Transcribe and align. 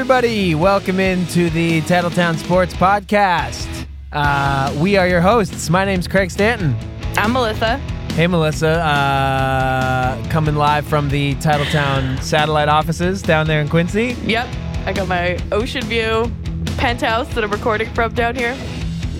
everybody. 0.00 0.54
Welcome 0.54 0.98
into 0.98 1.50
the 1.50 1.82
Titletown 1.82 2.38
Sports 2.38 2.72
Podcast. 2.72 3.86
Uh, 4.10 4.74
we 4.80 4.96
are 4.96 5.06
your 5.06 5.20
hosts. 5.20 5.68
My 5.68 5.84
name's 5.84 6.08
Craig 6.08 6.30
Stanton. 6.30 6.74
I'm 7.18 7.34
Melissa. 7.34 7.76
Hey, 8.14 8.26
Melissa. 8.26 8.80
Uh, 8.80 10.30
coming 10.30 10.54
live 10.54 10.86
from 10.86 11.10
the 11.10 11.34
Titletown 11.34 12.18
satellite 12.22 12.70
offices 12.70 13.20
down 13.20 13.46
there 13.46 13.60
in 13.60 13.68
Quincy. 13.68 14.16
Yep. 14.24 14.48
I 14.86 14.94
got 14.94 15.06
my 15.06 15.38
ocean 15.52 15.82
view 15.82 16.32
penthouse 16.78 17.28
that 17.34 17.44
I'm 17.44 17.50
recording 17.50 17.92
from 17.92 18.14
down 18.14 18.34
here. 18.34 18.56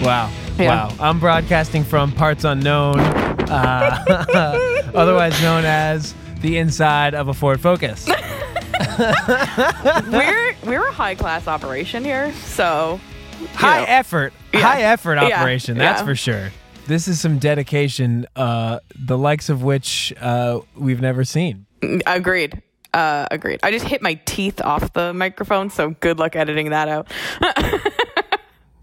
Wow. 0.01 0.33
Yeah. 0.57 0.89
Wow. 0.89 0.97
I'm 0.99 1.21
broadcasting 1.21 1.85
from 1.85 2.11
parts 2.11 2.45
unknown, 2.45 2.99
uh, 3.01 4.03
otherwise 4.95 5.39
known 5.43 5.67
as 5.67 6.15
the 6.41 6.57
inside 6.57 7.15
of 7.15 7.29
a 7.29 7.35
Ford 7.35 7.61
Focus. 7.61 8.09
we're 10.11 10.50
we're 10.65 10.87
a 10.87 10.93
high 10.93 11.15
class 11.15 11.47
operation 11.49 12.05
here, 12.05 12.33
so 12.35 13.01
high 13.55 13.81
know. 13.81 13.87
effort, 13.89 14.33
Yeah. 14.53 14.61
high 14.61 14.83
effort 14.83 15.17
Yeah. 15.17 15.41
operation. 15.41 15.79
That's 15.79 16.01
Yeah. 16.01 16.07
for 16.07 16.15
sure. 16.15 16.51
This 16.87 17.07
is 17.09 17.21
some 17.21 17.39
dedication, 17.39 18.27
uh, 18.37 18.81
the 18.99 19.17
likes 19.17 19.49
of 19.49 19.63
which 19.63 20.13
uh, 20.21 20.61
we've 20.77 21.01
never 21.01 21.25
seen. 21.25 21.67
Mm, 21.81 22.03
Agreed. 22.07 22.63
Uh, 22.93 23.27
agreed. 23.31 23.61
I 23.63 23.71
just 23.71 23.87
hit 23.87 24.03
my 24.03 24.15
teeth 24.25 24.61
off 24.61 24.93
the 24.93 25.13
microphone, 25.15 25.71
so 25.71 25.91
good 26.01 26.19
luck 26.19 26.35
editing 26.35 26.71
that 26.71 26.89
out. 26.89 27.07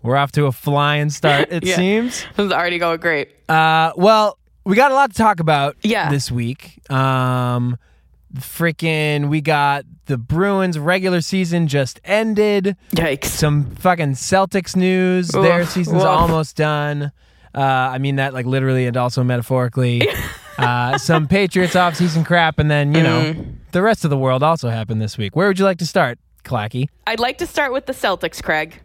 We're 0.01 0.15
off 0.15 0.31
to 0.33 0.45
a 0.45 0.51
flying 0.53 1.09
start, 1.09 1.49
it 1.51 1.65
Yeah. 1.65 1.75
seems. 1.75 2.25
It's 2.37 2.53
already 2.53 2.77
going 2.79 2.99
great. 3.01 3.31
Uh, 3.49 3.91
well, 3.97 4.37
we 4.63 4.75
got 4.77 4.91
a 4.91 4.95
lot 4.95 5.11
to 5.11 5.17
talk 5.17 5.41
about 5.41 5.75
Yeah. 5.81 6.09
this 6.09 6.31
week. 6.31 6.79
Um, 6.89 7.77
freaking, 8.35 9.29
we 9.29 9.41
got 9.41 9.85
the 10.05 10.17
Bruins 10.17 10.77
regular 10.79 11.21
season 11.21 11.67
just 11.67 11.99
ended. 12.03 12.75
Yikes. 12.91 13.25
Some 13.25 13.71
fucking 13.75 14.13
Celtics 14.13 14.75
news. 14.75 15.29
Their 15.29 15.65
season's 15.65 15.95
woof. 15.97 16.05
almost 16.05 16.55
done. 16.55 17.11
Uh, 17.55 17.61
I 17.61 17.97
mean 17.97 18.17
that 18.17 18.33
like 18.33 18.45
literally 18.45 18.85
and 18.85 18.95
also 18.97 19.23
metaphorically. 19.23 20.07
uh, 20.57 20.97
some 20.97 21.27
Patriots 21.27 21.73
offseason 21.75 22.25
crap, 22.25 22.59
and 22.59 22.69
then 22.69 22.93
you 22.93 23.01
know 23.03 23.21
Mm-hmm. 23.21 23.51
the 23.71 23.81
rest 23.81 24.03
of 24.03 24.09
the 24.09 24.17
world 24.17 24.43
also 24.43 24.69
happened 24.69 25.01
this 25.01 25.17
week. 25.17 25.35
Where 25.35 25.47
would 25.47 25.57
you 25.59 25.65
like 25.65 25.79
to 25.79 25.85
start, 25.85 26.19
Clacky? 26.43 26.87
I'd 27.07 27.19
like 27.19 27.37
to 27.39 27.47
start 27.47 27.73
with 27.73 27.85
the 27.87 27.93
Celtics, 27.93 28.43
Craig, 28.43 28.79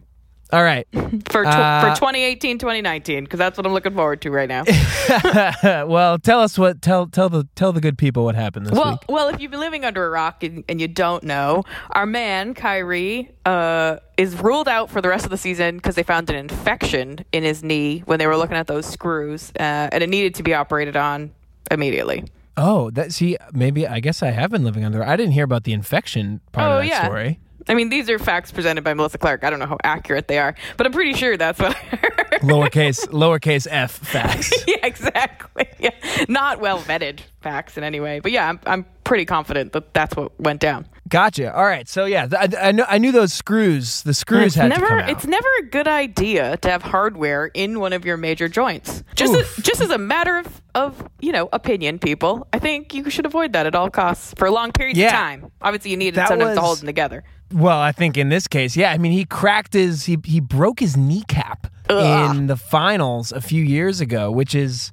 All 0.53 0.63
right. 0.63 0.87
for 0.93 1.43
tw- 1.43 1.47
Uh, 1.47 1.81
for 1.81 1.99
2018 1.99 2.59
2019, 2.59 3.23
because 3.23 3.39
that's 3.39 3.57
what 3.57 3.65
I'm 3.65 3.73
looking 3.73 3.93
forward 3.95 4.21
to 4.21 4.29
right 4.31 4.47
now. 4.47 4.63
well, 5.87 6.19
tell 6.19 6.39
us 6.41 6.57
what 6.57 6.81
tell 6.81 7.07
tell 7.07 7.27
the 7.29 7.47
tell 7.55 7.73
the 7.73 7.81
good 7.81 7.97
people 7.97 8.23
what 8.23 8.35
happened 8.35 8.67
this 8.67 8.73
Well, 8.77 8.91
week. 8.91 8.99
well, 9.09 9.27
if 9.29 9.39
you've 9.41 9.51
been 9.51 9.59
living 9.59 9.83
under 9.83 10.05
a 10.05 10.09
rock 10.09 10.43
and, 10.43 10.63
and 10.69 10.79
you 10.79 10.87
don't 10.87 11.23
know, 11.23 11.63
our 11.91 12.05
man 12.05 12.53
Kyrie 12.53 13.31
uh, 13.45 13.97
is 14.17 14.35
ruled 14.39 14.67
out 14.67 14.89
for 14.91 15.01
the 15.01 15.09
rest 15.09 15.25
of 15.25 15.31
the 15.31 15.37
season 15.37 15.77
because 15.77 15.95
they 15.95 16.03
found 16.03 16.29
an 16.29 16.35
infection 16.35 17.25
in 17.31 17.43
his 17.43 17.63
knee 17.63 18.03
when 18.05 18.19
they 18.19 18.27
were 18.27 18.37
looking 18.37 18.57
at 18.57 18.67
those 18.67 18.85
screws, 18.85 19.51
uh, 19.59 19.89
and 19.91 20.03
it 20.03 20.09
needed 20.09 20.35
to 20.35 20.43
be 20.43 20.53
operated 20.53 20.95
on 20.95 21.31
immediately. 21.71 22.23
Oh, 22.55 22.91
that 22.91 23.11
see 23.11 23.35
maybe 23.53 23.87
I 23.87 23.99
guess 23.99 24.21
I 24.21 24.29
have 24.29 24.51
been 24.51 24.63
living 24.63 24.85
under. 24.85 25.03
I 25.03 25.15
didn't 25.15 25.31
hear 25.33 25.43
about 25.45 25.63
the 25.63 25.73
infection 25.73 26.39
part 26.51 26.69
Oh, 26.71 26.77
of 26.77 26.83
that 26.83 26.87
yeah. 26.87 27.03
story. 27.05 27.39
I 27.69 27.73
mean, 27.75 27.89
these 27.89 28.09
are 28.09 28.19
facts 28.19 28.51
presented 28.51 28.83
by 28.83 28.93
Melissa 28.93 29.17
Clark. 29.17 29.43
I 29.43 29.49
don't 29.49 29.59
know 29.59 29.65
how 29.67 29.77
accurate 29.83 30.27
they 30.27 30.37
are, 30.39 30.55
but 30.77 30.85
I'm 30.85 30.91
pretty 30.93 31.13
sure 31.13 31.37
that's 31.37 31.59
what 31.59 31.75
I 31.75 31.79
heard. 31.95 32.41
Lowercase 32.41 33.07
lowercase 33.09 33.67
f 33.69 33.91
facts. 33.91 34.51
yeah, 34.67 34.77
exactly. 34.83 35.67
Yeah. 35.83 35.89
Not 36.29 36.61
well 36.61 36.79
vetted 36.79 37.19
facts 37.41 37.77
in 37.77 37.83
any 37.83 37.99
way, 37.99 38.21
but 38.21 38.31
yeah, 38.31 38.47
I'm, 38.47 38.59
I'm 38.65 38.85
pretty 39.03 39.25
confident 39.25 39.73
that 39.73 39.93
that's 39.93 40.15
what 40.15 40.39
went 40.39 40.61
down. 40.61 40.87
Gotcha. 41.09 41.53
All 41.53 41.65
right. 41.65 41.89
So 41.89 42.05
yeah, 42.05 42.25
th- 42.25 42.55
I, 42.55 42.69
I 42.69 42.71
know 42.71 42.85
I 42.87 42.99
knew 42.99 43.11
those 43.11 43.33
screws. 43.33 44.01
The 44.03 44.13
screws 44.13 44.45
It's 44.47 44.55
had 44.55 44.69
never 44.69 44.85
to 44.85 44.87
come 44.87 44.99
out. 44.99 45.09
it's 45.09 45.25
never 45.27 45.47
a 45.59 45.63
good 45.63 45.89
idea 45.89 46.55
to 46.55 46.69
have 46.71 46.83
hardware 46.83 47.47
in 47.53 47.81
one 47.81 47.91
of 47.91 48.05
your 48.05 48.15
major 48.15 48.47
joints. 48.47 49.03
Just 49.15 49.33
as, 49.33 49.55
just 49.57 49.81
as 49.81 49.89
a 49.89 49.97
matter 49.97 50.37
of, 50.37 50.61
of 50.73 51.05
you 51.19 51.33
know 51.33 51.49
opinion, 51.51 51.99
people. 51.99 52.47
I 52.53 52.59
think 52.59 52.93
you 52.93 53.09
should 53.09 53.25
avoid 53.25 53.51
that 53.53 53.65
at 53.65 53.75
all 53.75 53.89
costs 53.89 54.33
for 54.37 54.45
a 54.47 54.51
long 54.51 54.71
periods 54.71 54.97
Yeah. 54.97 55.07
of 55.07 55.11
time. 55.11 55.51
Obviously, 55.61 55.91
you 55.91 55.97
need 55.97 56.09
it 56.09 56.15
That 56.15 56.29
sometimes 56.29 56.55
to 56.55 56.61
hold 56.61 56.79
them 56.79 56.85
together. 56.87 57.25
Well, 57.53 57.79
I 57.79 57.91
think 57.91 58.17
in 58.17 58.29
this 58.29 58.47
case, 58.47 58.75
yeah. 58.75 58.91
I 58.91 58.97
mean, 58.97 59.11
he 59.11 59.25
cracked 59.25 59.73
his 59.73 60.05
he 60.05 60.17
he 60.25 60.39
broke 60.39 60.79
his 60.79 60.97
kneecap 60.97 61.67
Ugh. 61.89 62.35
in 62.35 62.47
the 62.47 62.57
finals 62.57 63.31
a 63.31 63.41
few 63.41 63.63
years 63.63 64.01
ago, 64.01 64.31
which 64.31 64.55
is 64.55 64.91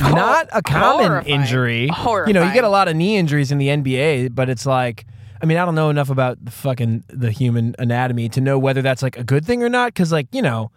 not 0.00 0.48
a 0.52 0.62
common 0.62 1.06
Horrifying. 1.06 1.40
injury. 1.40 1.88
You 2.26 2.32
know, 2.34 2.44
you 2.46 2.52
get 2.54 2.64
a 2.64 2.68
lot 2.68 2.88
of 2.88 2.96
knee 2.96 3.16
injuries 3.16 3.52
in 3.52 3.58
the 3.58 3.68
NBA, 3.68 4.34
but 4.34 4.48
it's 4.48 4.66
like 4.66 5.06
I 5.40 5.46
mean, 5.46 5.58
I 5.58 5.64
don't 5.64 5.74
know 5.74 5.90
enough 5.90 6.08
about 6.10 6.44
the 6.44 6.50
fucking 6.52 7.04
the 7.08 7.30
human 7.30 7.74
anatomy 7.78 8.28
to 8.30 8.40
know 8.40 8.58
whether 8.58 8.80
that's 8.80 9.02
like 9.02 9.16
a 9.16 9.24
good 9.24 9.44
thing 9.44 9.62
or 9.62 9.68
not 9.68 9.94
cuz 9.94 10.12
like, 10.12 10.28
you 10.32 10.42
know, 10.42 10.70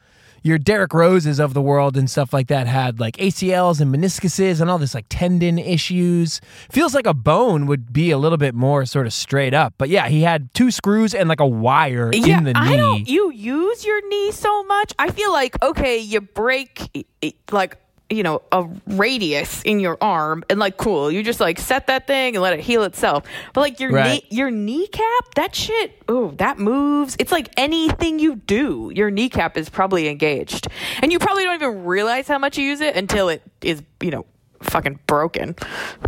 your 0.45 0.59
Derrick 0.59 0.93
Roses 0.93 1.39
of 1.39 1.55
the 1.55 1.61
world 1.61 1.97
and 1.97 2.07
stuff 2.07 2.31
like 2.31 2.49
that 2.49 2.67
had 2.67 2.99
like 2.99 3.17
ACLs 3.17 3.81
and 3.81 3.91
meniscuses 3.93 4.61
and 4.61 4.69
all 4.69 4.77
this 4.77 4.93
like 4.93 5.07
tendon 5.09 5.57
issues. 5.57 6.39
Feels 6.69 6.93
like 6.93 7.07
a 7.07 7.15
bone 7.15 7.65
would 7.65 7.91
be 7.91 8.11
a 8.11 8.17
little 8.19 8.37
bit 8.37 8.53
more 8.53 8.85
sort 8.85 9.07
of 9.07 9.13
straight 9.13 9.55
up. 9.55 9.73
But 9.79 9.89
yeah, 9.89 10.07
he 10.07 10.21
had 10.21 10.53
two 10.53 10.69
screws 10.69 11.15
and 11.15 11.27
like 11.27 11.39
a 11.39 11.47
wire 11.47 12.11
Yeah, 12.13 12.37
in 12.37 12.43
the 12.43 12.53
knee. 12.53 12.59
I 12.59 12.75
don't. 12.75 13.09
You 13.09 13.31
use 13.31 13.83
your 13.83 14.07
knee 14.07 14.31
so 14.31 14.63
much. 14.65 14.93
I 14.99 15.09
feel 15.09 15.31
like 15.33 15.61
okay, 15.63 15.97
you 15.97 16.21
break 16.21 17.07
like 17.51 17.77
you 18.09 18.21
know 18.23 18.41
a 18.51 18.67
radius 18.87 19.61
in 19.63 19.79
your 19.79 19.97
arm, 20.01 20.43
and 20.49 20.59
like 20.59 20.77
cool, 20.77 21.11
you 21.11 21.23
just 21.23 21.39
like 21.39 21.59
set 21.59 21.87
that 21.87 22.05
thing 22.07 22.35
and 22.35 22.43
let 22.43 22.53
it 22.53 22.59
heal 22.59 22.83
itself. 22.83 23.23
But 23.53 23.61
like 23.61 23.79
your 23.79 23.91
Right. 23.91 24.23
knee, 24.23 24.27
your 24.29 24.51
kneecap, 24.51 25.33
that 25.35 25.55
shit. 25.55 26.03
Oh, 26.07 26.31
that 26.37 26.59
moves. 26.59 27.15
It's 27.19 27.31
like 27.31 27.49
anything 27.57 28.19
you 28.19 28.35
do, 28.35 28.91
your 28.93 29.09
kneecap 29.09 29.57
is 29.57 29.69
probably 29.69 30.07
engaged, 30.07 30.67
and 31.01 31.11
you 31.11 31.19
probably 31.19 31.43
don't 31.43 31.55
even 31.55 31.83
realize 31.85 32.27
how 32.27 32.37
much 32.37 32.57
you 32.57 32.63
use 32.65 32.81
it 32.81 32.95
until 32.95 33.29
it 33.29 33.41
is 33.61 33.81
you 34.01 34.11
know 34.11 34.25
fucking 34.61 34.99
broken. 35.07 35.55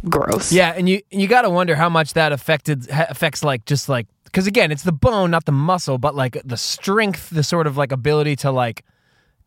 Gross. 0.09 0.51
Yeah, 0.51 0.73
and 0.75 0.87
you 0.87 1.01
you 1.11 1.27
got 1.27 1.41
to 1.43 1.49
wonder 1.49 1.75
how 1.75 1.89
much 1.89 2.13
that 2.13 2.31
affected 2.31 2.87
affects 2.89 3.43
like 3.43 3.65
just 3.65 3.89
like 3.89 4.07
because 4.25 4.45
again, 4.45 4.71
it's 4.71 4.83
the 4.83 4.91
bone, 4.91 5.31
not 5.31 5.45
the 5.45 5.51
muscle, 5.51 5.97
but 5.97 6.13
like 6.13 6.37
the 6.45 6.57
strength, 6.57 7.29
the 7.31 7.43
sort 7.43 7.65
of 7.65 7.77
like 7.77 7.91
ability 7.91 8.35
to 8.37 8.51
like 8.51 8.83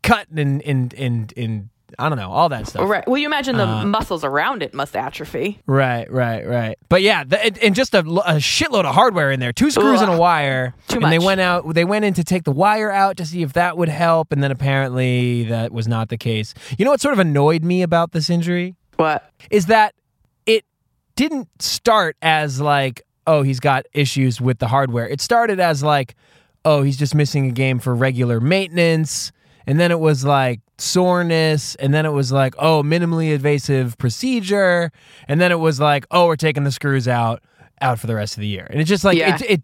cut 0.03 0.27
and 0.29 0.61
and 0.63 0.93
and 0.95 1.33
and 1.37 1.69
I 1.99 2.09
don't 2.09 2.17
know 2.17 2.31
all 2.31 2.49
that 2.49 2.67
stuff. 2.67 2.87
Right. 2.89 3.07
Well, 3.07 3.17
you 3.17 3.25
imagine 3.27 3.57
the 3.57 3.67
Uh, 3.67 3.85
muscles 3.85 4.23
around 4.23 4.63
it 4.63 4.73
must 4.73 4.95
atrophy. 4.95 5.59
Right, 5.65 6.11
right, 6.11 6.47
right. 6.47 6.77
But 6.89 7.01
yeah, 7.01 7.23
the, 7.23 7.43
and- 7.43 7.57
and 7.59 7.75
just 7.75 7.93
a, 7.93 7.99
a 7.99 8.35
shitload 8.39 8.85
of 8.85 8.95
hardware 8.95 9.31
in 9.31 9.39
there, 9.39 9.53
two 9.53 9.71
screws 9.71 10.01
and 10.01 10.11
a 10.11 10.17
wire. 10.17 10.73
Too 10.87 10.99
and 11.01 11.11
they 11.11 11.19
went 11.19 11.41
out. 11.41 11.73
They 11.73 11.85
went 11.85 12.05
in 12.05 12.13
to 12.15 12.23
take 12.23 12.43
the 12.43 12.51
wire 12.51 12.91
out 12.91 13.17
to 13.17 13.25
see 13.25 13.41
if 13.41 13.53
that 13.53 13.77
would 13.77 13.89
help, 13.89 14.31
and 14.31 14.43
then 14.43 14.51
apparently 14.51 15.43
that 15.45 15.71
was 15.71 15.87
not 15.87 16.09
the 16.09 16.17
case. 16.17 16.53
You 16.77 16.85
know 16.85 16.91
what 16.91 17.01
sort 17.01 17.13
of 17.13 17.19
annoyed 17.19 17.63
me 17.63 17.81
about 17.81 18.11
this 18.11 18.29
injury? 18.29 18.75
What? 18.97 19.29
is 19.49 19.65
that 19.67 19.95
it 20.45 20.63
didn't 21.15 21.47
start 21.61 22.15
as 22.21 22.61
like, 22.61 23.01
oh, 23.27 23.41
he's 23.43 23.59
got 23.59 23.85
issues 23.93 24.39
with 24.39 24.59
the 24.59 24.67
hardware. 24.67 25.07
It 25.07 25.21
started 25.21 25.59
as 25.59 25.81
like, 25.83 26.15
oh, 26.65 26.83
he's 26.83 26.97
just 26.97 27.15
missing 27.15 27.47
a 27.47 27.51
game 27.51 27.79
for 27.79 27.95
regular 27.95 28.39
maintenance. 28.39 29.31
And 29.67 29.79
then 29.79 29.91
it 29.91 29.99
was 29.99 30.23
like 30.25 30.59
soreness. 30.77 31.75
And 31.75 31.93
then 31.93 32.05
it 32.05 32.11
was 32.11 32.31
like, 32.31 32.55
oh, 32.57 32.83
minimally 32.83 33.33
invasive 33.33 33.97
procedure. 33.97 34.91
And 35.27 35.39
then 35.39 35.51
it 35.51 35.59
was 35.59 35.79
like, 35.79 36.05
oh, 36.11 36.27
we're 36.27 36.35
taking 36.35 36.63
the 36.63 36.71
screws 36.71 37.07
out 37.07 37.43
out 37.81 37.97
for 37.99 38.05
the 38.07 38.15
rest 38.15 38.35
of 38.37 38.41
the 38.41 38.47
year. 38.47 38.67
And 38.69 38.79
it's 38.79 38.89
just 38.89 39.03
like 39.03 39.17
Yeah. 39.17 39.35
it, 39.35 39.41
it 39.41 39.63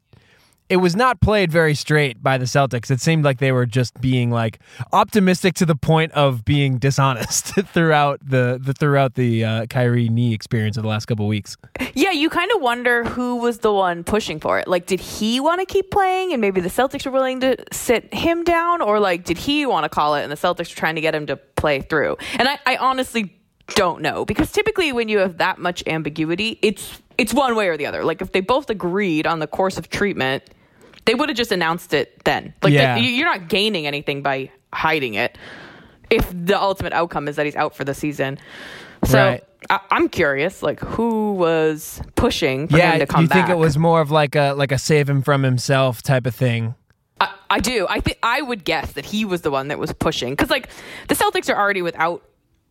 it 0.69 0.77
was 0.77 0.95
not 0.95 1.21
played 1.21 1.51
very 1.51 1.73
straight 1.73 2.21
by 2.21 2.37
the 2.37 2.45
Celtics. 2.45 2.91
It 2.91 2.99
seemed 2.99 3.23
like 3.23 3.39
they 3.39 3.51
were 3.51 3.65
just 3.65 3.99
being 4.01 4.29
like 4.29 4.59
optimistic 4.91 5.53
to 5.55 5.65
the 5.65 5.75
point 5.75 6.11
of 6.11 6.43
being 6.43 6.77
dishonest 6.77 7.45
throughout 7.73 8.19
the, 8.23 8.59
the 8.61 8.73
throughout 8.73 9.15
the 9.15 9.45
uh, 9.45 9.65
Kyrie 9.67 10.09
knee 10.09 10.33
experience 10.33 10.75
of 10.77 10.83
the 10.83 10.89
last 10.89 11.05
couple 11.05 11.27
weeks. 11.27 11.55
Yeah, 11.93 12.11
you 12.11 12.29
kind 12.29 12.51
of 12.51 12.61
wonder 12.61 13.05
who 13.05 13.37
was 13.37 13.59
the 13.59 13.71
one 13.71 14.03
pushing 14.03 14.39
for 14.39 14.59
it. 14.59 14.67
Like, 14.67 14.85
did 14.87 14.99
he 14.99 15.39
want 15.39 15.61
to 15.61 15.65
keep 15.65 15.89
playing 15.89 16.33
and 16.33 16.41
maybe 16.41 16.59
the 16.59 16.69
Celtics 16.69 17.05
were 17.05 17.11
willing 17.11 17.39
to 17.41 17.55
sit 17.71 18.13
him 18.13 18.43
down? 18.43 18.81
Or, 18.81 18.99
like, 18.99 19.23
did 19.23 19.37
he 19.37 19.65
want 19.65 19.85
to 19.85 19.89
call 19.89 20.15
it 20.15 20.23
and 20.23 20.31
the 20.31 20.35
Celtics 20.35 20.69
were 20.69 20.79
trying 20.79 20.95
to 20.95 21.01
get 21.01 21.15
him 21.15 21.27
to 21.27 21.37
play 21.37 21.81
through? 21.81 22.17
And 22.33 22.47
I, 22.47 22.59
I 22.65 22.75
honestly 22.77 23.33
don't 23.69 24.01
know 24.01 24.25
because 24.25 24.51
typically 24.51 24.93
when 24.93 25.09
you 25.09 25.17
have 25.19 25.37
that 25.37 25.59
much 25.59 25.83
ambiguity, 25.87 26.57
it's 26.61 27.01
it's 27.17 27.33
one 27.33 27.55
way 27.55 27.67
or 27.67 27.77
the 27.77 27.85
other. 27.85 28.03
Like, 28.03 28.21
if 28.21 28.31
they 28.31 28.41
both 28.41 28.69
agreed 28.69 29.25
on 29.25 29.39
the 29.39 29.47
course 29.47 29.77
of 29.77 29.89
treatment, 29.89 30.43
they 31.07 31.15
would 31.15 31.29
have 31.29 31.37
just 31.37 31.51
announced 31.51 31.93
it 31.93 32.23
then. 32.23 32.53
Like, 32.61 32.73
Yeah. 32.73 32.95
they- 32.95 33.01
you're 33.01 33.25
not 33.25 33.47
gaining 33.49 33.87
anything 33.87 34.21
by 34.21 34.51
hiding 34.73 35.15
it 35.15 35.37
if 36.11 36.29
the 36.31 36.61
ultimate 36.61 36.93
outcome 36.93 37.27
is 37.27 37.35
that 37.37 37.45
he's 37.45 37.55
out 37.55 37.75
for 37.75 37.83
the 37.83 37.93
season. 37.95 38.37
So 39.05 39.17
Right. 39.17 39.43
I, 39.71 39.79
I'm 39.91 40.07
curious, 40.09 40.61
like 40.61 40.79
who 40.79 41.33
was 41.33 42.01
pushing 42.15 42.67
for 42.67 42.77
yeah, 42.77 42.91
him 42.93 42.99
to 42.99 43.05
come 43.07 43.21
you 43.23 43.27
think 43.27 43.47
back? 43.47 43.55
it 43.55 43.57
was 43.57 43.77
more 43.77 44.01
of 44.01 44.11
like 44.11 44.35
a 44.35 44.53
like 44.53 44.71
a 44.71 44.77
save 44.77 45.09
him 45.09 45.21
from 45.23 45.41
himself 45.43 46.03
type 46.03 46.25
of 46.27 46.35
thing? 46.35 46.75
I, 47.19 47.29
I 47.49 47.59
do. 47.59 47.87
I 47.89 47.99
think 47.99 48.19
I 48.21 48.41
would 48.41 48.63
guess 48.63 48.93
that 48.93 49.05
he 49.05 49.25
was 49.25 49.41
the 49.41 49.49
one 49.51 49.69
that 49.69 49.79
was 49.79 49.91
pushing 49.93 50.33
because, 50.33 50.51
like, 50.51 50.69
the 51.07 51.15
Celtics 51.15 51.49
are 51.51 51.57
already 51.59 51.81
without 51.81 52.23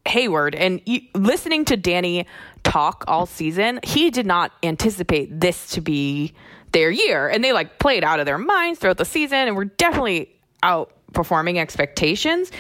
Hayward, 0.06 0.54
and 0.54 0.80
you, 0.86 1.00
listening 1.14 1.64
to 1.64 1.76
Danny 1.76 2.26
talk 2.62 3.02
all 3.08 3.26
season, 3.26 3.80
he 3.82 4.08
did 4.10 4.24
not 4.26 4.52
anticipate 4.62 5.40
this 5.40 5.70
to 5.70 5.80
be 5.80 6.32
their 6.72 6.90
year. 6.90 7.28
And 7.28 7.42
they 7.42 7.52
like 7.52 7.78
played 7.78 8.04
out 8.04 8.20
of 8.20 8.26
their 8.26 8.38
minds 8.38 8.78
throughout 8.80 8.98
the 8.98 9.04
season 9.04 9.38
and 9.48 9.56
were 9.56 9.64
definitely 9.66 10.30
outperforming 10.62 11.56
expectations. 11.58 12.50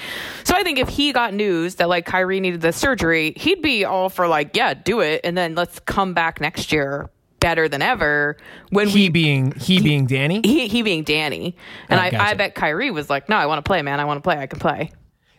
So 0.44 0.54
I 0.54 0.62
think 0.62 0.78
if 0.78 0.88
he 0.88 1.12
got 1.12 1.34
news 1.34 1.76
that 1.76 1.88
like 1.88 2.06
Kyrie 2.06 2.40
needed 2.40 2.60
the 2.60 2.72
surgery, 2.72 3.32
he'd 3.36 3.62
be 3.62 3.84
all 3.84 4.08
for 4.08 4.28
like, 4.28 4.56
yeah, 4.56 4.74
do 4.74 5.00
it. 5.00 5.20
And 5.24 5.36
then 5.36 5.54
let's 5.54 5.78
come 5.80 6.14
back 6.14 6.40
next 6.40 6.72
year 6.72 7.10
better 7.40 7.68
than 7.68 7.82
ever 7.82 8.36
when 8.70 8.88
He 8.88 9.04
we 9.04 9.08
being 9.10 9.52
he, 9.52 9.80
being 9.80 10.06
Danny. 10.06 10.40
he, 10.44 10.68
he 10.68 10.82
being 10.82 11.04
Danny. 11.04 11.54
And 11.88 12.00
Oh, 12.00 12.02
I, 12.02 12.06
I 12.06 12.10
gotcha. 12.10 12.36
bet 12.36 12.54
Kyrie 12.54 12.90
was 12.90 13.10
like, 13.10 13.28
no, 13.28 13.36
I 13.36 13.46
want 13.46 13.62
to 13.64 13.68
play, 13.68 13.82
man. 13.82 14.00
I 14.00 14.04
want 14.04 14.18
to 14.18 14.22
play. 14.22 14.38
I 14.38 14.46
can 14.46 14.58
play. 14.58 14.90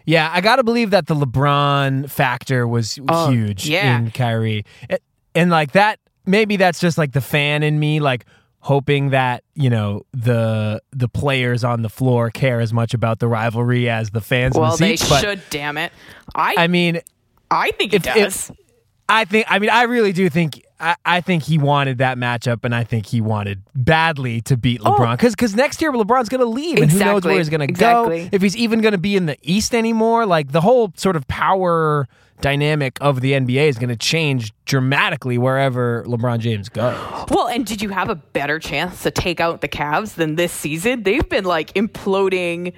Yeah, 0.05 0.29
I 0.31 0.39
got 0.39 0.57
to 0.57 0.63
believe 0.63 0.91
that 0.91 1.07
the 1.07 1.15
LeBron 1.15 2.09
factor 2.09 2.65
was 2.67 2.97
Oh, 3.09 3.29
huge 3.29 3.67
yeah. 3.67 3.97
in 3.97 4.11
Kyrie. 4.11 4.63
And, 4.89 4.99
and 5.35 5.49
like 5.49 5.71
that 5.73 5.99
maybe 6.25 6.55
that's 6.57 6.79
just 6.79 6.97
like 6.97 7.13
the 7.13 7.21
fan 7.21 7.63
in 7.63 7.79
me 7.79 7.99
like 7.99 8.25
hoping 8.67 9.11
that, 9.11 9.45
you 9.55 9.69
know, 9.69 10.01
the 10.11 10.81
the 10.91 11.07
players 11.07 11.63
on 11.63 11.83
the 11.83 11.89
floor 11.89 12.29
care 12.29 12.59
as 12.59 12.73
much 12.73 12.93
about 12.93 13.19
the 13.19 13.27
rivalry 13.27 13.89
as 13.89 14.09
the 14.09 14.19
fans 14.19 14.57
Well, 14.57 14.71
the 14.71 14.77
they 14.77 14.95
seats, 14.97 15.09
but 15.09 15.21
should, 15.21 15.41
damn 15.49 15.77
it. 15.77 15.93
I 16.35 16.55
I 16.57 16.67
mean, 16.67 16.99
I 17.49 17.71
think 17.71 17.93
it 17.93 18.05
if- 18.05 18.13
does. 18.13 18.51
I 19.09 19.23
think 19.23 19.45
I 19.49 19.59
mean 19.59 19.69
I 19.69 19.83
really 19.83 20.11
do 20.11 20.29
think 20.29 20.61
I, 20.81 20.97
I 21.05 21.21
think 21.21 21.43
he 21.43 21.57
wanted 21.57 21.99
that 21.99 22.17
matchup 22.17 22.65
and 22.65 22.75
I 22.75 22.83
think 22.83 23.05
he 23.05 23.21
wanted 23.21 23.61
badly 23.73 24.41
to 24.41 24.57
beat 24.57 24.81
oh. 24.83 24.91
LeBron 24.91 25.13
because 25.15 25.33
because 25.33 25.55
next 25.55 25.81
year 25.81 25.93
LeBron's 25.93 26.27
gonna 26.27 26.43
leave 26.43 26.79
and 26.79 26.91
who 26.91 26.99
knows 26.99 27.23
where 27.23 27.37
he's 27.37 27.47
gonna 27.47 27.63
Exactly. 27.63 28.23
go 28.23 28.29
if 28.33 28.41
he's 28.41 28.57
even 28.57 28.81
gonna 28.81 28.97
be 28.97 29.15
in 29.15 29.25
the 29.25 29.37
East 29.41 29.73
anymore 29.73 30.25
like 30.25 30.51
the 30.51 30.59
whole 30.59 30.91
sort 30.97 31.15
of 31.15 31.25
power 31.29 32.09
dynamic 32.41 32.97
of 33.01 33.21
the 33.21 33.33
NBA 33.33 33.67
is 33.67 33.77
gonna 33.77 33.95
change 33.95 34.53
dramatically 34.65 35.37
wherever 35.37 36.03
LeBron 36.07 36.39
James 36.39 36.69
goes. 36.69 36.95
Well, 37.29 37.47
and 37.47 37.65
did 37.65 37.81
you 37.81 37.89
have 37.89 38.09
a 38.09 38.15
better 38.15 38.59
chance 38.59 39.03
to 39.03 39.11
take 39.11 39.39
out 39.39 39.61
the 39.61 39.67
Cavs 39.67 40.13
than 40.15 40.35
this 40.35 40.51
season? 40.51 41.03
They've 41.03 41.27
been 41.27 41.45
like 41.45 41.73
imploding 41.73 42.73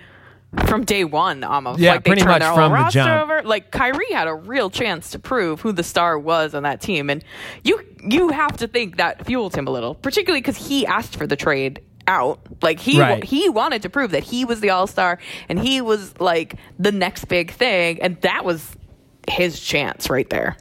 from 0.66 0.84
day 0.84 1.04
one 1.04 1.44
almost. 1.44 1.80
Yeah, 1.80 1.92
like 1.92 2.04
they 2.04 2.10
pretty 2.12 2.22
turned 2.22 2.32
much 2.32 2.42
their 2.42 2.54
from 2.54 2.72
whole 2.72 2.84
roster 2.84 3.00
jump. 3.00 3.22
over. 3.24 3.44
Like 3.44 3.72
Kyrie 3.72 4.12
had 4.12 4.28
a 4.28 4.34
real 4.34 4.70
chance 4.70 5.12
to 5.12 5.20
prove 5.20 5.62
who 5.62 5.72
the 5.72 5.84
star 5.84 6.18
was 6.18 6.56
on 6.56 6.64
that 6.64 6.82
team, 6.82 7.10
and 7.10 7.24
you 7.64 7.80
you 8.04 8.30
have 8.30 8.58
to 8.58 8.68
think 8.68 8.98
that 8.98 9.26
fueled 9.26 9.56
him 9.56 9.68
a 9.68 9.72
little, 9.72 9.94
particularly 9.96 10.42
because 10.42 10.58
he 10.58 10.86
asked 10.88 11.16
for 11.18 11.28
the 11.28 11.36
trade 11.36 11.82
out. 12.08 12.40
Like 12.64 12.80
he 12.80 13.00
Right. 13.00 13.24
he 13.24 13.48
wanted 13.50 13.84
to 13.84 13.90
prove 13.92 14.10
that 14.12 14.24
he 14.24 14.44
was 14.44 14.62
the 14.62 14.72
all 14.72 14.88
star 14.88 15.20
and 15.48 15.60
he 15.60 15.80
was 15.82 16.20
like 16.20 16.56
the 16.80 16.92
next 16.92 17.26
big 17.26 17.52
thing, 17.52 18.02
and 18.02 18.20
that 18.22 18.44
was 18.44 18.76
his 19.30 19.60
chance 19.60 20.10
right 20.10 20.30
there. 20.30 20.58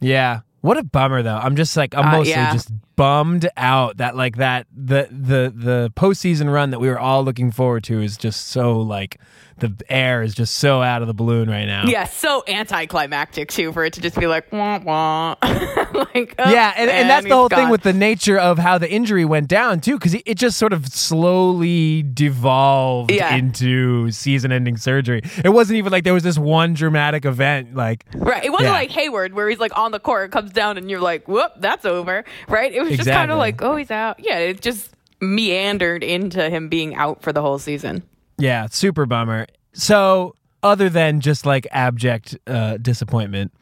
Yeah. 0.00 0.40
What 0.64 0.78
a 0.78 0.82
bummer 0.82 1.22
though. 1.22 1.36
I'm 1.36 1.56
just 1.56 1.76
like 1.76 1.94
I'm 1.94 2.06
Uh, 2.06 2.12
mostly 2.12 2.30
yeah. 2.32 2.50
just 2.54 2.70
bummed 2.96 3.46
out 3.56 3.98
that 3.98 4.16
like 4.16 4.36
that 4.36 4.66
the 4.74 5.08
the 5.10 5.52
the 5.54 5.92
postseason 5.94 6.50
run 6.50 6.70
that 6.70 6.78
we 6.80 6.88
were 6.88 6.98
all 6.98 7.22
looking 7.22 7.50
forward 7.50 7.84
to 7.84 8.00
is 8.00 8.16
just 8.16 8.48
so 8.48 8.72
like 8.80 9.18
the 9.58 9.72
air 9.88 10.22
is 10.22 10.34
just 10.34 10.54
so 10.56 10.80
out 10.82 11.00
of 11.02 11.06
the 11.08 11.14
balloon 11.14 11.48
right 11.50 11.66
now. 11.66 11.84
Yeah, 11.86 12.04
so 12.06 12.42
anticlimactic 12.48 13.50
too 13.50 13.72
for 13.72 13.84
it 13.84 13.92
to 13.92 14.00
just 14.00 14.18
be 14.18 14.26
like 14.26 14.50
wah 14.52 14.78
wah. 14.78 15.36
like 15.42 16.34
oh, 16.38 16.50
Yeah, 16.50 16.72
and, 16.76 16.88
and 16.90 17.10
that's 17.10 17.26
the 17.26 17.34
whole 17.34 17.48
he's 17.48 17.58
thing 17.58 17.68
with 17.68 17.82
the 17.82 17.92
nature 17.92 18.38
of 18.38 18.58
how 18.58 18.78
the 18.78 18.90
injury 18.90 19.24
went 19.24 19.48
down 19.48 19.80
too, 19.80 19.98
because 19.98 20.14
it, 20.14 20.22
it 20.24 20.38
just 20.38 20.56
sort 20.58 20.72
of 20.72 20.86
slowly 20.88 22.02
devolved 22.02 23.10
Yeah. 23.12 23.34
into 23.36 24.10
season-ending 24.10 24.76
surgery. 24.76 25.22
It 25.44 25.50
wasn't 25.50 25.78
even 25.78 25.92
like 25.92 26.04
there 26.04 26.14
was 26.14 26.22
this 26.24 26.38
one 26.38 26.74
dramatic 26.74 27.24
event. 27.24 27.74
Like, 27.74 28.04
right. 28.14 28.42
It 28.44 28.50
wasn't 28.50 28.68
Yeah. 28.70 28.72
like 28.72 28.90
Hayward 28.92 29.34
where 29.34 29.48
he's 29.48 29.58
like 29.60 29.76
on 29.76 29.92
the 29.92 30.00
court, 30.00 30.30
comes 30.32 30.50
down, 30.54 30.78
and 30.78 30.90
you're 30.90 31.00
like, 31.00 31.28
whoop, 31.28 31.52
that's 31.58 31.84
over. 31.84 32.24
Right. 32.48 32.72
It 32.72 32.80
was 32.82 32.96
just 32.96 33.08
kind 33.10 33.30
of 33.30 33.36
like, 33.38 33.60
oh, 33.62 33.76
he's 33.76 33.90
out. 33.90 34.16
Yeah, 34.20 34.38
it 34.38 34.60
just 34.62 34.90
meandered 35.20 36.02
into 36.02 36.48
him 36.50 36.68
being 36.68 36.94
out 36.94 37.22
for 37.22 37.32
the 37.32 37.42
whole 37.42 37.58
season. 37.58 38.02
yeah, 38.38 38.66
super 38.70 39.04
bummer. 39.06 39.46
So, 39.72 40.34
other 40.62 40.88
than 40.88 41.20
just 41.20 41.44
like 41.44 41.66
abject 41.72 42.36
uh, 42.46 42.78
disappointment, 42.78 43.52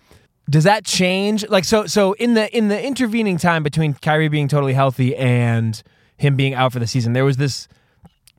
does 0.51 0.65
that 0.65 0.85
change? 0.85 1.49
Like, 1.49 1.65
so, 1.65 1.87
so 1.87 2.13
in 2.15 2.35
the 2.35 2.55
in 2.57 2.69
the 2.69 2.81
intervening 2.85 3.39
time 3.39 3.63
between 3.63 3.95
Kyrie 3.95 4.29
being 4.29 4.49
totally 4.49 4.73
healthy 4.75 5.17
and 5.17 5.81
him 6.17 6.37
being 6.37 6.55
out 6.55 6.73
for 6.73 6.79
the 6.79 6.87
season, 6.87 7.13
there 7.13 7.25
was 7.25 7.37
this 7.39 7.67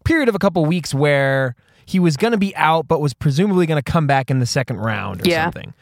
period 0.05 0.29
of 0.29 0.35
a 0.35 0.39
couple 0.39 0.65
weeks 0.65 0.93
where 0.93 1.55
he 1.85 1.99
was 1.99 2.15
going 2.17 2.31
to 2.31 2.37
be 2.37 2.55
out, 2.55 2.87
but 2.87 2.99
was 3.01 3.13
presumably 3.13 3.65
going 3.65 3.81
to 3.81 3.91
come 3.91 4.05
back 4.07 4.29
in 4.31 4.39
the 4.39 4.45
second 4.45 4.77
round 4.77 5.25
or 5.25 5.29
Yeah. 5.29 5.45
something. 5.45 5.73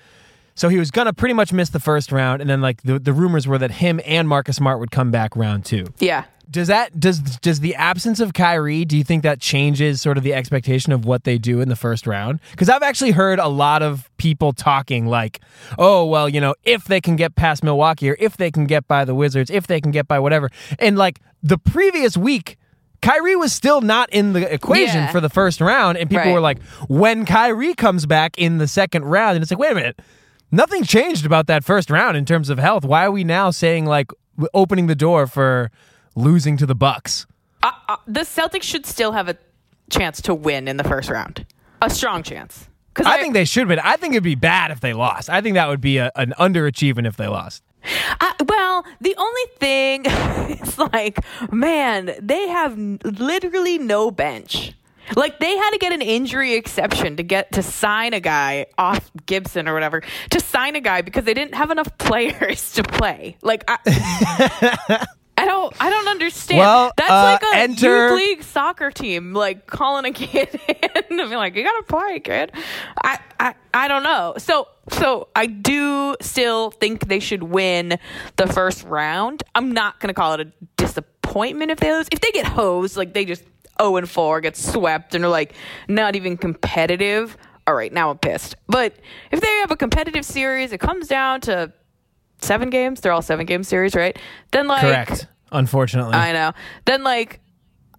So 0.61 0.69
he 0.69 0.77
was 0.77 0.91
going 0.91 1.07
to 1.07 1.13
pretty 1.13 1.33
much 1.33 1.51
miss 1.51 1.69
the 1.69 1.79
first 1.79 2.11
round, 2.11 2.39
and 2.39 2.47
then 2.47 2.61
like 2.61 2.83
the, 2.83 2.99
the 2.99 3.13
rumors 3.13 3.47
were 3.47 3.57
that 3.57 3.71
him 3.71 3.99
and 4.05 4.27
Marcus 4.29 4.57
Smart 4.57 4.79
would 4.79 4.91
come 4.91 5.09
back 5.09 5.35
round 5.35 5.65
two. 5.65 5.87
Yeah. 5.97 6.25
Does 6.51 6.67
that 6.67 6.99
does 6.99 7.19
does 7.39 7.61
the 7.61 7.73
absence 7.73 8.19
of 8.19 8.35
Kyrie? 8.35 8.85
Do 8.85 8.95
you 8.95 9.03
think 9.03 9.23
that 9.23 9.39
changes 9.41 10.03
sort 10.03 10.19
of 10.19 10.23
the 10.23 10.35
expectation 10.35 10.93
of 10.93 11.03
what 11.03 11.23
they 11.23 11.39
do 11.39 11.61
in 11.61 11.69
the 11.69 11.75
first 11.75 12.05
round? 12.05 12.41
Because 12.51 12.69
I've 12.69 12.83
actually 12.83 13.09
heard 13.09 13.39
a 13.39 13.47
lot 13.47 13.81
of 13.81 14.07
people 14.17 14.53
talking 14.53 15.07
like, 15.07 15.41
"Oh, 15.79 16.05
well, 16.05 16.29
you 16.29 16.39
know, 16.39 16.53
if 16.63 16.83
they 16.85 17.01
can 17.01 17.15
get 17.15 17.33
past 17.33 17.63
Milwaukee, 17.63 18.11
or 18.11 18.15
if 18.19 18.37
they 18.37 18.51
can 18.51 18.65
get 18.65 18.87
by 18.87 19.03
the 19.03 19.15
Wizards, 19.15 19.49
if 19.49 19.65
they 19.65 19.81
can 19.81 19.89
get 19.89 20.07
by 20.07 20.19
whatever," 20.19 20.51
and 20.77 20.95
like 20.95 21.21
the 21.41 21.57
previous 21.57 22.15
week. 22.15 22.57
Kyrie 23.01 23.35
was 23.35 23.51
still 23.51 23.81
not 23.81 24.11
in 24.11 24.33
the 24.33 24.53
equation 24.53 25.05
Yeah. 25.05 25.11
for 25.11 25.19
the 25.19 25.29
first 25.29 25.59
round, 25.59 25.97
and 25.97 26.07
people 26.07 26.25
Right. 26.25 26.33
were 26.33 26.39
like, 26.39 26.61
"When 26.87 27.25
Kyrie 27.25 27.73
comes 27.73 28.05
back 28.05 28.37
in 28.37 28.59
the 28.59 28.67
second 28.67 29.05
round," 29.05 29.37
and 29.37 29.41
it's 29.41 29.49
like, 29.51 29.57
"Wait 29.57 29.71
a 29.71 29.75
minute, 29.75 29.99
nothing 30.51 30.83
changed 30.83 31.25
about 31.25 31.47
that 31.47 31.63
first 31.63 31.89
round 31.89 32.17
in 32.17 32.25
terms 32.25 32.49
of 32.49 32.59
health. 32.59 32.85
Why 32.85 33.05
are 33.05 33.11
we 33.11 33.23
now 33.23 33.51
saying 33.51 33.85
like 33.85 34.11
opening 34.53 34.87
the 34.87 34.95
door 34.95 35.27
for 35.27 35.71
losing 36.15 36.57
to 36.57 36.65
the 36.65 36.75
Bucks?" 36.75 37.25
Uh, 37.63 37.71
uh, 37.89 37.97
the 38.07 38.21
Celtics 38.21 38.63
should 38.63 38.85
still 38.85 39.11
have 39.11 39.29
a 39.29 39.37
chance 39.89 40.21
to 40.23 40.33
win 40.33 40.67
in 40.67 40.77
the 40.77 40.83
first 40.83 41.09
round. 41.09 41.45
A 41.81 41.89
strong 41.89 42.23
chance. 42.23 42.67
Because 42.93 43.07
I 43.07 43.19
think 43.19 43.33
they 43.33 43.45
should, 43.45 43.67
win. 43.67 43.79
I 43.79 43.95
think 43.95 44.13
it'd 44.13 44.23
be 44.23 44.35
bad 44.35 44.71
if 44.71 44.81
they 44.81 44.93
lost. 44.93 45.29
I 45.29 45.41
think 45.41 45.53
that 45.53 45.69
would 45.69 45.79
be 45.79 45.97
a, 45.97 46.11
an 46.15 46.33
underachievement 46.37 47.07
if 47.07 47.15
they 47.15 47.27
lost. 47.27 47.63
I, 48.19 48.33
well, 48.45 48.85
the 48.99 49.15
only 49.17 49.41
thing 49.59 50.05
is 50.61 50.77
like, 50.77 51.19
man, 51.51 52.13
they 52.21 52.47
have 52.49 52.77
literally 52.77 53.77
no 53.77 54.11
bench. 54.11 54.73
Like 55.15 55.39
they 55.39 55.55
had 55.57 55.71
to 55.71 55.77
get 55.77 55.93
an 55.93 56.01
injury 56.01 56.53
exception 56.53 57.17
to 57.17 57.23
get 57.23 57.51
to 57.53 57.63
sign 57.63 58.13
a 58.13 58.19
guy 58.19 58.67
off 58.77 59.09
Gibson 59.25 59.67
or 59.67 59.73
whatever 59.73 60.01
to 60.31 60.39
sign 60.39 60.75
a 60.75 60.81
guy 60.81 61.01
because 61.01 61.25
they 61.25 61.33
didn't 61.33 61.55
have 61.55 61.71
enough 61.71 61.97
players 61.97 62.73
to 62.73 62.83
play. 62.83 63.37
Like 63.41 63.63
I, 63.67 63.77
I 65.37 65.45
don't, 65.45 65.73
I 65.79 65.89
don't 65.89 66.07
understand. 66.07 66.59
Well, 66.59 66.91
That's 66.97 67.09
uh, 67.09 67.23
like 67.23 67.41
a 67.41 67.57
enter- 67.57 68.09
youth 68.09 68.17
league 68.19 68.43
soccer 68.43 68.91
team, 68.91 69.33
like 69.33 69.65
calling 69.65 70.05
a 70.05 70.11
kid 70.11 70.49
in 70.67 71.19
and 71.19 71.29
be 71.29 71.35
like, 71.35 71.55
"You 71.55 71.63
gotta 71.63 71.83
play, 71.83 72.19
kid." 72.19 72.51
I, 73.03 73.19
I, 73.39 73.55
I 73.73 73.87
don't 73.87 74.03
know. 74.03 74.35
So, 74.37 74.67
so 74.91 75.29
I 75.35 75.47
do 75.47 76.15
still 76.21 76.69
think 76.69 77.07
they 77.07 77.19
should 77.19 77.41
win 77.43 77.97
the 78.35 78.47
first 78.47 78.83
round. 78.83 79.41
I'm 79.55 79.71
not 79.71 79.99
gonna 79.99 80.13
call 80.13 80.33
it 80.33 80.41
a 80.41 80.51
disappointment 80.77 81.71
if 81.71 81.79
they 81.79 81.91
lose. 81.91 82.07
If 82.11 82.19
they 82.21 82.31
get 82.31 82.45
hosed, 82.45 82.95
like 82.95 83.13
they 83.13 83.25
just 83.25 83.43
zero 83.81 83.97
and 83.97 84.09
four, 84.09 84.41
get 84.41 84.55
swept, 84.55 85.15
and 85.15 85.25
are 85.25 85.29
like 85.29 85.53
not 85.87 86.15
even 86.15 86.37
competitive. 86.37 87.37
All 87.67 87.75
right, 87.75 87.91
now 87.93 88.09
I'm 88.09 88.17
pissed. 88.17 88.55
But 88.67 88.95
if 89.31 89.39
they 89.41 89.47
have 89.59 89.71
a 89.71 89.75
competitive 89.77 90.25
series, 90.25 90.71
it 90.71 90.79
comes 90.79 91.07
down 91.07 91.41
to 91.41 91.71
seven 92.39 92.69
games. 92.69 93.01
They're 93.01 93.11
all 93.11 93.21
seven 93.21 93.45
game 93.45 93.63
series, 93.63 93.95
right? 93.95 94.17
Then 94.51 94.67
like 94.67 94.81
Correct. 94.81 95.27
Unfortunately, 95.51 96.13
I 96.13 96.31
know. 96.33 96.53
Then 96.85 97.03
like, 97.03 97.39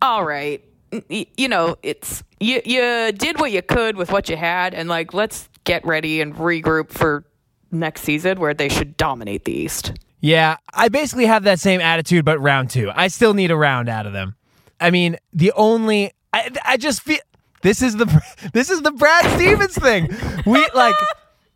all 0.00 0.24
right, 0.24 0.64
y- 1.10 1.26
you 1.36 1.48
know, 1.48 1.76
it's 1.82 2.24
you 2.40 2.60
you 2.64 3.12
did 3.12 3.38
what 3.38 3.52
you 3.52 3.62
could 3.62 3.96
with 3.96 4.10
what 4.10 4.28
you 4.28 4.36
had, 4.36 4.74
and 4.74 4.88
like 4.88 5.12
let's 5.14 5.48
get 5.64 5.84
ready 5.86 6.20
and 6.20 6.34
regroup 6.34 6.90
for 6.90 7.24
next 7.70 8.02
season 8.02 8.40
where 8.40 8.52
they 8.54 8.68
should 8.68 8.96
dominate 8.96 9.44
the 9.44 9.52
East. 9.52 9.92
yeah, 10.20 10.56
I 10.74 10.88
basically 10.88 11.26
have 11.26 11.44
that 11.44 11.60
same 11.60 11.80
attitude, 11.80 12.24
but 12.24 12.40
round 12.40 12.70
two. 12.70 12.90
I 12.94 13.08
still 13.08 13.32
need 13.34 13.50
a 13.50 13.56
round 13.56 13.88
out 13.88 14.06
of 14.06 14.12
them. 14.12 14.34
I 14.82 14.90
mean, 14.90 15.16
the 15.32 15.52
only 15.52 16.12
I, 16.32 16.50
I 16.64 16.76
just 16.76 17.02
feel 17.02 17.20
this 17.62 17.82
is 17.82 17.96
the 17.96 18.22
this 18.52 18.70
is 18.70 18.82
the 18.82 18.92
Brad 18.92 19.24
Stevens 19.36 19.74
thing. 19.74 20.08
We 20.46 20.66
like 20.74 20.96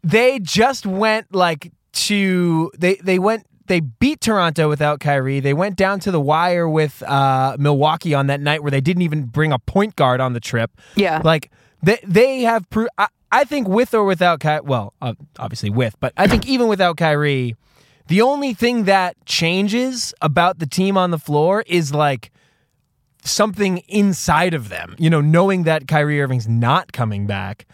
they 0.03 0.39
just 0.39 0.87
went 0.87 1.35
like 1.35 1.73
to 1.93 2.71
they 2.79 2.95
they 2.97 3.19
went 3.19 3.47
they 3.67 3.81
beat 3.81 4.21
Toronto 4.21 4.69
without 4.69 5.01
Kyrie. 5.01 5.41
They 5.41 5.55
went 5.55 5.77
down 5.77 5.99
to 6.01 6.11
the 6.11 6.21
wire 6.21 6.69
with 6.69 7.03
uh, 7.03 7.57
Milwaukee 7.59 8.15
on 8.15 8.29
that 8.29 8.41
night 8.41 8.63
where 8.63 8.71
they 8.71 8.81
didn't 8.81 9.03
even 9.03 9.25
bring 9.25 9.53
a 9.53 9.59
point 9.59 9.97
guard 9.97 10.21
on 10.21 10.35
the 10.35 10.41
trip. 10.41 10.71
Yeah. 10.95 11.21
like 11.25 11.51
they 11.83 11.99
they 12.05 12.43
have. 12.43 12.69
Pro- 12.71 12.87
I, 12.97 13.09
I 13.33 13.45
think 13.45 13.67
with 13.67 13.93
or 13.93 14.05
without 14.05 14.39
Ky, 14.41 14.61
well, 14.63 14.95
uh, 15.03 15.15
obviously 15.39 15.69
with, 15.69 15.97
but 15.99 16.13
I 16.17 16.29
think 16.29 16.47
even 16.47 16.69
without 16.69 16.97
Kyrie, 16.97 17.57
the 18.07 18.23
only 18.23 18.55
thing 18.55 18.85
that 18.85 19.17
changes 19.27 20.15
about 20.23 20.61
the 20.61 20.67
team 20.67 20.97
on 20.97 21.11
the 21.11 21.19
floor 21.19 21.65
is 21.67 21.93
like 21.93 22.31
something 23.29 23.79
inside 23.89 24.55
of 24.55 24.69
them. 24.69 24.95
You 24.99 25.11
know, 25.11 25.21
knowing 25.21 25.65
that 25.65 25.89
Kyrie 25.89 26.21
Irving's 26.21 26.49
not 26.49 26.93
coming 26.93 27.27
back. 27.27 27.67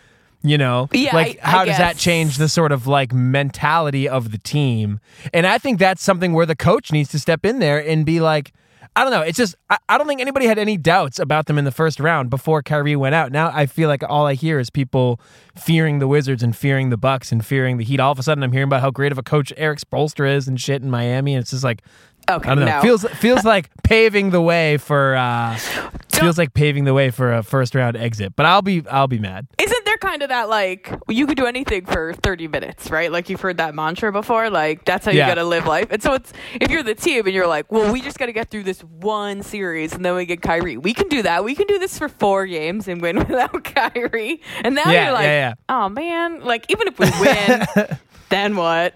You 0.45 0.59
know, 0.59 0.89
Yeah, 0.93 1.15
like 1.15 1.39
I- 1.41 1.47
I 1.47 1.51
how 1.51 1.65
does 1.65 1.79
that 1.79 1.97
change 1.97 2.37
the 2.37 2.49
sort 2.49 2.73
of 2.73 2.89
like 2.89 3.13
mentality 3.13 4.09
of 4.09 4.33
the 4.33 4.39
team? 4.39 4.99
And 5.33 5.47
I 5.47 5.59
think 5.59 5.79
that's 5.79 6.03
something 6.03 6.33
where 6.33 6.47
the 6.47 6.57
coach 6.57 6.91
needs 6.91 7.11
to 7.11 7.21
step 7.21 7.45
in 7.47 7.61
there 7.61 7.79
and 7.79 8.05
be 8.05 8.19
like, 8.19 8.53
I 8.97 9.05
don't 9.05 9.13
know. 9.13 9.21
It's 9.23 9.39
just 9.39 9.55
I, 9.71 9.79
I 9.89 9.97
don't 9.99 10.09
think 10.09 10.21
anybody 10.21 10.47
had 10.47 10.59
any 10.59 10.77
doubts 10.77 11.21
about 11.21 11.47
them 11.47 11.59
in 11.59 11.65
the 11.65 11.71
first 11.71 12.01
round 12.01 12.29
before 12.29 12.61
Kyrie 12.61 12.97
went 12.97 13.15
out. 13.15 13.31
Now 13.31 13.53
I 13.55 13.67
feel 13.67 13.89
like 13.89 14.03
all 14.09 14.27
I 14.27 14.35
hear 14.35 14.59
is 14.59 14.69
people 14.69 15.21
fearing 15.57 16.01
the 16.01 16.09
Wizards 16.09 16.43
and 16.43 16.55
fearing 16.57 16.91
the 16.91 16.97
Bucks 16.99 17.31
and 17.31 17.47
fearing 17.47 17.77
the 17.79 17.85
Heat. 17.85 18.01
All 18.01 18.11
of 18.11 18.19
a 18.19 18.23
sudden, 18.25 18.43
I'm 18.43 18.51
hearing 18.53 18.67
about 18.69 18.81
how 18.81 18.91
great 18.91 19.13
of 19.13 19.19
a 19.19 19.23
coach 19.23 19.53
Erik 19.57 19.79
Spoelstra 19.79 20.35
is 20.35 20.49
and 20.49 20.61
shit 20.61 20.83
in 20.83 20.91
Miami, 20.91 21.35
and 21.35 21.41
it's 21.43 21.53
just 21.53 21.63
like. 21.65 21.83
Okay, 22.31 22.51
I 22.51 22.55
don't 22.55 22.65
know. 22.65 22.77
no. 22.77 22.81
Feels 22.83 23.05
feels 23.05 23.45
like 23.55 23.71
paving 23.83 24.31
the 24.31 24.41
way 24.41 24.77
for 24.79 25.17
uh 25.17 25.57
feels 26.13 26.39
like 26.39 26.55
paving 26.55 26.85
the 26.85 26.95
way 26.95 27.11
for 27.11 27.33
a 27.33 27.43
first 27.43 27.75
round 27.75 27.97
exit. 27.97 28.35
But 28.37 28.47
I'll 28.47 28.63
be 28.63 28.83
I'll 28.89 29.09
be 29.09 29.19
mad. 29.19 29.47
Isn't 29.59 29.85
there 29.85 29.97
kind 29.99 30.23
of 30.23 30.29
that 30.29 30.49
like 30.49 30.93
you 31.09 31.27
could 31.27 31.37
do 31.37 31.47
anything 31.47 31.85
for 31.87 32.13
30 32.15 32.49
minutes, 32.49 32.91
right? 32.91 33.11
Like 33.11 33.29
you've 33.29 33.41
heard 33.41 33.57
that 33.59 33.75
mantra 33.75 34.13
before, 34.13 34.51
like 34.51 34.85
that's 34.85 35.05
how 35.07 35.13
you 35.13 35.19
got 35.19 35.35
to 35.35 35.45
live 35.45 35.67
life. 35.67 35.89
And 35.91 36.03
so 36.03 36.15
it's 36.15 36.33
if 36.61 36.71
you're 36.71 36.83
the 36.83 36.95
team 36.95 37.27
and 37.27 37.35
you're 37.35 37.47
like, 37.49 37.71
well, 37.73 37.93
we 37.93 38.01
just 38.01 38.19
got 38.19 38.27
to 38.27 38.33
get 38.33 38.51
through 38.51 38.63
this 38.65 38.81
one 38.83 39.43
series 39.43 39.93
and 39.93 40.05
then 40.05 40.15
we 40.15 40.25
get 40.27 40.43
Kyrie. 40.43 40.77
We 40.77 40.95
can 40.95 41.09
do 41.09 41.23
that. 41.23 41.45
We 41.45 41.55
can 41.55 41.67
do 41.67 41.79
this 41.79 41.99
for 41.99 42.09
four 42.09 42.47
games 42.47 42.89
and 42.89 43.03
win 43.03 43.17
without 43.29 43.65
Kyrie. 43.65 44.41
And 44.63 44.75
now 44.75 44.91
Yeah, 44.91 45.05
you're 45.05 45.13
like, 45.13 45.25
yeah, 45.25 45.49
yeah. 45.49 45.55
oh 45.69 45.89
man, 45.89 46.41
like 46.41 46.67
even 46.71 46.87
if 46.89 46.99
we 46.99 47.11
win, 47.21 47.99
then 48.29 48.57
what? 48.57 48.95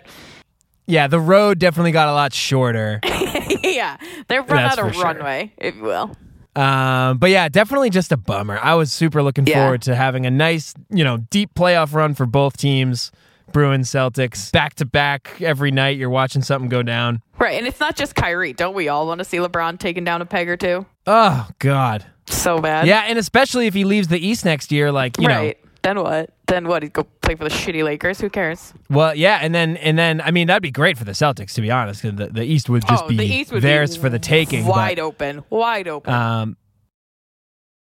Yeah, 0.86 1.06
the 1.08 1.20
road 1.20 1.58
definitely 1.58 1.92
got 1.92 2.08
a 2.08 2.12
lot 2.12 2.32
shorter. 2.32 3.00
yeah, 3.62 3.96
they've 4.28 4.38
run 4.48 4.48
That's 4.62 4.78
out 4.78 4.86
of 4.88 4.94
sure. 4.94 5.04
runway, 5.04 5.52
if 5.58 5.74
you 5.76 5.82
will. 5.82 6.16
Um, 6.54 7.18
but 7.18 7.30
yeah, 7.30 7.48
definitely 7.48 7.90
just 7.90 8.12
a 8.12 8.16
bummer. 8.16 8.58
I 8.62 8.74
was 8.74 8.92
super 8.92 9.22
looking 9.22 9.46
Yeah. 9.46 9.62
forward 9.64 9.82
to 9.82 9.94
having 9.94 10.24
a 10.26 10.30
nice, 10.30 10.74
you 10.90 11.04
know, 11.04 11.18
deep 11.18 11.54
playoff 11.54 11.92
run 11.92 12.14
for 12.14 12.24
both 12.24 12.56
teams. 12.56 13.12
Bruins, 13.52 13.88
Celtics, 13.90 14.50
back 14.52 14.74
to 14.74 14.84
back 14.84 15.40
every 15.40 15.70
night. 15.70 15.96
You're 15.98 16.10
watching 16.10 16.42
something 16.42 16.68
go 16.68 16.82
down. 16.82 17.22
Right, 17.38 17.56
and 17.58 17.66
it's 17.66 17.78
not 17.78 17.94
just 17.94 18.14
Kyrie. 18.14 18.52
Don't 18.52 18.74
we 18.74 18.88
all 18.88 19.06
want 19.06 19.18
to 19.20 19.24
see 19.24 19.36
LeBron 19.36 19.78
taking 19.78 20.02
down 20.04 20.20
a 20.20 20.26
peg 20.26 20.48
or 20.48 20.56
two? 20.56 20.84
Oh 21.06 21.48
God. 21.60 22.04
So 22.28 22.58
bad. 22.58 22.86
Yeah, 22.88 23.02
and 23.06 23.18
especially 23.18 23.66
if 23.66 23.74
he 23.74 23.84
leaves 23.84 24.08
the 24.08 24.18
East 24.18 24.44
next 24.44 24.72
year, 24.72 24.90
like 24.90 25.18
you 25.20 25.28
right. 25.28 25.58
Then 25.86 26.02
what? 26.02 26.30
Then 26.48 26.66
what? 26.66 26.82
He'd 26.82 26.92
go 26.92 27.04
play 27.22 27.36
for 27.36 27.44
the 27.44 27.50
shitty 27.50 27.84
Lakers. 27.84 28.20
Who 28.20 28.28
cares? 28.28 28.74
Well, 28.90 29.14
yeah, 29.14 29.38
and 29.40 29.54
then 29.54 29.76
and 29.76 29.96
then 29.96 30.20
I 30.20 30.32
mean 30.32 30.48
that'd 30.48 30.60
be 30.60 30.72
great 30.72 30.98
for 30.98 31.04
the 31.04 31.12
Celtics 31.12 31.54
to 31.54 31.60
be 31.60 31.70
honest. 31.70 32.02
'cause 32.02 32.16
the, 32.16 32.26
the 32.26 32.42
East 32.42 32.68
would 32.68 32.84
just 32.88 33.04
oh, 33.04 33.08
be 33.08 33.16
the 33.16 33.24
East 33.24 33.52
would 33.52 33.62
theirs 33.62 33.94
be 33.96 34.00
for 34.00 34.08
the 34.08 34.18
taking. 34.18 34.64
but- 34.64 34.70
Wide 34.72 34.98
open. 34.98 35.44
Wide 35.48 35.86
open. 35.86 36.12
Um, 36.12 36.56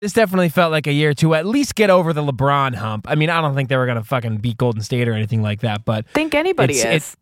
this 0.01 0.13
definitely 0.13 0.49
felt 0.49 0.73
like 0.73 0.89
a 0.89 0.93
year 0.93 1.15
to 1.15 1.37
at 1.37 1.47
least 1.47 1.77
get 1.77 1.91
over 1.91 2.13
the 2.13 2.23
LeBron 2.25 2.75
hump. 2.75 3.07
I 3.09 3.15
mean, 3.15 3.31
I 3.31 3.41
don't 3.41 3.55
think 3.55 3.69
they 3.69 3.77
were 3.77 3.87
gonna 3.87 4.03
fucking 4.03 4.39
beat 4.39 4.57
Golden 4.57 4.83
State 4.83 5.07
or 5.07 5.13
anything 5.13 5.41
like 5.41 5.61
that, 5.61 5.85
but 5.85 6.09
think 6.09 6.35
anybody 6.35 6.75
is. 6.75 7.17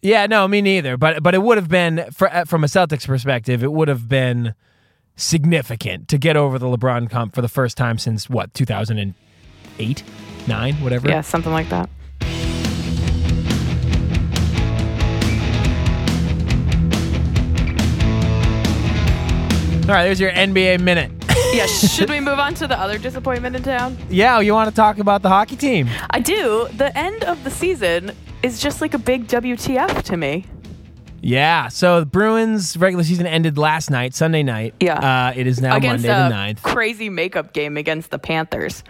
yeah, 0.00 0.24
no, 0.24 0.48
me 0.48 0.62
neither. 0.62 0.96
But 0.96 1.22
but 1.22 1.34
it 1.34 1.42
would 1.42 1.58
have 1.58 1.68
been 1.68 2.06
fr- 2.10 2.28
uh, 2.28 2.44
from 2.46 2.64
a 2.64 2.66
Celtics 2.66 3.06
perspective, 3.06 3.62
it 3.62 3.72
would 3.72 3.88
have 3.88 4.08
been 4.08 4.54
significant 5.16 6.08
to 6.08 6.16
get 6.16 6.34
over 6.34 6.58
the 6.58 6.66
LeBron 6.66 7.12
hump 7.12 7.34
for 7.34 7.42
the 7.42 7.48
first 7.48 7.76
time 7.76 7.98
since 7.98 8.30
what 8.30 8.54
2008, 9.78 10.02
nine, 10.48 10.74
whatever. 10.76 11.08
yeah, 11.08 11.20
something 11.20 11.52
like 11.52 11.68
that. 11.70 11.88
All 19.86 19.90
right, 19.90 20.04
there's 20.04 20.18
your 20.18 20.30
NBA 20.30 20.80
minute. 20.80 21.12
yeah. 21.52 21.66
Should 21.66 22.08
we 22.08 22.18
move 22.18 22.38
on 22.38 22.54
to 22.54 22.66
the 22.66 22.78
other 22.78 22.96
disappointment 22.96 23.54
in 23.54 23.62
town? 23.62 23.98
yeah, 24.08 24.40
you 24.40 24.54
want 24.54 24.70
to 24.70 24.74
talk 24.74 24.96
about 24.98 25.20
the 25.20 25.28
hockey 25.28 25.56
team? 25.56 25.90
I 26.08 26.20
do. 26.20 26.66
The 26.78 26.96
end 26.96 27.22
of 27.24 27.44
the 27.44 27.50
season 27.50 28.12
is 28.42 28.62
just 28.62 28.80
like 28.80 28.94
a 28.94 28.98
big 28.98 29.26
WTF 29.26 30.02
to 30.04 30.16
me. 30.16 30.46
Yeah. 31.20 31.68
So 31.68 32.00
the 32.00 32.06
Bruins 32.06 32.78
regular 32.78 33.04
season 33.04 33.26
ended 33.26 33.58
last 33.58 33.90
night, 33.90 34.14
Sunday 34.14 34.42
night. 34.42 34.74
Yeah. 34.80 34.94
Uh, 35.28 35.34
it 35.36 35.46
is 35.46 35.60
now 35.60 35.76
against 35.76 36.06
Monday 36.06 36.54
the 36.54 36.60
9th. 36.60 36.62
crazy 36.62 37.10
makeup 37.10 37.52
game 37.52 37.76
against 37.76 38.10
the 38.10 38.18
Panthers, 38.18 38.82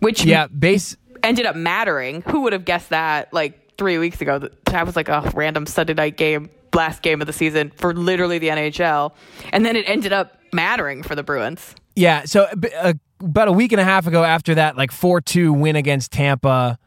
which 0.00 0.24
Yeah, 0.24 0.46
base 0.46 0.96
ended 1.22 1.46
up 1.46 1.56
mattering. 1.56 2.22
Who 2.22 2.42
would 2.42 2.52
have 2.52 2.64
guessed 2.64 2.90
that 2.90 3.32
like 3.32 3.76
three 3.76 3.98
weeks 3.98 4.20
ago? 4.20 4.48
That 4.66 4.86
was 4.86 4.96
like 4.96 5.08
a 5.08 5.30
random 5.34 5.66
Sunday 5.66 5.94
night 5.94 6.16
game, 6.16 6.50
last 6.74 7.02
game 7.02 7.20
of 7.20 7.26
the 7.26 7.32
season 7.32 7.72
for 7.76 7.94
literally 7.94 8.38
the 8.38 8.48
NHL. 8.48 9.12
And 9.52 9.64
then 9.64 9.76
it 9.76 9.88
ended 9.88 10.12
up 10.12 10.38
mattering 10.52 11.02
for 11.02 11.14
the 11.14 11.22
Bruins. 11.22 11.74
Yeah, 11.94 12.24
so 12.24 12.46
uh, 12.78 12.94
about 13.20 13.48
a 13.48 13.52
week 13.52 13.72
and 13.72 13.80
a 13.80 13.84
half 13.84 14.06
ago, 14.06 14.22
after 14.22 14.54
that 14.56 14.76
like 14.76 14.92
four 14.92 15.20
two 15.20 15.52
win 15.52 15.76
against 15.76 16.12
Tampa, 16.12 16.78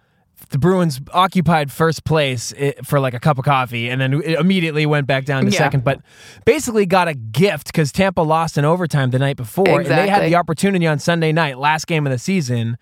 the 0.49 0.57
Bruins 0.57 0.99
occupied 1.13 1.71
first 1.71 2.03
place 2.05 2.53
for 2.83 2.99
like 2.99 3.13
a 3.13 3.19
cup 3.19 3.37
of 3.37 3.45
coffee, 3.45 3.89
and 3.89 4.01
then 4.01 4.13
immediately 4.21 4.85
went 4.85 5.05
back 5.07 5.25
down 5.25 5.45
to 5.45 5.51
Yeah. 5.51 5.57
second. 5.59 5.83
But 5.83 6.01
basically 6.45 6.85
got 6.85 7.07
a 7.07 7.13
gift 7.13 7.67
because 7.67 7.91
Tampa 7.91 8.21
lost 8.21 8.57
in 8.57 8.65
overtime 8.65 9.11
the 9.11 9.19
night 9.19 9.37
before, 9.37 9.81
and 9.81 9.85
they 9.85 10.09
had 10.09 10.23
the 10.23 10.35
opportunity 10.35 10.87
on 10.87 10.97
Sunday 10.99 11.31
night, 11.31 11.59
last 11.59 11.85
game 11.87 12.07
of 12.07 12.11
the 12.11 12.17
season, 12.19 12.77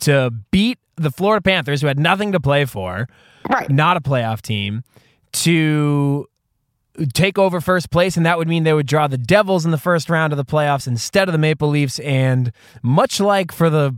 to 0.00 0.32
beat 0.50 0.78
the 0.96 1.10
Florida 1.10 1.40
Panthers, 1.42 1.80
who 1.80 1.86
had 1.86 1.98
nothing 1.98 2.32
to 2.32 2.40
play 2.40 2.64
for, 2.64 3.08
Right. 3.48 3.70
not 3.70 3.96
a 3.96 4.00
playoff 4.00 4.40
team, 4.42 4.82
to 5.32 6.26
take 7.14 7.38
over 7.38 7.60
first 7.60 7.90
place, 7.90 8.16
and 8.16 8.26
that 8.26 8.36
would 8.36 8.48
mean 8.48 8.64
they 8.64 8.72
would 8.74 8.86
draw 8.86 9.06
the 9.06 9.16
Devils 9.16 9.64
in 9.64 9.70
the 9.70 9.78
first 9.78 10.10
round 10.10 10.32
of 10.32 10.36
the 10.36 10.44
playoffs 10.44 10.86
instead 10.86 11.28
of 11.28 11.32
the 11.32 11.38
Maple 11.38 11.68
Leafs. 11.68 11.98
And 12.00 12.52
much 12.82 13.18
like 13.20 13.50
for 13.52 13.70
the 13.70 13.96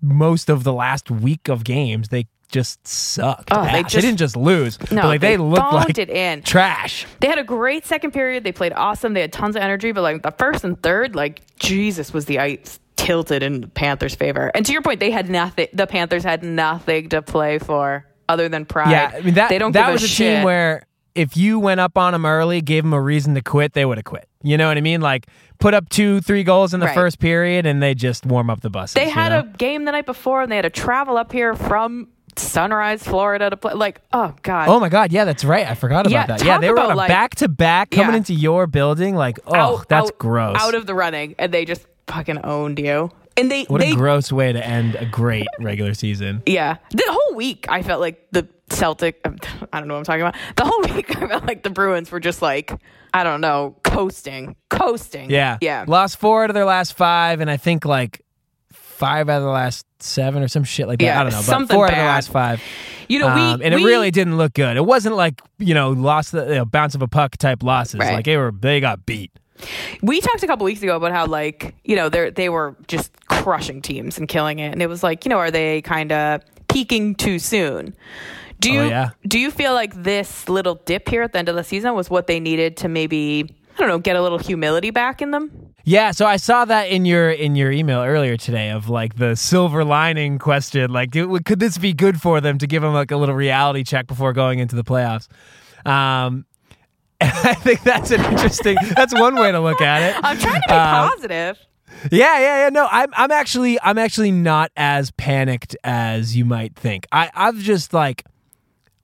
most 0.00 0.48
of 0.48 0.62
the 0.62 0.72
last 0.72 1.10
week 1.10 1.48
of 1.48 1.64
games, 1.64 2.08
they 2.08 2.26
just 2.48 2.86
sucked. 2.86 3.48
Oh, 3.50 3.64
they 3.64 3.82
just- 3.82 3.96
didn't 3.96 4.16
just 4.18 4.36
lose, 4.36 4.78
No, 4.92 5.02
but 5.02 5.08
like 5.08 5.20
they, 5.20 5.36
looked 5.36 5.72
like 5.72 5.98
it 5.98 6.08
in. 6.10 6.42
trash. 6.42 7.06
They 7.20 7.28
had 7.28 7.38
a 7.38 7.44
great 7.44 7.84
second 7.86 8.12
period. 8.12 8.44
They 8.44 8.52
played 8.52 8.72
awesome. 8.74 9.14
They 9.14 9.20
had 9.20 9.32
tons 9.32 9.56
of 9.56 9.62
energy, 9.62 9.92
but 9.92 10.02
like 10.02 10.22
the 10.22 10.30
first 10.32 10.64
and 10.64 10.80
third, 10.82 11.14
like 11.14 11.42
Jesus 11.58 12.12
was 12.12 12.26
the 12.26 12.38
ice 12.38 12.78
tilted 12.96 13.42
in 13.42 13.60
the 13.62 13.68
Panthers' 13.68 14.14
favor. 14.14 14.50
And 14.54 14.64
to 14.66 14.72
your 14.72 14.82
point, 14.82 15.00
they 15.00 15.10
had 15.10 15.28
nothing. 15.28 15.68
The 15.72 15.86
Panthers 15.86 16.24
had 16.24 16.42
nothing 16.42 17.08
to 17.10 17.20
play 17.22 17.58
for 17.58 18.06
other 18.28 18.48
than 18.48 18.64
pride. 18.64 18.90
Yeah, 18.90 19.12
I 19.14 19.20
mean 19.20 19.34
that 19.34 19.48
they 19.48 19.58
don't 19.58 19.72
that 19.72 19.92
was 19.92 20.02
a, 20.02 20.08
shit. 20.08 20.36
team 20.38 20.44
where 20.44 20.86
if 21.14 21.36
you 21.36 21.58
went 21.58 21.80
up 21.80 21.96
on 21.96 22.12
them 22.12 22.26
early, 22.26 22.60
gave 22.60 22.82
them 22.84 22.92
a 22.92 23.00
reason 23.00 23.34
to 23.34 23.40
quit, 23.42 23.72
they 23.72 23.84
would 23.84 23.98
have 23.98 24.04
quit. 24.04 24.28
You 24.42 24.56
know 24.56 24.68
what 24.68 24.76
I 24.76 24.80
mean? 24.80 25.00
Like 25.00 25.26
put 25.58 25.74
up 25.74 25.88
two, 25.88 26.20
three 26.20 26.42
goals 26.44 26.74
in 26.74 26.80
the 26.80 26.86
Right. 26.86 26.94
first 26.94 27.18
period, 27.18 27.66
and 27.66 27.82
they 27.82 27.94
just 27.94 28.26
warm 28.26 28.50
up 28.50 28.60
the 28.60 28.70
buses. 28.70 28.94
they 28.94 29.06
you 29.06 29.10
had 29.12 29.30
know? 29.30 29.40
a 29.40 29.56
game 29.56 29.84
the 29.84 29.92
night 29.92 30.06
before, 30.06 30.42
and 30.42 30.50
they 30.52 30.56
had 30.56 30.62
to 30.62 30.70
travel 30.70 31.16
up 31.16 31.32
here 31.32 31.54
from 31.54 32.08
Sunrise, 32.38 33.02
Florida, 33.02 33.50
to 33.50 33.56
play. 33.56 33.72
Like, 33.74 34.00
oh 34.12 34.34
god, 34.42 34.68
Oh 34.68 34.78
my 34.80 34.88
god, 34.88 35.12
yeah, 35.12 35.24
that's 35.24 35.44
right. 35.44 35.66
I 35.66 35.74
forgot 35.74 36.06
about 36.06 36.12
Yeah, 36.12 36.26
that. 36.26 36.44
Yeah, 36.44 36.58
they 36.58 36.70
were 36.70 36.78
on 36.80 36.92
a 36.92 36.94
like- 36.94 37.08
back 37.08 37.34
to 37.36 37.48
back 37.48 37.90
coming 37.90 38.10
Yeah. 38.12 38.16
into 38.18 38.34
your 38.34 38.66
building. 38.66 39.14
Like, 39.14 39.38
oh, 39.46 39.54
Out- 39.54 39.88
that's 39.88 40.08
out- 40.08 40.18
gross. 40.18 40.56
Out 40.60 40.74
of 40.74 40.86
the 40.86 40.94
running, 40.94 41.34
and 41.38 41.52
they 41.52 41.64
just 41.64 41.86
fucking 42.06 42.38
owned 42.44 42.78
you. 42.78 43.10
And 43.38 43.50
they, 43.50 43.64
what 43.64 43.82
they 43.82 43.90
a 43.92 43.94
gross 43.94 44.32
way 44.32 44.50
to 44.52 44.66
end 44.66 44.94
a 44.94 45.04
great 45.04 45.46
regular 45.60 45.92
season. 45.92 46.42
Yeah. 46.46 46.76
The 46.90 47.04
whole 47.06 47.34
week, 47.36 47.66
I 47.68 47.82
felt 47.82 48.00
like 48.00 48.26
the 48.32 48.48
Celtic, 48.70 49.20
um, 49.26 49.36
I 49.74 49.78
don't 49.78 49.88
know 49.88 49.94
what 49.94 49.98
I'm 49.98 50.04
talking 50.04 50.22
about. 50.22 50.36
The 50.56 50.64
whole 50.64 50.80
week, 50.96 51.14
I 51.22 51.26
felt 51.28 51.44
like 51.46 51.62
the 51.62 51.68
Bruins 51.70 52.10
were 52.10 52.20
just 52.20 52.40
like, 52.40 52.72
I 53.12 53.24
don't 53.24 53.42
know, 53.42 53.76
coasting, 53.84 54.56
coasting. 54.70 55.30
Yeah, 55.30 55.58
Yeah. 55.60 55.84
Lost 55.86 56.16
four 56.18 56.44
out 56.44 56.50
of 56.50 56.54
their 56.54 56.64
last 56.64 56.94
five, 56.94 57.40
and 57.40 57.50
I 57.50 57.56
think 57.58 57.84
like 57.84 58.22
five 58.96 59.28
out 59.28 59.38
of 59.38 59.44
the 59.44 59.50
last 59.50 59.86
seven 59.98 60.42
or 60.42 60.48
some 60.48 60.64
shit 60.64 60.88
like 60.88 60.98
that. 60.98 61.04
Yeah, 61.04 61.20
I 61.20 61.22
don't 61.22 61.32
know, 61.32 61.42
but 61.46 61.74
four 61.74 61.86
out 61.86 61.92
of 61.92 61.98
the 61.98 62.04
last 62.04 62.30
five. 62.30 62.62
You 63.08 63.20
know, 63.20 63.26
we. 63.26 63.40
Um, 63.40 63.62
and 63.62 63.74
we, 63.74 63.82
it 63.82 63.84
really 63.84 64.10
didn't 64.10 64.36
look 64.36 64.54
good. 64.54 64.76
It 64.76 64.84
wasn't 64.84 65.16
like 65.16 65.40
you 65.58 65.74
know 65.74 65.90
lost 65.90 66.32
the 66.32 66.46
you 66.46 66.54
know, 66.56 66.64
bounce 66.64 66.94
of 66.94 67.02
a 67.02 67.08
puck 67.08 67.36
type 67.36 67.62
losses. 67.62 68.00
Right. 68.00 68.14
Like 68.14 68.24
they 68.24 68.36
were, 68.36 68.52
they 68.52 68.80
got 68.80 69.06
beat. 69.06 69.30
We 70.02 70.20
talked 70.20 70.42
a 70.42 70.46
couple 70.46 70.64
weeks 70.64 70.82
ago 70.82 70.96
about 70.96 71.12
how, 71.12 71.26
like, 71.26 71.74
you 71.84 71.96
know, 71.96 72.08
they 72.10 72.30
they 72.30 72.48
were 72.48 72.76
just 72.88 73.10
crushing 73.28 73.80
teams 73.80 74.18
and 74.18 74.28
killing 74.28 74.58
it. 74.58 74.72
And 74.72 74.82
it 74.82 74.86
was 74.88 75.02
like, 75.02 75.24
you 75.24 75.30
know, 75.30 75.38
are 75.38 75.50
they 75.50 75.80
kind 75.82 76.12
of 76.12 76.42
peaking 76.68 77.14
too 77.14 77.38
soon? 77.38 77.94
Do 78.60 78.70
you 78.72 78.80
Oh, 78.80 78.88
yeah. 78.88 79.10
do 79.26 79.38
you 79.38 79.50
feel 79.50 79.72
like 79.72 79.94
this 80.02 80.48
little 80.48 80.76
dip 80.86 81.08
here 81.08 81.22
at 81.22 81.32
the 81.32 81.38
end 81.38 81.48
of 81.48 81.56
the 81.56 81.64
season 81.64 81.94
was 81.94 82.10
what 82.10 82.26
they 82.26 82.40
needed 82.40 82.76
to 82.78 82.88
maybe 82.88 83.54
I 83.74 83.78
don't 83.78 83.88
know 83.88 83.98
get 83.98 84.16
a 84.16 84.22
little 84.22 84.38
humility 84.38 84.90
back 84.90 85.22
in 85.22 85.30
them? 85.30 85.65
Yeah, 85.88 86.10
so 86.10 86.26
I 86.26 86.36
saw 86.36 86.64
that 86.64 86.88
in 86.90 87.04
your 87.04 87.30
in 87.30 87.54
your 87.54 87.70
email 87.70 88.00
earlier 88.02 88.36
today 88.36 88.70
of 88.70 88.88
like 88.88 89.14
the 89.18 89.36
silver 89.36 89.84
lining 89.84 90.40
question. 90.40 90.90
Like, 90.92 91.12
do- 91.12 91.38
could 91.44 91.60
this 91.60 91.78
be 91.78 91.92
good 91.92 92.20
for 92.20 92.40
them 92.40 92.58
to 92.58 92.66
give 92.66 92.82
them 92.82 92.92
like 92.92 93.12
a 93.12 93.16
little 93.16 93.36
reality 93.36 93.84
check 93.84 94.08
before 94.08 94.32
going 94.32 94.58
into 94.58 94.74
the 94.74 94.82
playoffs? 94.82 95.28
Um, 95.88 96.44
I 97.20 97.54
think 97.54 97.84
that's 97.84 98.10
an 98.10 98.20
interesting. 98.24 98.76
that's 98.96 99.14
one 99.14 99.36
way 99.36 99.52
to 99.52 99.60
look 99.60 99.80
at 99.80 100.02
it. 100.02 100.16
I'm 100.24 100.36
trying 100.38 100.60
to 100.60 100.66
be 100.68 100.74
Uh, 100.74 101.08
positive. 101.10 101.58
Yeah, 102.10 102.38
yeah, 102.40 102.64
yeah. 102.64 102.68
No, 102.70 102.88
I'm 102.90 103.10
I'm 103.16 103.30
actually 103.30 103.78
I'm 103.80 103.96
actually 103.96 104.32
not 104.32 104.72
as 104.76 105.12
panicked 105.12 105.76
as 105.84 106.36
you 106.36 106.44
might 106.44 106.74
think. 106.74 107.06
I 107.12 107.30
I've 107.32 107.58
just 107.58 107.94
like 107.94 108.24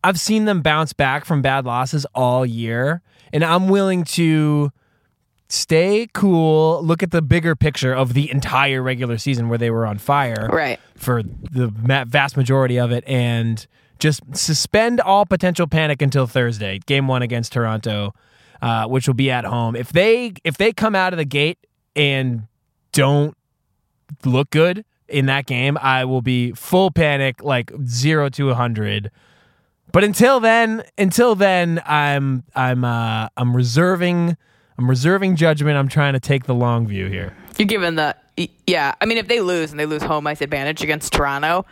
I've 0.02 0.18
seen 0.18 0.46
them 0.46 0.62
bounce 0.62 0.92
back 0.92 1.24
from 1.26 1.42
bad 1.42 1.64
losses 1.64 2.06
all 2.12 2.44
year, 2.44 3.02
and 3.32 3.44
I'm 3.44 3.68
willing 3.68 4.02
to 4.18 4.72
stay 5.52 6.08
cool, 6.14 6.80
look 6.82 7.02
at 7.02 7.10
the 7.10 7.20
bigger 7.20 7.54
picture 7.54 7.92
of 7.92 8.14
the 8.14 8.30
entire 8.30 8.82
regular 8.82 9.18
season 9.18 9.48
where 9.50 9.58
they 9.58 9.70
were 9.70 9.84
on 9.86 9.98
fire 9.98 10.48
Right. 10.50 10.80
for 10.96 11.22
the 11.22 11.68
vast 12.06 12.36
majority 12.38 12.78
of 12.78 12.90
it, 12.90 13.04
and 13.06 13.66
just 13.98 14.22
suspend 14.34 15.00
all 15.00 15.26
potential 15.26 15.66
panic 15.66 16.00
until 16.00 16.26
Thursday, 16.26 16.80
game 16.86 17.06
one 17.06 17.20
against 17.22 17.52
Toronto. 17.52 18.14
uh, 18.62 18.86
which 18.86 19.08
will 19.08 19.14
be 19.14 19.28
at 19.28 19.44
home. 19.44 19.74
If 19.74 19.92
they 19.92 20.34
if 20.44 20.56
they 20.56 20.72
come 20.72 20.94
out 20.94 21.12
of 21.12 21.16
the 21.16 21.24
gate 21.24 21.58
and 21.96 22.44
don't 22.92 23.36
look 24.24 24.50
good 24.50 24.84
in 25.08 25.26
that 25.26 25.46
game, 25.46 25.76
I 25.82 26.04
will 26.04 26.22
be 26.22 26.52
full 26.52 26.92
panic, 26.92 27.42
like 27.42 27.72
zero 27.84 28.28
to 28.28 28.50
a 28.50 28.54
hundred. 28.54 29.10
But 29.90 30.04
until 30.04 30.38
then, 30.38 30.84
until 30.96 31.34
then, 31.34 31.82
I'm 31.84 32.44
I'm 32.54 32.84
uh, 32.84 33.28
I'm 33.36 33.56
reserving 33.56 34.36
I'm 34.78 34.88
reserving 34.88 35.36
judgment. 35.36 35.76
I'm 35.76 35.88
trying 35.88 36.14
to 36.14 36.20
take 36.20 36.44
the 36.44 36.54
long 36.54 36.86
view 36.86 37.06
here. 37.08 37.36
You're 37.58 37.66
given 37.68 37.94
the 37.96 38.16
yeah. 38.66 38.94
I 39.00 39.04
mean, 39.06 39.18
if 39.18 39.28
they 39.28 39.40
lose 39.40 39.70
and 39.70 39.78
they 39.78 39.86
lose 39.86 40.02
home 40.02 40.26
ice 40.26 40.40
advantage 40.40 40.82
against 40.82 41.12
Toronto, 41.12 41.66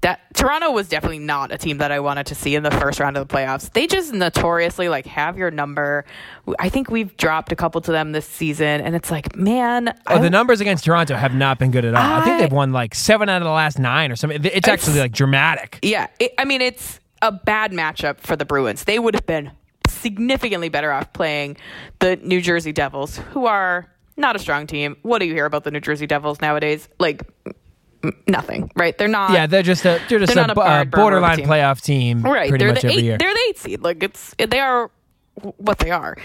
that 0.00 0.20
Toronto 0.34 0.72
was 0.72 0.88
definitely 0.88 1.20
not 1.20 1.52
a 1.52 1.56
team 1.56 1.78
that 1.78 1.92
I 1.92 2.00
wanted 2.00 2.26
to 2.26 2.34
see 2.34 2.56
in 2.56 2.64
the 2.64 2.70
first 2.72 2.98
round 2.98 3.16
of 3.16 3.26
the 3.26 3.32
playoffs. 3.34 3.72
They 3.72 3.86
just 3.86 4.12
notoriously 4.12 4.88
like 4.88 5.06
have 5.06 5.38
your 5.38 5.50
number. 5.52 6.04
I 6.58 6.68
think 6.68 6.90
we've 6.90 7.16
dropped 7.16 7.52
a 7.52 7.56
couple 7.56 7.80
to 7.82 7.92
them 7.92 8.10
this 8.12 8.26
season, 8.26 8.80
and 8.80 8.96
it's 8.96 9.10
like, 9.10 9.36
man, 9.36 9.94
Oh, 10.08 10.16
I- 10.16 10.18
the 10.18 10.30
numbers 10.30 10.60
against 10.60 10.84
Toronto 10.84 11.14
have 11.14 11.34
not 11.34 11.58
been 11.60 11.70
good 11.70 11.84
at 11.84 11.94
all. 11.94 12.20
I, 12.20 12.24
think 12.24 12.40
they've 12.40 12.52
won 12.52 12.72
like 12.72 12.94
seven 12.94 13.28
out 13.28 13.40
of 13.40 13.46
the 13.46 13.52
last 13.52 13.78
nine 13.78 14.10
or 14.10 14.16
something. 14.16 14.44
It's 14.44 14.66
actually 14.68 14.98
like 14.98 15.12
dramatic. 15.12 15.78
yeah. 15.82 16.08
It, 16.18 16.34
I 16.38 16.44
mean, 16.44 16.60
it's 16.60 16.98
a 17.22 17.30
bad 17.30 17.70
matchup 17.70 18.18
for 18.18 18.34
the 18.36 18.44
Bruins. 18.44 18.84
They 18.84 18.98
would 18.98 19.14
have 19.14 19.26
been 19.26 19.52
significantly 20.04 20.68
better 20.68 20.92
off 20.92 21.12
playing 21.12 21.56
the 21.98 22.16
New 22.16 22.40
Jersey 22.40 22.72
Devils, 22.72 23.16
who 23.32 23.46
are 23.46 23.90
not 24.16 24.36
a 24.36 24.38
strong 24.38 24.66
team. 24.66 24.96
What 25.02 25.18
do 25.18 25.24
you 25.26 25.32
hear 25.34 25.46
about 25.46 25.64
the 25.64 25.70
New 25.70 25.80
Jersey 25.80 26.06
Devils 26.06 26.40
nowadays? 26.40 26.88
Like 27.00 27.22
nothing, 28.28 28.70
right? 28.76 28.96
They're 28.98 29.08
not. 29.08 29.32
Yeah, 29.32 29.46
they're 29.46 29.62
just 29.62 29.84
a 29.84 30.00
they're 30.08 30.18
just 30.18 30.34
They're 30.34 30.44
a, 30.44 30.46
not 30.46 30.50
a 30.50 30.54
bu- 30.54 30.60
uh, 30.60 30.84
barred 30.84 30.90
burner 30.90 31.02
of 31.16 31.22
a 31.22 31.26
borderline 31.26 31.36
team. 31.38 31.46
playoff 31.48 31.80
team 31.82 32.22
right 32.22 32.48
pretty 32.50 32.64
they're 32.64 32.74
much 32.74 32.82
the 32.82 32.88
every 32.88 32.98
eight, 33.00 33.04
year. 33.04 33.18
they're 33.18 33.32
the 33.34 33.40
eight 33.48 33.58
seed 33.58 33.80
like 33.82 34.02
it's 34.02 34.34
they 34.38 34.60
are 34.60 34.90
what 35.56 35.78
they 35.78 35.90
are 35.90 36.16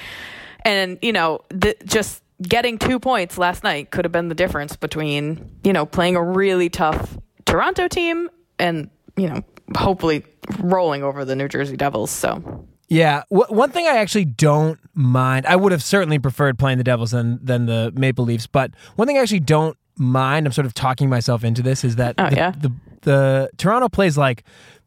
and 0.66 1.00
you 1.02 1.14
know 1.14 1.40
the, 1.50 1.76
just 1.86 2.22
getting 2.42 2.78
two 2.78 3.00
points 3.00 3.38
last 3.38 3.64
night 3.64 3.92
could 3.92 4.04
have 4.06 4.12
been 4.12 4.28
the 4.28 4.36
difference 4.36 4.76
between 4.76 5.50
you 5.64 5.72
know 5.74 5.86
playing 5.86 6.16
a 6.18 6.24
really 6.24 6.70
tough 6.70 7.18
toronto 7.46 7.88
team 7.88 8.30
and 8.60 8.90
you 9.16 9.30
know 9.30 9.42
hopefully 9.78 10.26
rolling 10.60 11.02
over 11.02 11.24
the 11.26 11.36
new 11.36 11.48
jersey 11.48 11.78
devils 11.78 12.12
so 12.12 12.68
Yeah, 12.90 13.24
w- 13.32 13.54
one 13.56 13.72
thing 13.72 13.86
I 13.88 13.98
actually 13.98 14.26
don't 14.26 14.80
mind. 14.94 15.46
I 15.46 15.56
would 15.56 15.72
have 15.72 15.84
certainly 15.84 16.20
preferred 16.20 16.58
playing 16.60 16.78
the 16.80 16.84
Devils 16.84 17.12
than 17.12 17.40
than 17.44 17.66
the 17.68 17.92
Maple 17.96 18.26
Leafs, 18.26 18.48
but 18.48 18.72
one 18.96 19.08
thing 19.08 19.18
I 19.18 19.22
actually 19.22 19.42
don't 19.42 19.78
mind. 19.98 20.46
I'm 20.48 20.54
sort 20.54 20.66
of 20.66 20.74
talking 20.74 21.10
myself 21.10 21.44
into 21.44 21.62
this 21.62 21.84
is 21.84 21.98
that 21.98 22.16
Oh, 22.18 22.30
the, 22.30 22.36
yeah? 22.36 22.52
the 22.52 22.72
the 23.02 23.50
Toronto 23.58 23.90
plays 23.90 24.18
like. 24.18 24.44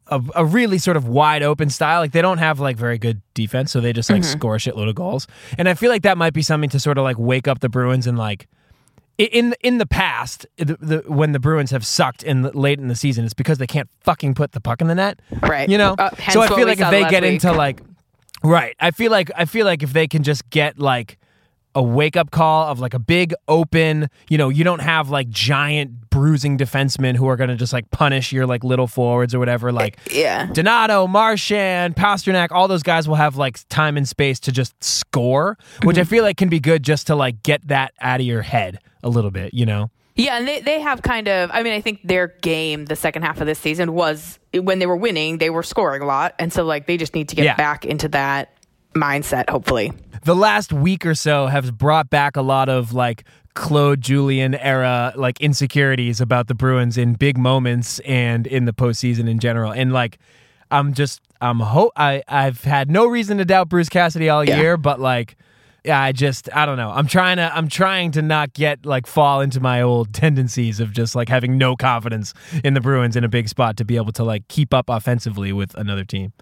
A, 0.09 0.21
a 0.35 0.45
really 0.45 0.79
sort 0.79 0.97
of 0.99 1.07
wide 1.07 1.43
open 1.45 1.71
style. 1.71 2.01
Like 2.01 2.11
they 2.13 2.21
don't 2.21 2.39
have 2.39 2.59
like 2.61 2.77
very 2.77 2.99
good 2.99 3.23
defense, 3.35 3.71
so 3.71 3.81
they 3.81 3.93
just 3.95 4.11
like 4.11 4.23
Mm-hmm. 4.23 4.33
score 4.33 4.57
a 4.57 4.59
shitload 4.59 4.89
of 4.89 4.95
goals. 4.97 5.27
And 5.57 5.69
I 5.69 5.75
feel 5.75 5.91
like 5.91 6.03
that 6.03 6.19
might 6.19 6.35
be 6.35 6.43
something 6.43 6.69
to 6.71 6.81
sort 6.81 6.99
of 6.99 7.05
like 7.05 7.17
wake 7.19 7.47
up 7.49 7.61
the 7.61 7.69
Bruins 7.71 8.07
and 8.09 8.19
like 8.19 8.47
in 9.17 9.55
in 9.63 9.79
the 9.79 9.87
past, 9.87 10.45
the, 10.59 10.77
the, 10.81 11.05
when 11.07 11.33
the 11.33 11.39
Bruins 11.39 11.71
have 11.71 11.87
sucked 11.87 12.25
in 12.25 12.43
the, 12.43 12.51
late 12.51 12.79
in 12.81 12.89
the 12.89 12.97
season, 12.97 13.25
it's 13.25 13.33
because 13.33 13.57
they 13.59 13.67
can't 13.67 13.89
fucking 14.01 14.35
put 14.35 14.53
the 14.53 14.61
puck 14.61 14.81
in 14.83 14.89
the 14.89 14.95
net. 14.95 15.21
Right. 15.41 15.69
You 15.69 15.79
know. 15.79 15.95
Uh, 15.97 16.11
so 16.31 16.43
I 16.43 16.49
feel 16.49 16.67
like 16.67 16.81
if 16.81 16.91
they 16.91 17.09
get 17.09 17.23
week. 17.23 17.35
into 17.35 17.53
like, 17.53 17.81
right. 18.43 18.77
I 18.81 18.91
feel 18.91 19.11
like 19.11 19.31
I 19.37 19.45
feel 19.45 19.67
like 19.67 19.83
if 19.83 19.93
they 19.93 20.07
can 20.07 20.23
just 20.23 20.49
get 20.51 20.79
like 20.79 21.19
a 21.75 21.83
wake 21.83 22.17
up 22.17 22.31
call 22.31 22.69
of 22.69 22.81
like 22.81 22.95
a 22.95 22.99
big 22.99 23.35
open, 23.49 24.09
you 24.29 24.37
know, 24.37 24.49
you 24.49 24.63
don't 24.65 24.81
have 24.81 25.09
like 25.09 25.29
giant 25.31 26.11
bruising 26.11 26.59
defensemen 26.59 27.17
who 27.17 27.27
are 27.27 27.37
going 27.37 27.49
to 27.49 27.57
just 27.57 27.73
like 27.73 27.91
punish 27.91 28.33
your 28.33 28.47
like 28.47 28.63
little 28.63 28.87
forwards 28.87 29.35
or 29.35 29.39
whatever. 29.39 29.73
Like 29.73 29.99
yeah 30.11 30.47
Donato, 30.53 31.07
Marchand, 31.07 31.97
Pastrnak, 31.97 32.49
all 32.51 32.69
those 32.69 32.83
guys 32.83 33.09
will 33.09 33.15
have 33.17 33.37
like 33.37 33.67
time 33.69 33.97
and 33.97 34.07
space 34.07 34.39
to 34.41 34.53
just 34.53 34.83
score, 34.83 35.57
which 35.83 35.97
mm-hmm. 35.97 36.03
I 36.03 36.05
feel 36.05 36.25
like 36.25 36.37
can 36.37 36.51
be 36.51 36.61
good 36.61 36.83
just 36.83 37.07
to 37.07 37.15
like 37.15 37.43
get 37.43 37.67
that 37.69 37.95
out 38.01 38.21
of 38.21 38.27
your 38.27 38.43
head 38.43 38.79
a 39.03 39.09
little 39.09 39.31
bit, 39.31 39.55
you 39.55 39.67
know? 39.67 39.91
Yeah, 40.15 40.37
and 40.37 40.47
they, 40.47 40.61
they 40.61 40.81
have 40.81 41.01
kind 41.03 41.27
of, 41.29 41.51
I 41.53 41.63
mean, 41.63 41.73
I 41.73 41.81
think 41.81 42.01
their 42.05 42.29
game 42.43 42.85
the 42.85 42.97
second 42.97 43.23
half 43.23 43.41
of 43.41 43.47
this 43.47 43.59
season 43.59 43.95
was 43.95 44.39
when 44.55 44.79
they 44.79 44.87
were 44.87 44.97
winning, 44.97 45.39
they 45.39 45.49
were 45.51 45.63
scoring 45.63 46.03
a 46.03 46.07
lot. 46.07 46.35
And 46.39 46.53
so, 46.53 46.65
like, 46.65 46.87
they 46.87 46.97
just 46.99 47.15
need 47.15 47.29
to 47.31 47.37
get 47.37 47.45
Yeah. 47.47 47.57
back 47.57 47.85
into 47.87 48.09
that 48.09 48.53
mindset, 48.95 49.49
hopefully. 49.49 49.93
The 50.25 50.37
last 50.37 50.73
week 50.73 51.07
or 51.07 51.15
so 51.15 51.47
has 51.47 51.71
brought 51.71 52.11
back 52.11 52.37
a 52.37 52.43
lot 52.43 52.69
of 52.69 52.93
like 52.93 53.25
Claude 53.55 54.01
Julien 54.03 54.55
era 54.55 55.13
like 55.17 55.41
insecurities 55.41 56.21
about 56.21 56.47
the 56.47 56.55
Bruins 56.55 56.99
in 56.99 57.15
big 57.15 57.39
moments 57.39 57.99
and 58.01 58.47
in 58.47 58.67
the 58.67 58.73
postseason 58.75 59.29
in 59.31 59.39
general. 59.39 59.73
And 59.73 59.93
like, 59.95 60.19
I'm 60.71 60.93
just, 60.95 61.21
I'm 61.41 61.61
ho- 61.61 61.93
I, 61.97 62.23
I've 62.29 62.65
had 62.65 62.91
no 62.91 63.07
reason 63.07 63.39
to 63.39 63.45
doubt 63.47 63.69
Bruce 63.71 63.89
Cassidy 63.89 64.29
all 64.29 64.45
Yeah. 64.45 64.61
year, 64.61 64.77
but 64.77 65.01
like, 65.01 65.37
yeah, 65.85 66.01
I 66.01 66.13
just, 66.13 66.49
I 66.55 66.65
don't 66.67 66.77
know. 66.77 66.91
I'm 66.91 67.07
trying 67.07 67.39
to, 67.39 67.55
I'm 67.55 67.69
trying 67.69 68.13
to 68.13 68.23
not 68.23 68.53
get 68.53 68.87
like 68.87 69.07
fall 69.07 69.41
into 69.41 69.61
my 69.61 69.83
old 69.83 70.13
tendencies 70.15 70.79
of 70.81 70.93
just 70.93 71.15
like 71.15 71.29
having 71.29 71.59
no 71.59 71.75
confidence 71.77 72.35
in 72.63 72.75
the 72.75 72.81
Bruins 72.81 73.17
in 73.17 73.25
a 73.25 73.29
big 73.29 73.49
spot 73.49 73.77
to 73.79 73.85
be 73.85 73.97
able 73.97 74.13
to 74.13 74.25
like 74.25 74.47
keep 74.49 74.73
up 74.73 74.89
offensively 74.89 75.53
with 75.53 75.75
another 75.75 76.05
team. 76.05 76.33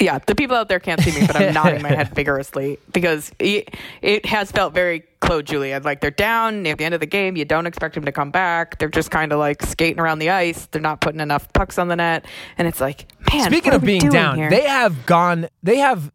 Yeah, 0.00 0.18
the 0.18 0.34
people 0.34 0.56
out 0.56 0.68
there 0.68 0.80
can't 0.80 1.00
see 1.00 1.18
me, 1.18 1.24
but 1.26 1.36
I'm 1.36 1.54
nodding 1.54 1.80
my 1.80 1.88
head 1.88 2.08
vigorously 2.14 2.78
because 2.92 3.30
it, 3.38 3.74
it 4.02 4.26
has 4.26 4.50
felt 4.50 4.74
very 4.74 5.04
Claude 5.20 5.46
Julien. 5.46 5.84
Like 5.84 6.00
they're 6.00 6.10
down 6.10 6.66
at 6.66 6.78
the 6.78 6.84
end 6.84 6.94
of 6.94 7.00
the 7.00 7.06
game. 7.06 7.36
You 7.36 7.44
don't 7.44 7.64
expect 7.66 7.94
them 7.94 8.04
to 8.04 8.10
come 8.10 8.32
back. 8.32 8.78
They're 8.78 8.88
just 8.88 9.12
kind 9.12 9.32
of 9.32 9.38
like 9.38 9.62
skating 9.62 10.00
around 10.00 10.18
the 10.18 10.30
ice. 10.30 10.66
They're 10.66 10.82
not 10.82 11.00
putting 11.00 11.20
enough 11.20 11.52
pucks 11.52 11.78
on 11.78 11.86
the 11.86 11.94
net. 11.94 12.26
And 12.58 12.66
it's 12.66 12.80
like, 12.80 13.06
man, 13.32 13.44
Speaking 13.44 13.72
of 13.72 13.82
being 13.82 14.08
down, 14.08 14.36
here? 14.36 14.50
they 14.50 14.62
have 14.62 15.06
gone. 15.06 15.48
They 15.62 15.76
have 15.76 16.10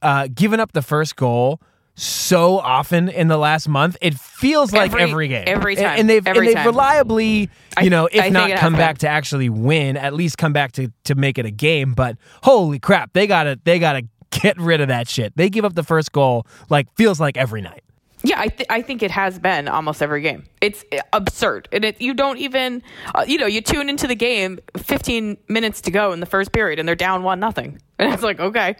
uh, 0.00 0.28
given 0.32 0.60
up 0.60 0.70
the 0.72 0.82
first 0.82 1.16
goal 1.16 1.60
so 1.96 2.58
often 2.58 3.08
in 3.08 3.28
the 3.28 3.36
last 3.36 3.68
month. 3.68 3.96
It 4.00 4.14
feels 4.14 4.72
like 4.72 4.90
Every- 4.90 5.02
every 5.02 5.28
game, 5.28 5.44
every 5.46 5.76
time, 5.76 5.98
and 6.00 6.10
they've 6.10 6.26
every 6.26 6.48
and 6.48 6.56
they've 6.56 6.66
reliably, 6.66 7.50
you 7.80 7.90
know, 7.90 8.04
I 8.06 8.08
if 8.12 8.22
think 8.24 8.32
not 8.34 8.50
come 8.56 8.72
back 8.74 8.98
to 8.98 9.08
actually 9.08 9.48
win, 9.48 9.96
at 9.96 10.12
least 10.14 10.36
come 10.36 10.52
back 10.52 10.72
to 10.72 10.90
to 11.04 11.14
make 11.14 11.38
it 11.38 11.46
a 11.46 11.50
game. 11.52 11.94
But 11.94 12.16
holy 12.42 12.78
crap, 12.80 13.12
they 13.12 13.26
gotta 13.26 13.60
they 13.64 13.78
gotta 13.78 14.02
get 14.30 14.58
rid 14.58 14.80
of 14.80 14.88
that 14.88 15.08
shit. 15.08 15.36
They 15.36 15.48
give 15.48 15.64
up 15.64 15.74
the 15.74 15.84
first 15.84 16.10
goal 16.10 16.46
like 16.68 16.88
feels 16.96 17.20
like 17.20 17.36
every 17.36 17.62
night. 17.62 17.83
Yeah, 18.26 18.40
I, 18.40 18.48
th- 18.48 18.66
I 18.70 18.80
think 18.80 19.02
it 19.02 19.10
has 19.10 19.38
been 19.38 19.68
almost 19.68 20.02
every 20.02 20.22
game. 20.22 20.44
It's 20.62 20.82
uh, 20.92 20.98
absurd, 21.12 21.68
and 21.72 21.84
it 21.84 22.00
you 22.00 22.14
don't 22.14 22.38
even, 22.38 22.82
uh, 23.14 23.24
you 23.28 23.36
know, 23.36 23.44
you 23.46 23.60
tune 23.60 23.90
into 23.90 24.06
the 24.06 24.14
game, 24.14 24.58
15 24.78 25.36
minutes 25.48 25.82
to 25.82 25.90
go 25.90 26.10
in 26.12 26.20
the 26.20 26.26
first 26.26 26.50
period, 26.52 26.78
and 26.78 26.88
they're 26.88 26.94
down 26.96 27.22
one 27.22 27.38
nothing, 27.38 27.78
and 27.98 28.12
it's 28.14 28.22
like 28.22 28.40
okay, 28.40 28.76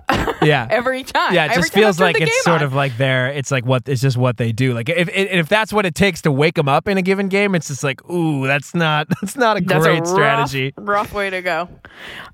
Yeah. 0.42 0.66
every 0.68 1.04
time. 1.04 1.32
Yeah, 1.32 1.44
it 1.44 1.50
Every 1.52 1.62
just 1.62 1.72
feels 1.74 2.00
like 2.00 2.20
it's 2.20 2.42
sort 2.42 2.60
on. 2.60 2.66
of 2.66 2.74
like 2.74 2.96
their. 2.96 3.28
It's 3.28 3.50
like 3.52 3.64
what 3.64 3.88
it's 3.88 4.00
just 4.02 4.16
what 4.16 4.36
they 4.36 4.50
do. 4.50 4.74
Like 4.74 4.88
if 4.88 5.08
if, 5.08 5.30
if 5.30 5.48
that's 5.48 5.72
what 5.72 5.86
it 5.86 5.94
takes 5.94 6.22
to 6.22 6.32
wake 6.32 6.54
them 6.56 6.68
up 6.68 6.88
in 6.88 6.98
a 6.98 7.02
given 7.02 7.28
game, 7.28 7.54
it's 7.54 7.68
just 7.68 7.84
like 7.84 8.04
ooh, 8.10 8.46
that's 8.48 8.74
not 8.74 9.06
that's 9.20 9.36
not 9.36 9.58
a 9.58 9.60
That's 9.60 9.84
great 9.84 9.98
a 9.98 10.00
rough, 10.00 10.08
strategy. 10.08 10.74
Rough 10.76 11.12
way 11.12 11.30
to 11.30 11.40
go. 11.40 11.68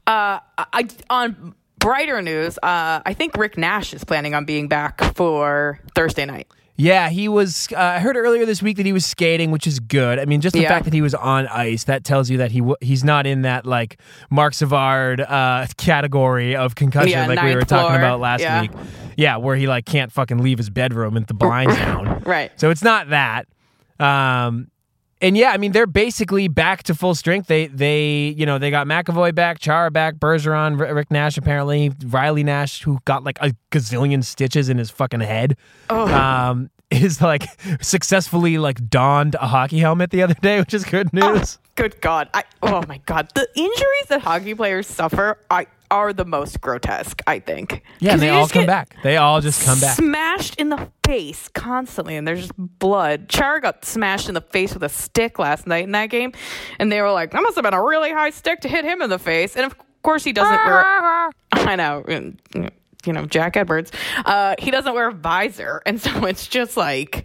Uh, 0.06 0.38
I 0.58 0.88
on 1.10 1.54
brighter 1.84 2.22
news, 2.22 2.56
uh, 2.62 3.00
I 3.04 3.12
think 3.14 3.36
Rick 3.36 3.58
Nash 3.58 3.92
is 3.92 4.02
planning 4.04 4.34
on 4.34 4.44
being 4.46 4.68
back 4.68 5.02
for 5.14 5.78
Thursday 5.94 6.24
night. 6.24 6.48
Yeah, 6.76 7.08
he 7.10 7.28
was. 7.28 7.68
Uh, 7.72 7.76
I 7.78 8.00
heard 8.00 8.16
earlier 8.16 8.44
this 8.46 8.60
week 8.60 8.78
that 8.78 8.86
he 8.86 8.92
was 8.92 9.04
skating, 9.06 9.52
which 9.52 9.66
is 9.66 9.78
good. 9.78 10.18
I 10.18 10.24
mean, 10.24 10.40
just 10.40 10.54
the 10.54 10.62
Yeah. 10.62 10.68
fact 10.70 10.86
that 10.86 10.94
he 10.94 11.02
was 11.02 11.14
on 11.14 11.46
ice 11.46 11.84
that 11.84 12.02
tells 12.02 12.30
you 12.30 12.38
that 12.38 12.50
he 12.50 12.58
w- 12.58 12.74
he's 12.80 13.04
not 13.04 13.26
in 13.28 13.42
that 13.42 13.64
like 13.64 14.00
Marc 14.28 14.54
Savard 14.54 15.20
uh, 15.20 15.66
category 15.76 16.56
of 16.56 16.74
concussion 16.74 17.10
Yeah, 17.10 17.26
like 17.28 17.40
we 17.42 17.54
were 17.54 17.60
talking 17.62 17.86
floor. 17.90 17.98
about 17.98 18.18
last 18.18 18.40
Yeah. 18.40 18.62
week. 18.62 18.70
Yeah, 19.16 19.36
where 19.36 19.54
he 19.54 19.68
like 19.68 19.84
can't 19.84 20.10
fucking 20.10 20.38
leave 20.38 20.58
his 20.58 20.68
bedroom 20.70 21.16
and 21.16 21.26
the 21.28 21.34
blinds 21.44 21.76
down. 21.76 22.22
Right. 22.26 22.50
So 22.56 22.70
it's 22.70 22.82
not 22.82 23.10
that. 23.10 23.46
Um, 24.00 24.66
and 25.24 25.38
yeah, 25.38 25.50
I 25.50 25.56
mean 25.56 25.72
they're 25.72 25.86
basically 25.86 26.48
back 26.48 26.82
to 26.84 26.94
full 26.94 27.14
strength. 27.14 27.48
They 27.48 27.66
they 27.66 28.34
you 28.36 28.44
know 28.44 28.58
they 28.58 28.70
got 28.70 28.86
McAvoy 28.86 29.34
back, 29.34 29.58
Chara 29.58 29.90
back, 29.90 30.16
Bergeron, 30.16 30.78
Rick 30.78 31.10
Nash 31.10 31.38
apparently, 31.38 31.90
Riley 32.04 32.44
Nash 32.44 32.82
who 32.82 32.98
got 33.06 33.24
like 33.24 33.38
a 33.40 33.54
gazillion 33.70 34.22
stitches 34.22 34.68
in 34.68 34.76
his 34.76 34.90
fucking 34.90 35.20
head. 35.20 35.56
Um, 35.88 36.70
is 36.90 37.22
like 37.22 37.44
successfully 37.80 38.58
like 38.58 38.88
donned 38.88 39.34
a 39.36 39.46
hockey 39.46 39.78
helmet 39.78 40.10
the 40.10 40.22
other 40.22 40.34
day, 40.34 40.60
which 40.60 40.74
is 40.74 40.84
good 40.84 41.12
news. 41.12 41.58
Good 41.74 42.00
God! 42.00 42.28
I 42.34 42.44
oh 42.62 42.84
my 42.86 42.98
God! 43.06 43.30
The 43.34 43.48
injuries 43.56 44.06
that 44.10 44.20
hockey 44.20 44.54
players 44.54 44.86
suffer 44.86 45.38
I, 45.50 45.66
are 45.90 46.12
the 46.12 46.24
most 46.24 46.60
grotesque. 46.60 47.20
I 47.26 47.38
think. 47.38 47.82
Yeah, 48.00 48.12
and 48.12 48.22
they 48.22 48.26
you 48.26 48.32
all 48.32 48.48
come 48.48 48.66
back. 48.66 48.96
They 49.02 49.16
all 49.16 49.40
just 49.40 49.64
come 49.64 49.80
back. 49.80 49.96
Smashed 49.96 50.56
in 50.56 50.68
the 50.68 50.88
face 51.04 51.48
constantly, 51.48 52.16
and 52.16 52.26
there's 52.26 52.40
just 52.40 52.52
blood. 52.56 53.28
Char 53.28 53.60
got 53.60 53.84
smashed 53.84 54.28
in 54.28 54.34
the 54.34 54.40
face 54.40 54.74
with 54.74 54.82
a 54.82 54.88
stick 54.88 55.38
last 55.38 55.66
night 55.66 55.84
in 55.84 55.92
that 55.92 56.06
game, 56.10 56.32
and 56.78 56.90
they 56.90 57.00
were 57.00 57.12
like, 57.12 57.30
"That 57.32 57.42
must 57.42 57.56
have 57.56 57.64
been 57.64 57.74
a 57.74 57.82
really 57.82 58.12
high 58.12 58.30
stick 58.30 58.60
to 58.60 58.68
hit 58.68 58.84
him 58.84 59.02
in 59.02 59.10
the 59.10 59.18
face." 59.18 59.56
And 59.56 59.64
of 59.66 59.76
course, 60.02 60.24
he 60.24 60.32
doesn't 60.32 60.64
wear. 60.64 60.84
I 61.52 61.76
know, 61.76 62.04
you 63.06 63.12
know, 63.12 63.26
Jack 63.26 63.56
Edwards. 63.56 63.92
Uh, 64.24 64.54
he 64.58 64.70
doesn't 64.70 64.94
wear 64.94 65.08
a 65.08 65.12
visor, 65.14 65.82
and 65.86 66.00
so 66.00 66.26
it's 66.26 66.46
just 66.46 66.76
like, 66.76 67.24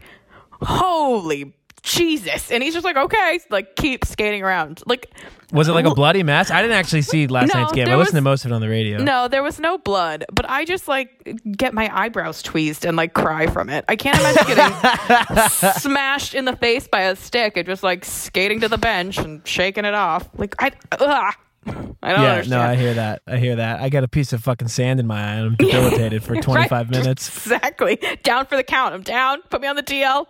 holy 0.62 1.54
Jesus. 1.82 2.52
And 2.52 2.62
he's 2.64 2.74
just 2.74 2.84
like, 2.86 2.98
okay, 2.98 3.40
like 3.50 3.76
keep 3.76 4.06
skating 4.06 4.44
around. 4.44 4.82
Like, 4.86 5.10
Was 5.52 5.68
it 5.68 5.74
like 5.74 5.86
a 5.86 5.94
bloody 5.94 6.24
mess? 6.24 6.52
I 6.52 6.62
didn't 6.62 6.78
actually 6.78 7.02
see 7.04 7.28
last 7.28 7.54
No, 7.54 7.62
night's 7.62 7.74
game. 7.74 7.88
I 7.88 7.96
listened 7.96 8.16
was- 8.16 8.20
to 8.20 8.22
most 8.22 8.46
of 8.46 8.52
it 8.52 8.56
on 8.56 8.62
the 8.62 8.70
radio. 8.70 8.98
no, 9.02 9.28
there 9.28 9.44
was 9.44 9.60
no 9.60 9.78
blood, 9.78 10.26
but 10.32 10.50
I 10.50 10.66
just 10.66 10.88
like 10.88 11.38
get 11.58 11.74
my 11.74 11.90
eyebrows 11.98 12.42
tweezed 12.44 12.86
and 12.86 12.96
like 12.98 13.14
cry 13.14 13.48
from 13.48 13.70
it. 13.70 13.86
I 13.88 13.96
can't 13.96 14.18
imagine 14.20 14.48
getting 14.56 15.50
smashed 15.80 16.34
in 16.36 16.46
the 16.46 16.56
face 16.56 16.88
by 16.88 17.02
a 17.02 17.16
stick 17.16 17.58
and 17.58 17.66
just 17.66 17.84
like 17.84 18.06
skating 18.06 18.60
to 18.62 18.68
the 18.68 18.78
bench 18.78 19.18
and 19.18 19.46
shaking 19.48 19.86
it 19.86 19.94
off. 19.94 20.30
Like, 20.38 20.56
I, 20.60 20.72
ugh. 20.92 21.34
I 22.02 22.14
don't 22.14 22.22
yeah, 22.24 22.32
understand. 22.32 22.50
no, 22.50 22.62
I 22.62 22.76
hear 22.76 22.94
that. 22.96 23.22
I 23.28 23.38
hear 23.38 23.56
that. 23.58 23.82
I 23.82 23.90
got 23.90 24.04
a 24.04 24.08
piece 24.08 24.32
of 24.34 24.42
fucking 24.42 24.70
sand 24.70 25.00
in 25.00 25.06
my 25.06 25.20
eye 25.22 25.34
and 25.36 25.46
I'm 25.48 25.56
debilitated 25.60 26.24
for 26.24 26.36
25 26.36 26.72
Right. 26.72 26.90
minutes. 26.90 27.28
Exactly. 27.28 28.00
Down 28.24 28.46
for 28.46 28.56
the 28.56 28.64
count. 28.64 28.94
I'm 28.96 29.04
down. 29.04 29.42
Put 29.50 29.62
me 29.62 29.68
on 29.68 29.76
the 29.76 29.84
DL. 29.84 30.26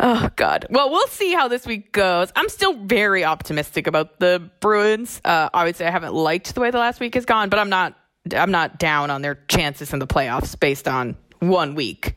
Oh 0.00 0.30
God. 0.36 0.66
Well, 0.70 0.90
we'll 0.90 1.06
see 1.08 1.34
how 1.34 1.48
this 1.48 1.66
week 1.66 1.92
goes. 1.92 2.32
I'm 2.34 2.48
still 2.48 2.74
very 2.74 3.24
optimistic 3.24 3.86
about 3.86 4.20
the 4.20 4.50
Bruins. 4.60 5.20
Uh, 5.24 5.50
obviously, 5.52 5.84
I 5.86 5.90
haven't 5.90 6.14
liked 6.14 6.54
the 6.54 6.60
way 6.60 6.70
the 6.70 6.78
last 6.78 6.98
week 6.98 7.14
has 7.14 7.24
gone, 7.26 7.48
but 7.50 7.58
I'm 7.58 7.68
not. 7.68 7.94
I'm 8.36 8.52
not 8.52 8.78
down 8.78 9.10
on 9.10 9.20
their 9.22 9.34
chances 9.48 9.92
in 9.92 9.98
the 9.98 10.06
playoffs 10.06 10.58
based 10.58 10.86
on 10.86 11.16
one 11.40 11.74
week. 11.74 12.14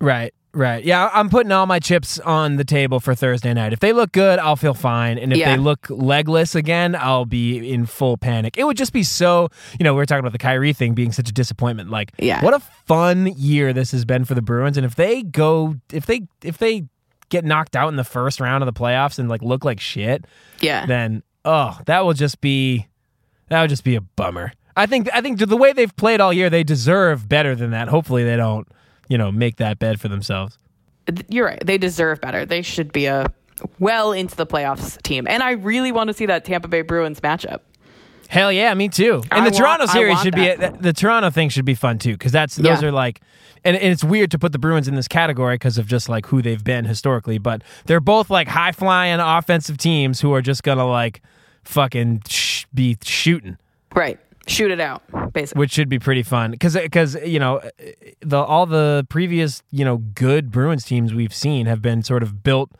Right, 0.00 0.32
right. 0.54 0.82
Yeah, 0.82 1.10
I'm 1.12 1.28
putting 1.28 1.52
all 1.52 1.66
my 1.66 1.78
chips 1.80 2.18
on 2.18 2.56
the 2.56 2.64
table 2.64 2.98
for 2.98 3.14
Thursday 3.14 3.52
night. 3.52 3.74
If 3.74 3.80
they 3.80 3.92
look 3.92 4.12
good, 4.12 4.38
I'll 4.38 4.56
feel 4.56 4.72
fine. 4.72 5.18
And 5.18 5.32
if 5.32 5.38
Yeah. 5.38 5.54
they 5.54 5.58
look 5.62 5.86
legless 5.90 6.54
again, 6.54 6.96
I'll 6.98 7.26
be 7.26 7.70
in 7.70 7.84
full 7.84 8.16
panic. 8.16 8.56
It 8.56 8.64
would 8.64 8.78
just 8.78 8.94
be 8.94 9.02
so, 9.02 9.50
you 9.78 9.84
know, 9.84 9.92
we 9.92 9.98
were 9.98 10.06
talking 10.06 10.20
about 10.20 10.32
the 10.32 10.38
Kyrie 10.38 10.72
thing 10.72 10.94
being 10.94 11.12
such 11.12 11.28
a 11.28 11.32
disappointment. 11.32 11.90
Like, 11.90 12.12
Yeah. 12.18 12.42
what 12.42 12.54
a 12.54 12.60
fun 12.86 13.26
year 13.36 13.74
this 13.74 13.92
has 13.92 14.06
been 14.06 14.24
for 14.24 14.34
the 14.34 14.42
Bruins. 14.42 14.78
And 14.78 14.86
if 14.86 14.94
they 14.94 15.22
go, 15.22 15.76
if 15.92 16.06
they, 16.06 16.22
if 16.42 16.56
they 16.56 16.84
get 17.34 17.44
knocked 17.44 17.74
out 17.76 17.88
in 17.88 17.96
the 17.96 18.04
first 18.04 18.38
round 18.40 18.62
of 18.62 18.66
the 18.72 18.78
playoffs 18.78 19.18
and 19.18 19.28
like 19.28 19.42
look 19.42 19.64
like 19.64 19.80
shit, 19.80 20.24
Yeah. 20.60 20.86
then 20.86 21.22
oh, 21.44 21.78
that 21.86 22.04
will 22.04 22.14
just 22.14 22.40
be 22.40 22.86
that 23.48 23.60
would 23.60 23.70
just 23.70 23.84
be 23.84 23.96
a 23.96 24.00
bummer. 24.00 24.52
I 24.76 24.86
think 24.86 25.08
I 25.12 25.20
think 25.20 25.38
the 25.38 25.56
way 25.56 25.72
they've 25.72 25.94
played 25.96 26.20
all 26.20 26.32
year, 26.32 26.48
they 26.48 26.62
deserve 26.64 27.28
better 27.28 27.54
than 27.54 27.70
that. 27.72 27.88
Hopefully, 27.88 28.24
they 28.24 28.36
don't, 28.36 28.66
you 29.08 29.18
know, 29.18 29.30
make 29.32 29.56
that 29.56 29.78
bed 29.78 30.00
for 30.00 30.08
themselves. 30.08 30.58
You're 31.28 31.46
right. 31.46 31.62
They 31.64 31.76
deserve 31.76 32.20
better. 32.20 32.46
They 32.46 32.62
should 32.62 32.92
be 32.92 33.06
a 33.06 33.26
well 33.78 34.12
into 34.12 34.34
the 34.36 34.46
playoffs 34.46 35.00
team. 35.02 35.26
And 35.28 35.42
I 35.42 35.52
really 35.52 35.92
want 35.92 36.08
to 36.08 36.14
see 36.14 36.26
that 36.26 36.44
Tampa 36.44 36.66
Bay 36.68 36.82
Bruins 36.82 37.20
matchup. 37.20 37.60
Hell 38.28 38.50
yeah, 38.50 38.72
me 38.74 38.88
too. 38.88 39.22
And 39.30 39.32
I 39.32 39.36
the 39.40 39.42
want- 39.44 39.56
Toronto 39.56 39.86
series 39.86 40.20
should 40.22 40.34
be 40.34 40.54
the 40.54 40.92
Toronto 40.96 41.30
thing 41.30 41.50
should 41.50 41.66
be 41.66 41.74
fun 41.74 41.98
too 41.98 42.12
because 42.12 42.32
that's 42.32 42.56
those 42.56 42.80
Yeah. 42.82 42.88
are 42.88 42.92
like, 42.92 43.20
and, 43.64 43.76
and 43.76 43.92
it's 43.92 44.04
weird 44.04 44.30
to 44.32 44.38
put 44.38 44.52
the 44.52 44.58
Bruins 44.58 44.88
in 44.88 44.94
this 44.94 45.08
category 45.08 45.54
because 45.54 45.78
of 45.78 45.86
just 45.86 46.08
like 46.08 46.26
who 46.26 46.42
they've 46.42 46.62
been 46.62 46.84
historically, 46.84 47.38
but 47.38 47.62
they're 47.86 48.00
both 48.00 48.30
like 48.30 48.48
high 48.48 48.72
flying 48.72 49.20
offensive 49.20 49.78
teams 49.78 50.20
who 50.20 50.32
are 50.32 50.42
just 50.42 50.62
gonna 50.62 50.86
like 50.86 51.22
fucking 51.64 52.22
sh- 52.28 52.66
be 52.74 52.96
shooting. 53.02 53.56
Right. 53.94 54.18
Shoot 54.46 54.70
it 54.70 54.80
out, 54.80 55.02
basically. 55.32 55.60
which 55.60 55.70
should 55.70 55.88
be 55.88 55.98
pretty 55.98 56.22
fun 56.22 56.50
because 56.50 56.74
because 56.74 57.14
you 57.24 57.38
know 57.38 57.62
the 58.20 58.36
all 58.36 58.66
the 58.66 59.06
previous 59.08 59.62
you 59.70 59.86
know 59.86 59.96
good 59.96 60.50
Bruins 60.50 60.84
teams 60.84 61.14
we've 61.14 61.32
seen 61.32 61.64
have 61.64 61.80
been 61.80 62.02
sort 62.02 62.22
of 62.22 62.42
built 62.42 62.70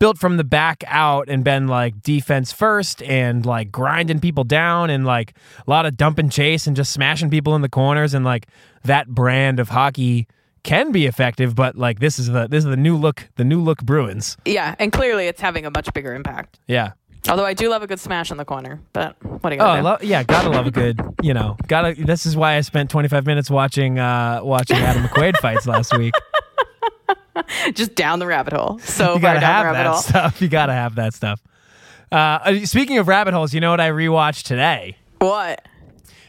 built 0.00 0.18
from 0.18 0.38
the 0.38 0.44
back 0.44 0.82
out 0.86 1.28
and 1.28 1.44
been 1.44 1.68
like 1.68 2.02
defense 2.02 2.50
first 2.52 3.02
and 3.02 3.44
like 3.44 3.70
grinding 3.70 4.18
people 4.18 4.42
down 4.44 4.88
and 4.88 5.04
like 5.04 5.34
a 5.66 5.70
lot 5.70 5.84
of 5.84 5.94
dump 5.96 6.18
and 6.18 6.32
chase 6.32 6.66
and 6.66 6.74
just 6.74 6.90
smashing 6.90 7.28
people 7.28 7.54
in 7.54 7.60
the 7.60 7.68
corners 7.68 8.14
and 8.14 8.24
like 8.24 8.46
that 8.84 9.06
brand 9.08 9.60
of 9.60 9.68
hockey 9.68 10.26
can 10.62 10.90
be 10.90 11.04
effective 11.04 11.54
but 11.54 11.76
like 11.76 12.00
this 12.00 12.18
is 12.18 12.28
the 12.28 12.48
this 12.48 12.64
is 12.64 12.70
the 12.70 12.76
new 12.78 12.96
look 12.96 13.28
the 13.36 13.44
new 13.44 13.60
look 13.62 13.82
Bruins 13.82 14.38
Yeah, 14.46 14.74
and 14.78 14.90
clearly 14.90 15.26
it's 15.26 15.40
having 15.42 15.66
a 15.66 15.70
much 15.70 15.92
bigger 15.92 16.14
impact. 16.14 16.58
yeah 16.66 16.92
Although 17.28 17.44
I 17.44 17.52
do 17.52 17.68
love 17.68 17.82
a 17.82 17.86
good 17.86 18.00
smash 18.00 18.30
in 18.30 18.38
the 18.38 18.46
corner, 18.46 18.80
but 18.94 19.14
what 19.22 19.50
do 19.50 19.56
you 19.56 19.58
got? 19.60 19.80
Oh, 19.80 19.82
lo- 19.82 19.98
yeah, 20.00 20.22
gotta 20.22 20.48
love 20.48 20.66
a 20.66 20.70
good, 20.70 20.98
you 21.22 21.34
know, 21.34 21.58
gotta. 21.68 21.92
This 21.94 22.24
is 22.24 22.34
why 22.34 22.54
I 22.56 22.62
spent 22.62 22.88
25 22.88 23.26
minutes 23.26 23.50
watching 23.50 23.98
uh 23.98 24.40
watching 24.42 24.78
Adam 24.78 25.02
McQuaid 25.02 25.36
fights 25.36 25.66
last 25.66 25.94
week. 25.98 26.14
Just 27.74 27.94
down 27.94 28.18
the 28.18 28.26
rabbit 28.26 28.52
hole. 28.52 28.78
So 28.84 29.14
you 29.14 29.20
gotta 29.20 29.40
have 29.40 29.74
that 29.74 29.86
hole. 29.86 29.96
stuff. 29.96 30.42
You 30.42 30.48
gotta 30.48 30.72
have 30.72 30.94
that 30.96 31.14
stuff. 31.14 31.40
Uh, 32.12 32.16
Uh, 32.44 32.66
speaking 32.66 32.98
of 32.98 33.08
rabbit 33.08 33.34
holes, 33.34 33.54
you 33.54 33.60
know 33.60 33.70
what 33.70 33.80
I 33.80 33.90
rewatched 33.90 34.44
today? 34.44 34.96
What? 35.18 35.64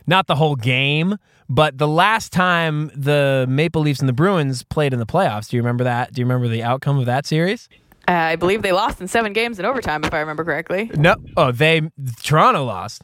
Not 0.07 0.27
the 0.27 0.35
whole 0.35 0.55
game, 0.55 1.17
but 1.49 1.77
the 1.77 1.87
last 1.87 2.31
time 2.31 2.91
the 2.95 3.45
Maple 3.49 3.81
Leafs 3.81 3.99
and 3.99 4.09
the 4.09 4.13
Bruins 4.13 4.63
played 4.63 4.93
in 4.93 4.99
the 4.99 5.05
playoffs. 5.05 5.49
Do 5.49 5.57
you 5.57 5.61
remember 5.63 5.83
that? 5.85 6.13
Do 6.13 6.21
you 6.21 6.25
remember 6.25 6.47
the 6.47 6.63
outcome 6.63 6.97
of 6.99 7.05
that 7.05 7.25
series? 7.25 7.67
Uh, 8.07 8.11
I 8.13 8.35
believe 8.35 8.61
they 8.63 8.71
lost 8.71 8.99
in 8.99 9.07
seven 9.07 9.31
games 9.31 9.59
in 9.59 9.65
overtime, 9.65 10.03
if 10.03 10.13
I 10.13 10.19
remember 10.19 10.43
correctly. 10.43 10.89
No. 10.95 11.15
Oh, 11.37 11.51
they 11.51 11.81
Toronto 12.23 12.63
lost. 12.65 13.03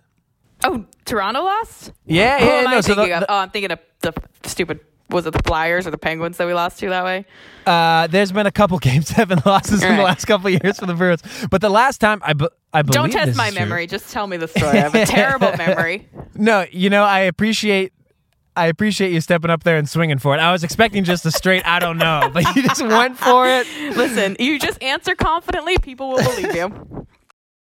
Oh, 0.63 0.85
Toronto 1.05 1.43
lost. 1.43 1.91
Yeah, 2.05 2.37
yeah. 2.43 2.51
am 2.51 2.63
no, 2.71 2.77
I 2.77 2.81
so 2.81 2.95
the- 2.95 3.01
of? 3.13 3.19
the- 3.21 3.31
Oh, 3.31 3.37
I'm 3.37 3.49
thinking 3.51 3.71
of 3.71 3.79
the 4.01 4.13
stupid. 4.43 4.79
Was 5.09 5.25
it 5.25 5.31
the 5.31 5.41
Flyers 5.43 5.87
or 5.87 5.91
the 5.91 5.97
Penguins 5.97 6.37
that 6.37 6.47
we 6.47 6.53
lost 6.53 6.79
to 6.79 6.89
that 6.89 7.03
way? 7.05 7.25
Uh, 7.65 8.07
there's 8.07 8.31
been 8.31 8.45
a 8.45 8.51
couple 8.51 8.77
game 8.79 9.01
seven 9.01 9.41
losses 9.45 9.81
in 9.83 9.95
the 9.97 10.03
last 10.03 10.25
couple 10.25 10.47
of 10.53 10.61
years 10.63 10.79
for 10.79 10.85
the 10.85 10.93
Bruins, 10.93 11.23
but 11.49 11.61
the 11.61 11.69
last 11.69 11.99
time 11.99 12.21
I, 12.25 12.33
be- 12.33 12.47
I 12.73 12.81
believe 12.81 12.93
Don't 12.95 13.11
test 13.11 13.37
my 13.37 13.47
is 13.47 13.53
true. 13.55 13.63
memory. 13.63 13.87
Just 13.87 14.11
tell 14.11 14.27
me 14.27 14.37
the 14.37 14.47
story. 14.47 14.77
I 14.77 14.81
have 14.81 14.95
a 14.95 15.05
terrible 15.05 15.55
memory. 15.57 16.09
No, 16.35 16.65
you 16.71 16.89
know 16.89 17.03
I 17.03 17.19
appreciate. 17.21 17.93
I 18.55 18.65
appreciate 18.67 19.11
you 19.11 19.21
stepping 19.21 19.51
up 19.51 19.63
there 19.63 19.77
and 19.77 19.87
swinging 19.87 20.17
for 20.17 20.33
it. 20.35 20.39
I 20.39 20.51
was 20.51 20.63
expecting 20.63 21.03
just 21.03 21.23
a 21.27 21.31
straight 21.31 21.65
I 21.65 21.77
don't 21.79 21.97
know, 21.99 22.29
but 22.33 22.55
you 22.55 22.63
just 22.63 22.81
went 22.81 23.17
for 23.17 23.47
it. 23.47 23.67
Listen, 23.95 24.35
you 24.39 24.57
just 24.59 24.81
answer 24.81 25.13
confidently, 25.13 25.77
people 25.77 26.09
will 26.09 26.23
believe 26.23 26.55
you. 26.55 27.07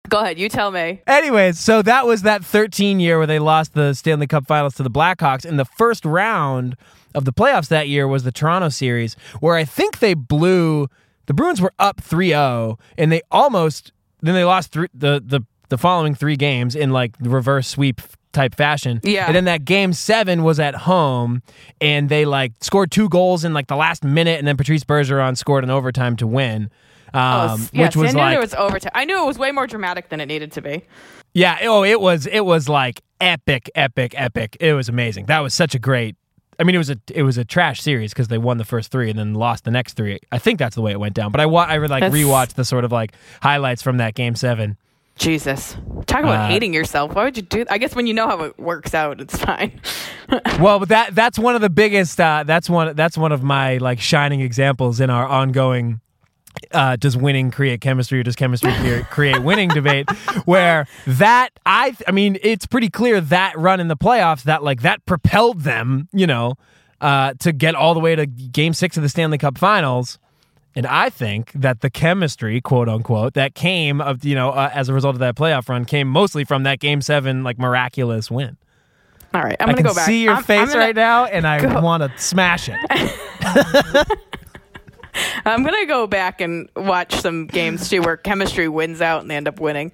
Go 0.09 0.19
ahead, 0.19 0.37
you 0.39 0.49
tell 0.49 0.71
me. 0.71 1.01
Anyways, 1.07 1.59
so 1.59 1.81
that 1.83 2.05
was 2.05 2.23
that 2.23 2.43
13 2.43 2.99
year 2.99 3.17
where 3.19 3.27
they 3.27 3.39
lost 3.39 3.73
the 3.75 3.93
Stanley 3.93 4.27
Cup 4.27 4.45
Finals 4.47 4.73
to 4.75 4.83
the 4.83 4.89
Blackhawks. 4.89 5.45
In 5.45 5.55
the 5.57 5.65
first 5.65 6.03
round 6.03 6.75
of 7.15 7.25
the 7.25 7.33
playoffs 7.33 7.67
that 7.69 7.87
year 7.87 8.07
was 8.07 8.23
the 8.23 8.31
Toronto 8.31 8.69
series, 8.69 9.15
where 9.39 9.55
I 9.55 9.65
think 9.65 9.99
they 9.99 10.13
blew. 10.13 10.87
The 11.27 11.33
Bruins 11.33 11.61
were 11.61 11.73
up 11.79 12.01
3-0, 12.01 12.77
and 12.97 13.11
they 13.11 13.21
almost 13.31 13.93
then 14.21 14.35
they 14.35 14.43
lost 14.43 14.71
three, 14.71 14.87
the 14.93 15.21
the 15.25 15.41
the 15.69 15.77
following 15.77 16.13
three 16.15 16.35
games 16.35 16.75
in 16.75 16.91
like 16.91 17.15
reverse 17.21 17.67
sweep 17.67 18.01
type 18.33 18.55
fashion. 18.55 18.99
Yeah. 19.03 19.25
And 19.27 19.35
then 19.35 19.45
that 19.45 19.65
game 19.65 19.93
seven 19.93 20.43
was 20.43 20.59
at 20.59 20.75
home, 20.75 21.41
and 21.79 22.09
they 22.09 22.25
like 22.25 22.53
scored 22.61 22.91
two 22.91 23.07
goals 23.09 23.43
in 23.45 23.53
like 23.53 23.67
the 23.67 23.75
last 23.75 24.03
minute, 24.03 24.39
and 24.39 24.47
then 24.47 24.57
Patrice 24.57 24.83
Bergeron 24.83 25.37
scored 25.37 25.63
an 25.63 25.69
overtime 25.69 26.15
to 26.17 26.27
win. 26.27 26.69
Um, 27.13 27.21
Oh, 27.61 27.67
yes, 27.73 27.95
which 27.95 27.95
was 28.03 28.09
I 28.09 28.13
knew 28.13 28.19
like 28.19 28.33
there 28.33 28.41
was 28.41 28.53
overtime. 28.53 28.91
I 28.95 29.05
knew 29.05 29.21
it 29.21 29.25
was 29.25 29.37
way 29.37 29.51
more 29.51 29.67
dramatic 29.67 30.09
than 30.09 30.21
it 30.21 30.27
needed 30.27 30.51
to 30.53 30.61
be. 30.61 30.85
Yeah. 31.33 31.57
Oh, 31.63 31.83
it 31.83 31.99
was. 31.99 32.25
It 32.25 32.45
was 32.45 32.69
like 32.69 33.01
epic, 33.19 33.69
epic, 33.75 34.13
epic. 34.15 34.55
It 34.59 34.73
was 34.73 34.87
amazing. 34.89 35.25
That 35.25 35.39
was 35.39 35.53
such 35.53 35.75
a 35.75 35.79
great. 35.79 36.15
I 36.61 36.63
mean, 36.63 36.75
it 36.75 36.77
was 36.77 36.91
a 36.91 36.97
it 37.13 37.23
was 37.23 37.39
a 37.39 37.43
trash 37.43 37.81
series 37.81 38.13
because 38.13 38.27
they 38.27 38.37
won 38.37 38.57
the 38.59 38.63
first 38.63 38.91
three 38.91 39.09
and 39.09 39.17
then 39.17 39.33
lost 39.33 39.63
the 39.65 39.71
next 39.71 39.93
three. 39.93 40.19
I 40.31 40.37
think 40.37 40.59
that's 40.59 40.75
the 40.75 40.81
way 40.83 40.91
it 40.91 40.99
went 40.99 41.15
down. 41.15 41.31
But 41.31 41.41
I 41.41 41.47
wa- 41.47 41.65
I 41.67 41.77
like 41.79 42.01
That's- 42.01 42.13
rewatched 42.13 42.53
the 42.53 42.63
sort 42.63 42.85
of 42.85 42.91
like 42.91 43.13
highlights 43.41 43.81
from 43.81 43.97
that 43.97 44.13
game 44.13 44.35
seven. 44.35 44.77
Jesus. 45.17 45.75
Talk 46.05 46.21
about 46.21 46.45
Uh, 46.45 46.47
hating 46.47 46.73
yourself. 46.73 47.13
Why 47.13 47.23
would 47.25 47.35
you 47.35 47.43
do 47.43 47.65
I 47.69 47.79
guess 47.79 47.95
when 47.95 48.05
you 48.07 48.13
know 48.13 48.27
how 48.27 48.41
it 48.43 48.57
works 48.59 48.93
out, 48.93 49.19
it's 49.19 49.35
fine. 49.37 49.81
Well, 50.61 50.79
but 50.79 50.89
that 50.89 51.13
that's 51.15 51.37
one 51.37 51.55
of 51.55 51.61
the 51.61 51.69
biggest. 51.69 52.19
Uh, 52.21 52.43
that's 52.45 52.69
one 52.69 52.95
that's 52.95 53.17
one 53.17 53.31
of 53.33 53.43
my 53.43 53.77
like 53.77 53.99
shining 53.99 54.39
examples 54.41 55.01
in 55.01 55.09
our 55.09 55.27
ongoing. 55.27 55.99
Uh, 56.71 56.95
does 56.95 57.17
winning 57.17 57.51
create 57.51 57.81
chemistry 57.81 58.19
or 58.19 58.23
does 58.23 58.35
chemistry 58.35 58.71
create, 59.09 59.39
winning 59.41 59.67
debate 59.69 60.09
where 60.45 60.87
that 61.07 61.49
I 61.65 61.95
I 62.07 62.11
mean 62.11 62.37
it's 62.43 62.65
pretty 62.65 62.89
clear 62.89 63.19
that 63.19 63.57
run 63.57 63.79
in 63.79 63.87
the 63.89 63.97
playoffs 63.97 64.43
that 64.43 64.63
like 64.63 64.81
that 64.81 65.05
propelled 65.05 65.61
them 65.61 66.07
you 66.13 66.27
know 66.27 66.55
uh, 67.01 67.33
to 67.39 67.51
get 67.51 67.75
all 67.75 67.93
the 67.93 67.99
way 67.99 68.15
to 68.15 68.25
game 68.25 68.73
6 68.73 68.95
of 68.95 69.03
the 69.03 69.09
Stanley 69.09 69.37
Cup 69.37 69.57
finals 69.57 70.17
and 70.75 70.85
I 70.87 71.09
think 71.09 71.51
that 71.53 71.81
the 71.81 71.89
chemistry 71.89 72.61
quote 72.61 72.87
unquote 72.87 73.33
that 73.33 73.53
came 73.55 73.99
of 73.99 74.23
you 74.23 74.35
know 74.35 74.51
uh, 74.51 74.69
as 74.73 74.87
a 74.87 74.93
result 74.93 75.15
of 75.15 75.19
that 75.19 75.35
playoff 75.35 75.67
run 75.67 75.83
came 75.83 76.07
mostly 76.07 76.43
from 76.45 76.63
that 76.63 76.79
game 76.79 77.01
7 77.01 77.43
like 77.43 77.57
miraculous 77.59 78.29
win. 78.31 78.55
All 79.33 79.41
right, 79.41 79.55
I'm 79.59 79.69
I 79.69 79.71
gonna 79.73 79.77
can 79.77 79.85
go 79.87 79.93
back. 79.95 80.05
see 80.05 80.23
your 80.23 80.31
I'm- 80.33 80.39
I'm 80.39 80.43
face 80.45 80.67
gonna- 80.73 80.79
right 80.79 80.95
now, 80.95 81.23
and 81.25 81.47
I 81.47 81.79
want 81.81 82.03
to 82.03 82.11
smash 82.21 82.69
it. 82.69 82.75
I'm 85.45 85.63
gonna 85.63 85.85
go 85.85 86.07
back 86.07 86.41
and 86.41 86.69
watch 86.75 87.13
some 87.15 87.47
games 87.47 87.89
too 87.89 88.01
where 88.01 88.17
chemistry 88.17 88.67
wins 88.67 89.01
out 89.01 89.21
and 89.21 89.29
they 89.31 89.35
end 89.35 89.47
up 89.47 89.59
winning. 89.59 89.91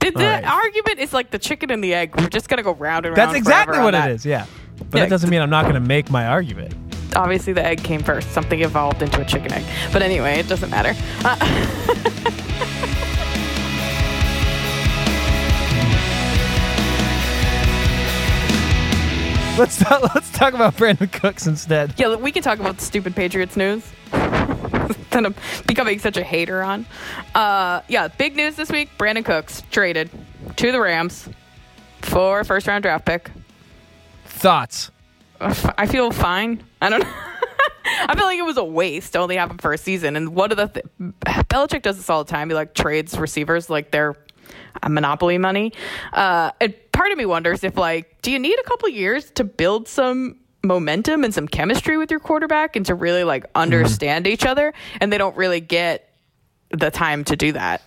The, 0.00 0.10
the 0.10 0.24
right. 0.24 0.44
argument 0.44 0.98
is 0.98 1.12
like 1.12 1.30
the 1.30 1.38
chicken 1.38 1.70
and 1.70 1.82
the 1.82 1.94
egg. 1.94 2.14
We're 2.16 2.28
just 2.28 2.48
gonna 2.48 2.62
go 2.62 2.74
round 2.74 3.06
and 3.06 3.16
round. 3.16 3.28
That's 3.30 3.38
exactly 3.38 3.78
what 3.78 3.94
it 3.94 4.10
is. 4.10 4.26
Yeah, 4.26 4.46
but 4.90 4.98
Yeah. 4.98 5.04
that 5.04 5.10
doesn't 5.10 5.30
mean 5.30 5.40
I'm 5.40 5.50
not 5.50 5.62
going 5.62 5.74
to 5.74 5.80
make 5.80 6.10
my 6.10 6.26
argument. 6.26 6.74
Obviously, 7.16 7.52
the 7.52 7.64
egg 7.64 7.82
came 7.84 8.02
first. 8.02 8.30
Something 8.32 8.60
evolved 8.62 9.00
into 9.02 9.20
a 9.20 9.24
chicken 9.24 9.52
egg. 9.52 9.64
But 9.92 10.02
anyway, 10.02 10.40
it 10.40 10.48
doesn't 10.48 10.70
matter. 10.70 10.94
Uh, 11.24 11.36
Let's 19.58 19.78
talk, 19.78 20.02
let's 20.14 20.32
talk 20.32 20.52
about 20.52 20.76
Brandin 20.76 21.12
Cooks 21.12 21.46
instead. 21.46 21.94
yeah, 21.96 22.16
we 22.16 22.32
can 22.32 22.42
talk 22.42 22.58
about 22.58 22.78
the 22.78 22.84
stupid 22.84 23.14
Patriots 23.14 23.56
news. 23.56 23.88
that 24.10 24.98
I'm 25.24 25.34
becoming 25.68 26.00
such 26.00 26.16
a 26.16 26.24
hater 26.24 26.60
on. 26.60 26.84
Uh, 27.36 27.80
yeah, 27.86 28.08
big 28.08 28.34
news 28.34 28.56
this 28.56 28.68
week: 28.68 28.90
Brandin 28.98 29.24
Cooks 29.24 29.62
traded 29.70 30.10
to 30.56 30.72
the 30.72 30.80
Rams 30.80 31.28
for 32.02 32.40
a 32.40 32.44
first 32.44 32.66
round 32.66 32.82
draft 32.82 33.06
pick. 33.06 33.30
Thoughts? 34.24 34.90
I 35.40 35.86
feel 35.86 36.10
fine. 36.10 36.64
I 36.82 36.90
don't. 36.90 37.04
I 37.86 38.16
feel 38.16 38.24
like 38.24 38.38
it 38.38 38.44
was 38.44 38.56
a 38.56 38.64
waste 38.64 39.12
to 39.12 39.20
only 39.20 39.36
have 39.36 39.50
him 39.52 39.58
for 39.58 39.72
a 39.72 39.78
season. 39.78 40.16
And 40.16 40.34
one 40.34 40.50
of 40.50 40.56
the 40.56 40.66
th- 40.66 40.86
Belichick 41.48 41.82
does 41.82 41.96
this 41.96 42.10
all 42.10 42.24
the 42.24 42.30
time. 42.30 42.48
He 42.48 42.54
like 42.56 42.74
trades 42.74 43.16
receivers 43.16 43.70
like 43.70 43.92
they're 43.92 44.16
monopoly 44.88 45.38
money. 45.38 45.72
Uh, 46.12 46.50
and 46.60 46.74
part 46.94 47.12
of 47.12 47.18
me 47.18 47.26
wonders 47.26 47.62
if 47.62 47.76
like, 47.76 48.22
do 48.22 48.30
you 48.30 48.38
need 48.38 48.58
a 48.58 48.62
couple 48.62 48.88
years 48.88 49.30
to 49.32 49.44
build 49.44 49.88
some 49.88 50.38
momentum 50.62 51.24
and 51.24 51.34
some 51.34 51.46
chemistry 51.46 51.98
with 51.98 52.10
your 52.10 52.20
quarterback 52.20 52.74
and 52.74 52.86
to 52.86 52.94
really 52.94 53.24
like 53.24 53.44
understand 53.54 54.24
mm-hmm. 54.24 54.32
each 54.32 54.46
other? 54.46 54.72
And 55.00 55.12
they 55.12 55.18
don't 55.18 55.36
really 55.36 55.60
get 55.60 56.08
the 56.70 56.90
time 56.90 57.24
to 57.24 57.36
do 57.36 57.52
that. 57.52 57.82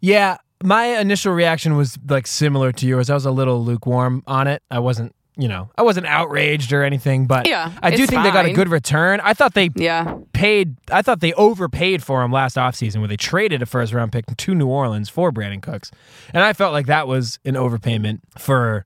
Yeah, 0.00 0.38
my 0.62 0.98
initial 0.98 1.32
reaction 1.32 1.76
was 1.76 1.98
like 2.08 2.26
similar 2.26 2.72
to 2.72 2.86
yours. 2.86 3.10
I 3.10 3.14
was 3.14 3.26
a 3.26 3.30
little 3.30 3.62
lukewarm 3.62 4.22
on 4.26 4.46
it. 4.46 4.62
I 4.70 4.78
wasn't 4.78 5.14
you 5.36 5.48
know, 5.48 5.70
I 5.76 5.82
wasn't 5.82 6.06
outraged 6.06 6.72
or 6.72 6.82
anything, 6.82 7.26
but 7.26 7.48
yeah, 7.48 7.72
I 7.82 7.90
do 7.90 7.98
think 7.98 8.10
fine. 8.12 8.24
they 8.24 8.30
got 8.30 8.44
a 8.44 8.52
good 8.52 8.68
return. 8.68 9.20
I 9.20 9.32
thought 9.32 9.54
they 9.54 9.70
yeah. 9.74 10.16
paid, 10.34 10.76
I 10.90 11.00
thought 11.00 11.20
they 11.20 11.32
overpaid 11.34 12.02
for 12.02 12.22
him 12.22 12.30
last 12.30 12.56
offseason 12.56 12.98
where 12.98 13.08
they 13.08 13.16
traded 13.16 13.62
a 13.62 13.66
first 13.66 13.94
round 13.94 14.12
pick 14.12 14.26
to 14.26 14.54
New 14.54 14.66
Orleans 14.66 15.08
for 15.08 15.32
Brandin 15.32 15.62
Cooks. 15.62 15.90
And 16.34 16.42
I 16.44 16.52
felt 16.52 16.72
like 16.72 16.86
that 16.86 17.06
was 17.06 17.38
an 17.46 17.54
overpayment 17.54 18.20
for 18.38 18.84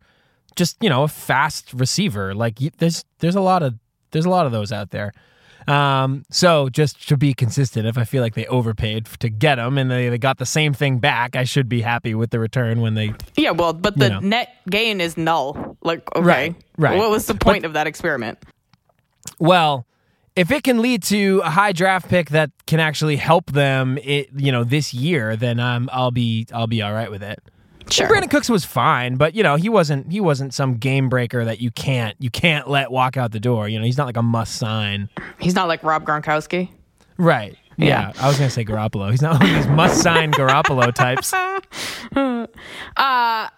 just, 0.55 0.77
you 0.81 0.89
know, 0.89 1.03
a 1.03 1.09
fast 1.09 1.73
receiver. 1.75 2.33
Like 2.33 2.59
there's 2.79 3.05
there's 3.19 3.37
a 3.37 3.41
lot 3.41 3.65
of 3.65 3.75
there's 4.13 4.25
a 4.25 4.31
lot 4.31 4.47
of 4.47 4.53
those 4.53 4.71
out 4.71 4.91
there. 4.91 5.13
Um, 5.67 6.25
so 6.31 6.69
just 6.69 7.09
to 7.09 7.17
be 7.17 7.35
consistent, 7.35 7.87
if 7.87 7.99
I 7.99 8.05
feel 8.05 8.23
like 8.23 8.35
they 8.35 8.47
overpaid 8.47 9.07
to 9.19 9.29
get 9.29 9.57
them 9.57 9.79
and 9.79 9.91
they, 9.91 10.09
they 10.09 10.19
got 10.19 10.39
the 10.39 10.47
same 10.47 10.73
thing 10.73 10.99
back, 10.99 11.35
I 11.35 11.45
should 11.45 11.69
be 11.69 11.81
happy 11.81 12.15
with 12.15 12.31
the 12.31 12.39
return 12.39 12.81
when 12.81 12.95
they. 12.95 13.15
Yeah, 13.37 13.51
well, 13.51 13.73
but 13.73 13.99
the 13.99 14.11
know. 14.11 14.21
net 14.21 14.55
gain 14.71 15.01
is 15.01 15.17
null. 15.17 15.77
Like, 15.83 16.15
okay, 16.15 16.25
right, 16.25 16.55
right. 16.79 16.99
What 16.99 17.11
was 17.11 17.27
the 17.27 17.35
point 17.35 17.63
but, 17.63 17.69
of 17.69 17.73
that 17.75 17.87
experiment? 17.87 18.39
Well, 19.39 19.87
if 20.37 20.51
it 20.51 20.63
can 20.63 20.83
lead 20.83 21.03
to 21.05 21.41
a 21.45 21.51
high 21.51 21.73
draft 21.73 22.09
pick 22.09 22.31
that 22.31 22.51
can 22.67 22.79
actually 22.79 23.17
help 23.17 23.51
them, 23.53 23.99
it, 23.99 24.29
you 24.37 24.53
know, 24.53 24.65
this 24.65 24.95
year, 24.95 25.35
then 25.35 25.59
I'm 25.59 25.89
I'll 25.93 26.11
be 26.11 26.47
I'll 26.53 26.67
be 26.67 26.83
all 26.83 26.93
right 26.93 27.11
with 27.11 27.23
it. 27.23 27.43
Sure. 27.91 28.09
Brandin 28.09 28.31
Cooks 28.31 28.49
was 28.49 28.65
fine, 28.65 29.17
but 29.17 29.35
you 29.35 29.43
know 29.43 29.57
he 29.57 29.69
wasn't 29.69 30.11
he 30.11 30.21
wasn't 30.21 30.53
some 30.55 30.75
game 30.75 31.09
breaker 31.09 31.45
that 31.45 31.61
you 31.61 31.71
can't 31.71 32.17
you 32.19 32.31
can't 32.31 32.69
let 32.69 32.91
walk 32.91 33.17
out 33.17 33.33
the 33.33 33.41
door. 33.41 33.69
You 33.69 33.79
know 33.79 33.85
he's 33.85 33.97
not 33.97 34.07
like 34.07 34.17
a 34.17 34.23
must 34.23 34.57
sign. 34.57 35.09
He's 35.39 35.55
not 35.55 35.69
like 35.69 35.83
Rob 35.83 36.05
Gronkowski. 36.05 36.71
Right. 37.17 37.57
Yeah. 37.77 37.87
yeah. 37.87 38.13
I 38.21 38.29
was 38.29 38.39
gonna 38.39 38.51
say 38.51 38.65
Garoppolo. 38.65 39.11
He's 39.11 39.23
not 39.23 39.41
one 39.41 39.51
of 39.51 39.57
these 39.57 39.67
must 39.69 40.03
sign 40.03 40.33
Garoppolo 40.33 40.93
types. 40.95 41.33
Uh 42.97 43.49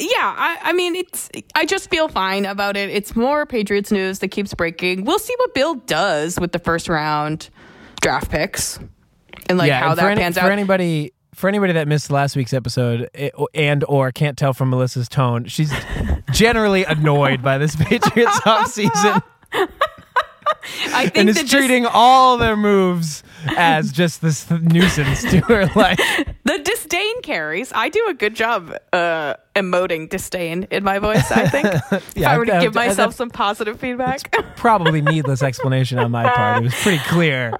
yeah, 0.00 0.34
I, 0.36 0.58
I 0.62 0.72
mean, 0.72 0.96
it's. 0.96 1.30
I 1.54 1.64
just 1.64 1.88
feel 1.88 2.08
fine 2.08 2.46
about 2.46 2.76
it. 2.76 2.90
It's 2.90 3.14
more 3.14 3.46
Patriots 3.46 3.92
news 3.92 4.18
that 4.18 4.28
keeps 4.28 4.52
breaking. 4.52 5.04
We'll 5.04 5.20
see 5.20 5.34
what 5.38 5.54
Bill 5.54 5.76
does 5.76 6.38
with 6.40 6.50
the 6.50 6.58
first 6.58 6.88
round 6.88 7.48
draft 8.00 8.30
picks 8.30 8.80
and 9.48 9.58
like 9.58 9.68
yeah, 9.68 9.80
how 9.80 9.90
and 9.90 9.98
that 9.98 10.10
any, 10.10 10.20
pans 10.20 10.36
out. 10.36 10.44
For 10.46 10.50
anybody 10.50 11.12
for 11.38 11.48
anybody 11.48 11.72
that 11.72 11.86
missed 11.86 12.10
last 12.10 12.34
week's 12.34 12.52
episode 12.52 13.08
and 13.54 13.84
or 13.84 14.10
can't 14.10 14.36
tell 14.36 14.52
from 14.52 14.70
Melissa's 14.70 15.08
tone, 15.08 15.44
she's 15.44 15.72
generally 16.32 16.84
annoyed 16.84 17.42
by 17.42 17.58
this 17.58 17.76
Patriots 17.76 18.40
offseason. 18.40 19.22
I 20.88 21.04
think 21.04 21.16
and 21.16 21.28
is 21.28 21.48
treating 21.48 21.86
all 21.86 22.38
their 22.38 22.56
moves 22.56 23.22
as 23.56 23.92
just 23.92 24.20
this 24.20 24.50
nuisance 24.50 25.22
to 25.30 25.40
her 25.42 25.66
life. 25.76 25.98
The 26.44 26.58
disdain 26.58 27.22
carries. 27.22 27.72
I 27.72 27.88
do 27.88 28.04
a 28.08 28.14
good 28.14 28.34
job 28.34 28.74
uh, 28.92 29.34
emoting 29.54 30.08
disdain 30.08 30.66
in 30.72 30.82
my 30.82 30.98
voice. 30.98 31.30
I 31.30 31.46
think. 31.48 31.66
yeah, 31.92 32.00
if 32.16 32.26
I 32.26 32.38
were 32.38 32.46
to 32.46 32.60
give 32.60 32.74
myself 32.74 33.14
some 33.14 33.30
positive 33.30 33.78
feedback, 33.78 34.34
probably 34.56 35.00
needless 35.00 35.42
explanation 35.42 35.98
on 35.98 36.10
my 36.10 36.28
part. 36.28 36.62
It 36.62 36.64
was 36.64 36.74
pretty 36.74 37.02
clear. 37.04 37.52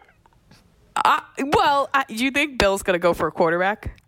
Uh, 1.04 1.20
well, 1.52 1.88
uh, 1.94 2.04
you 2.08 2.30
think 2.30 2.58
Bill's 2.58 2.82
going 2.82 2.94
to 2.94 2.98
go 2.98 3.14
for 3.14 3.26
a 3.26 3.32
quarterback 3.32 4.00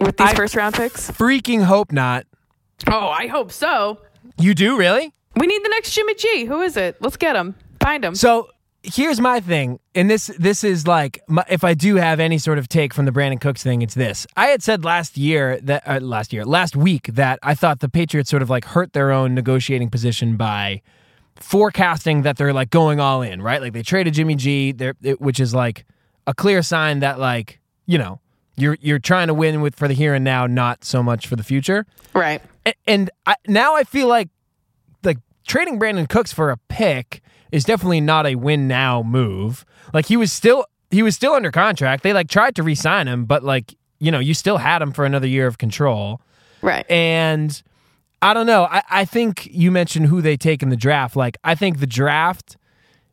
with 0.00 0.16
these 0.16 0.28
I 0.28 0.34
first 0.34 0.54
round 0.56 0.74
picks? 0.74 1.10
Freaking 1.10 1.62
hope 1.62 1.92
not. 1.92 2.26
Oh, 2.86 3.08
I 3.08 3.26
hope 3.26 3.52
so. 3.52 4.00
You 4.38 4.54
do 4.54 4.76
really? 4.76 5.12
We 5.36 5.46
need 5.46 5.64
the 5.64 5.68
next 5.68 5.92
Jimmy 5.92 6.14
G. 6.14 6.44
Who 6.44 6.62
is 6.62 6.76
it? 6.76 6.96
Let's 7.00 7.16
get 7.16 7.36
him. 7.36 7.54
Find 7.80 8.04
him. 8.04 8.14
So 8.14 8.50
here's 8.82 9.20
my 9.20 9.40
thing, 9.40 9.78
and 9.94 10.10
this 10.10 10.28
this 10.38 10.64
is 10.64 10.86
like 10.86 11.22
my, 11.28 11.44
if 11.48 11.64
I 11.64 11.74
do 11.74 11.96
have 11.96 12.20
any 12.20 12.38
sort 12.38 12.58
of 12.58 12.68
take 12.68 12.94
from 12.94 13.04
the 13.04 13.12
Brandin 13.12 13.40
Cooks 13.40 13.62
thing, 13.62 13.82
it's 13.82 13.94
this. 13.94 14.26
I 14.36 14.46
had 14.46 14.62
said 14.62 14.84
last 14.84 15.16
year 15.16 15.60
that 15.62 15.86
uh, 15.86 16.00
last 16.00 16.32
year, 16.32 16.44
last 16.44 16.76
week 16.76 17.08
that 17.14 17.38
I 17.42 17.54
thought 17.54 17.80
the 17.80 17.88
Patriots 17.88 18.30
sort 18.30 18.42
of 18.42 18.50
like 18.50 18.64
hurt 18.64 18.92
their 18.92 19.10
own 19.12 19.34
negotiating 19.34 19.90
position 19.90 20.36
by 20.36 20.82
forecasting 21.40 22.22
that 22.22 22.36
they're 22.36 22.52
like 22.52 22.70
going 22.70 23.00
all 23.00 23.22
in, 23.22 23.42
right? 23.42 23.60
Like 23.60 23.72
they 23.72 23.82
traded 23.82 24.14
Jimmy 24.14 24.34
G, 24.36 24.72
there, 24.72 24.94
which 25.18 25.40
is 25.40 25.54
like 25.54 25.84
a 26.26 26.34
clear 26.34 26.62
sign 26.62 27.00
that 27.00 27.18
like 27.18 27.60
you 27.86 27.98
know 27.98 28.20
you're 28.56 28.76
you're 28.80 28.98
trying 28.98 29.28
to 29.28 29.34
win 29.34 29.60
with 29.60 29.74
for 29.74 29.88
the 29.88 29.94
here 29.94 30.14
and 30.14 30.24
now, 30.24 30.46
not 30.46 30.84
so 30.84 31.02
much 31.02 31.26
for 31.26 31.36
the 31.36 31.42
future, 31.42 31.86
right? 32.14 32.42
And, 32.64 32.74
and 32.86 33.10
I, 33.26 33.34
now 33.48 33.74
I 33.74 33.84
feel 33.84 34.06
like 34.06 34.28
like 35.02 35.18
trading 35.46 35.80
Brandin 35.80 36.08
Cooks 36.08 36.32
for 36.32 36.50
a 36.50 36.56
pick 36.68 37.22
is 37.50 37.64
definitely 37.64 38.00
not 38.00 38.26
a 38.26 38.34
win 38.36 38.68
now 38.68 39.02
move. 39.02 39.64
Like 39.92 40.06
he 40.06 40.16
was 40.16 40.32
still 40.32 40.66
he 40.90 41.02
was 41.02 41.14
still 41.14 41.32
under 41.32 41.50
contract. 41.50 42.02
They 42.02 42.12
like 42.12 42.28
tried 42.28 42.54
to 42.56 42.62
re-sign 42.62 43.08
him, 43.08 43.24
but 43.24 43.42
like 43.42 43.74
you 43.98 44.10
know 44.10 44.18
you 44.18 44.34
still 44.34 44.58
had 44.58 44.82
him 44.82 44.92
for 44.92 45.04
another 45.04 45.26
year 45.26 45.46
of 45.46 45.58
control, 45.58 46.20
right? 46.62 46.88
And 46.90 47.60
I 48.22 48.34
don't 48.34 48.46
know. 48.46 48.64
I, 48.64 48.82
I 48.90 49.04
think 49.04 49.48
you 49.50 49.70
mentioned 49.70 50.06
who 50.06 50.20
they 50.20 50.36
take 50.36 50.62
in 50.62 50.68
the 50.68 50.76
draft. 50.76 51.16
Like, 51.16 51.38
I 51.42 51.54
think 51.54 51.80
the 51.80 51.86
draft, 51.86 52.56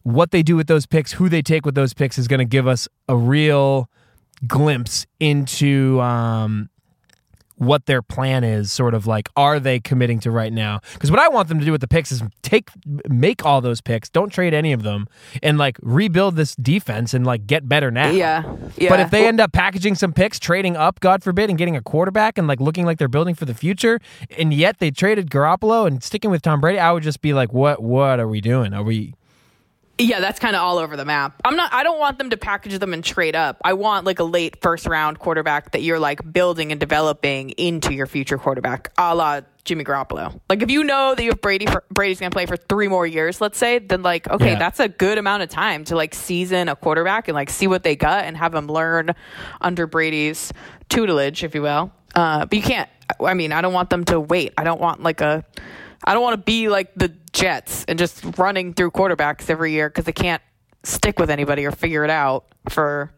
what 0.03 0.31
they 0.31 0.43
do 0.43 0.55
with 0.55 0.67
those 0.67 0.85
picks, 0.85 1.13
who 1.13 1.29
they 1.29 1.41
take 1.41 1.65
with 1.65 1.75
those 1.75 1.93
picks 1.93 2.17
is 2.17 2.27
going 2.27 2.39
to 2.39 2.45
give 2.45 2.67
us 2.67 2.87
a 3.07 3.15
real 3.15 3.89
glimpse 4.45 5.05
into 5.19 5.99
um, 6.01 6.69
what 7.57 7.85
their 7.85 8.01
plan 8.01 8.43
is 8.43 8.71
sort 8.71 8.93
of 8.93 9.07
like 9.07 9.29
are 9.35 9.59
they 9.59 9.79
committing 9.79 10.19
to 10.21 10.31
right 10.31 10.53
now? 10.53 10.79
Because 10.93 11.11
what 11.11 11.19
i 11.19 11.27
want 11.27 11.49
them 11.49 11.59
to 11.59 11.65
do 11.65 11.71
with 11.71 11.81
the 11.81 11.87
picks 11.87 12.11
is 12.11 12.23
take 12.41 12.69
make 13.09 13.45
all 13.45 13.61
those 13.61 13.81
picks 13.81 14.09
don't 14.09 14.29
trade 14.29 14.53
any 14.53 14.73
of 14.73 14.83
them 14.83 15.07
and 15.43 15.57
like 15.57 15.77
rebuild 15.81 16.35
this 16.35 16.55
defense 16.55 17.13
and 17.13 17.25
like 17.25 17.47
get 17.47 17.67
better 17.67 17.91
now. 17.91 18.09
Yeah 18.09 18.43
yeah 18.77 18.89
but 18.89 18.99
if 18.99 19.11
they 19.11 19.27
end 19.27 19.39
up 19.39 19.51
packaging 19.51 19.95
some 19.95 20.13
picks 20.13 20.39
trading 20.39 20.75
up 20.75 20.99
god 20.99 21.23
forbid 21.23 21.49
and 21.49 21.57
getting 21.57 21.75
a 21.75 21.81
quarterback 21.81 22.37
and 22.37 22.47
like 22.47 22.59
looking 22.59 22.85
like 22.85 22.97
they're 22.97 23.07
building 23.07 23.35
for 23.35 23.45
the 23.45 23.53
future 23.53 23.99
and 24.37 24.53
yet 24.53 24.79
they 24.79 24.91
traded 24.91 25.29
garoppolo 25.29 25.87
and 25.87 26.03
sticking 26.03 26.29
with 26.31 26.41
tom 26.41 26.61
brady 26.61 26.79
i 26.79 26.91
would 26.91 27.03
just 27.03 27.21
be 27.21 27.33
like 27.33 27.51
what 27.53 27.81
what 27.81 28.19
are 28.19 28.27
we 28.27 28.41
doing? 28.41 28.73
Are 28.73 28.83
we 28.83 29.13
yeah, 29.99 30.19
that's 30.19 30.39
kind 30.39 30.55
of 30.55 30.61
all 30.61 30.77
over 30.77 30.95
the 30.95 31.05
map. 31.05 31.41
I'm 31.43 31.55
not 31.55 31.73
I 31.73 31.83
don't 31.83 31.99
want 31.99 32.17
them 32.17 32.29
to 32.29 32.37
package 32.37 32.77
them 32.79 32.93
and 32.93 33.03
trade 33.03 33.35
up. 33.35 33.57
I 33.63 33.73
want 33.73 34.05
like 34.05 34.19
a 34.19 34.23
late 34.23 34.61
first 34.61 34.85
round 34.85 35.19
quarterback 35.19 35.71
that 35.71 35.81
you're 35.81 35.99
like 35.99 36.31
building 36.31 36.71
and 36.71 36.79
developing 36.79 37.51
into 37.51 37.93
your 37.93 38.05
future 38.05 38.37
quarterback, 38.37 38.91
a 38.97 39.15
la 39.15 39.41
Jimmy 39.63 39.83
Garoppolo. 39.83 40.39
Like 40.49 40.61
if 40.61 40.69
you 40.69 40.83
know 40.83 41.15
that 41.15 41.23
you 41.23 41.29
have 41.29 41.41
Brady 41.41 41.65
for, 41.65 41.83
Brady's 41.91 42.19
going 42.19 42.31
to 42.31 42.35
play 42.35 42.45
for 42.45 42.55
3 42.55 42.87
more 42.87 43.05
years, 43.05 43.41
let's 43.41 43.57
say, 43.57 43.79
then 43.79 44.03
like 44.03 44.29
okay, 44.29 44.51
yeah. 44.51 44.59
that's 44.59 44.79
a 44.79 44.87
good 44.87 45.17
amount 45.17 45.43
of 45.43 45.49
time 45.49 45.83
to 45.85 45.95
like 45.95 46.13
season 46.13 46.69
a 46.69 46.75
quarterback 46.75 47.27
and 47.27 47.35
like 47.35 47.49
see 47.49 47.67
what 47.67 47.83
they 47.83 47.95
got 47.95 48.25
and 48.25 48.37
have 48.37 48.51
them 48.51 48.67
learn 48.67 49.15
under 49.61 49.87
Brady's 49.87 50.53
tutelage, 50.89 51.43
if 51.43 51.55
you 51.55 51.63
will. 51.63 51.91
Uh, 52.15 52.45
but 52.45 52.53
you 52.53 52.61
can't 52.63 52.89
I 53.23 53.33
mean, 53.33 53.51
I 53.51 53.61
don't 53.61 53.73
want 53.73 53.89
them 53.89 54.05
to 54.05 54.19
wait. 54.19 54.53
I 54.57 54.63
don't 54.63 54.81
want 54.81 55.01
like 55.01 55.21
a 55.21 55.43
I 56.03 56.13
don't 56.13 56.23
want 56.23 56.33
to 56.33 56.43
be 56.43 56.69
like 56.69 56.93
the 56.95 57.09
Jets 57.33 57.85
and 57.87 57.99
just 57.99 58.23
running 58.37 58.73
through 58.73 58.91
quarterbacks 58.91 59.49
every 59.49 59.71
year 59.71 59.89
because 59.89 60.05
they 60.05 60.13
can't 60.13 60.41
stick 60.83 61.19
with 61.19 61.29
anybody 61.29 61.65
or 61.65 61.71
figure 61.71 62.03
it 62.03 62.09
out 62.09 62.45
for 62.69 63.11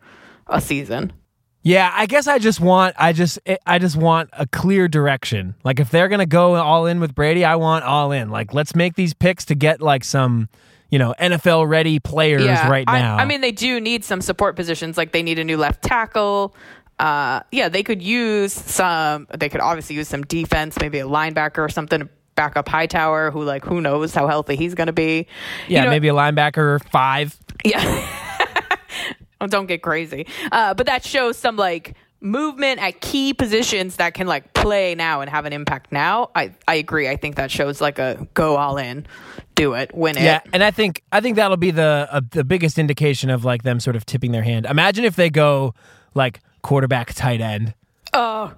a 0.48 0.60
season. 0.60 1.13
Yeah, 1.62 1.92
I 1.94 2.06
guess 2.06 2.28
I 2.28 2.39
just 2.39 2.60
want 2.60 2.96
I 2.98 3.12
just 3.12 3.38
I 3.65 3.80
just 3.80 3.98
want 3.98 4.30
a 4.34 4.48
clear 4.48 4.88
direction. 4.88 5.56
Like 5.63 5.80
if 5.80 5.89
they're 5.89 6.08
going 6.08 6.20
to 6.20 6.26
go 6.26 6.56
all 6.56 6.86
in 6.86 7.00
with 7.00 7.13
Brady, 7.13 7.44
I 7.44 7.56
want 7.58 7.84
all 7.84 8.12
in. 8.12 8.30
Like 8.30 8.54
let's 8.54 8.76
make 8.76 8.96
these 8.96 9.13
picks 9.13 9.46
to 9.46 9.56
get 9.56 9.82
like 9.82 10.06
some 10.06 10.48
you 10.89 11.00
know 11.00 11.13
NFL 11.20 11.68
ready 11.68 12.00
players 12.00 12.44
yeah, 12.44 12.70
right 12.70 12.88
now. 12.88 13.18
I, 13.18 13.22
I, 13.22 13.26
mean, 13.26 13.42
they 13.42 13.52
do 13.52 13.80
need 13.82 14.06
some 14.06 14.22
support 14.22 14.56
positions. 14.56 14.98
Like 14.98 15.12
they 15.12 15.22
need 15.22 15.38
a 15.38 15.44
new 15.44 15.58
left 15.58 15.84
tackle. 15.84 16.56
Uh, 16.98 17.42
yeah, 17.52 17.68
they 17.68 17.84
could 17.84 18.02
use 18.02 18.54
some. 18.54 19.28
They 19.38 19.50
could 19.50 19.62
obviously 19.62 19.98
use 19.98 20.08
some 20.08 20.24
defense, 20.24 20.78
maybe 20.80 21.00
a 21.00 21.06
linebacker 21.06 21.60
or 21.60 21.70
something 21.70 22.10
backup 22.39 22.69
Hightower, 22.69 23.32
who 23.32 23.43
like 23.43 23.65
who 23.65 23.82
knows 23.82 24.13
how 24.13 24.25
healthy 24.25 24.56
he's 24.56 24.73
going 24.73 24.88
to 24.88 24.93
be. 24.93 25.28
Yeah, 25.67 25.80
you 25.80 25.86
know, 25.86 25.89
maybe 25.91 26.08
a 26.08 26.13
linebacker 26.13 26.82
five. 26.86 27.38
Yeah. 27.65 28.08
don't 29.49 29.65
get 29.65 29.82
crazy. 29.82 30.25
Uh, 30.49 30.73
but 30.73 30.86
that 30.86 31.04
shows 31.04 31.38
some 31.38 31.58
like 31.58 31.95
movement 32.21 32.82
at 32.82 33.02
key 33.02 33.34
positions 33.34 33.97
that 33.97 34.13
can 34.13 34.25
like 34.25 34.54
play 34.54 34.95
now 34.95 35.19
and 35.19 35.30
have 35.30 35.45
an 35.45 35.52
impact 35.52 35.91
now, 35.91 36.32
I 36.34 36.54
I 36.65 36.75
agree. 36.75 37.10
I 37.10 37.17
think 37.17 37.36
that 37.36 37.52
shows 37.52 37.82
like 37.82 37.99
a 37.99 38.25
go 38.34 38.56
all 38.56 38.78
in, 38.78 39.06
do 39.56 39.73
it, 39.73 39.93
win 39.93 40.15
it. 40.15 40.23
Yeah, 40.23 40.39
and 40.54 40.63
I 40.63 40.71
think 40.71 41.04
I 41.12 41.19
think 41.19 41.36
that'll 41.36 41.58
be 41.58 41.71
the 41.71 42.08
uh, 42.10 42.21
the 42.32 42.45
biggest 42.45 42.80
indication 42.80 43.30
of 43.30 43.43
like 43.43 43.63
them 43.63 43.82
sort 43.82 43.97
of 43.97 44.06
tipping 44.06 44.32
their 44.32 44.43
hand. 44.43 44.65
Imagine 44.65 45.04
if 45.04 45.17
they 45.17 45.30
go 45.30 45.73
like 46.13 46.39
quarterback, 46.62 47.13
tight 47.13 47.41
end. 47.41 47.73
Oh 48.13 48.54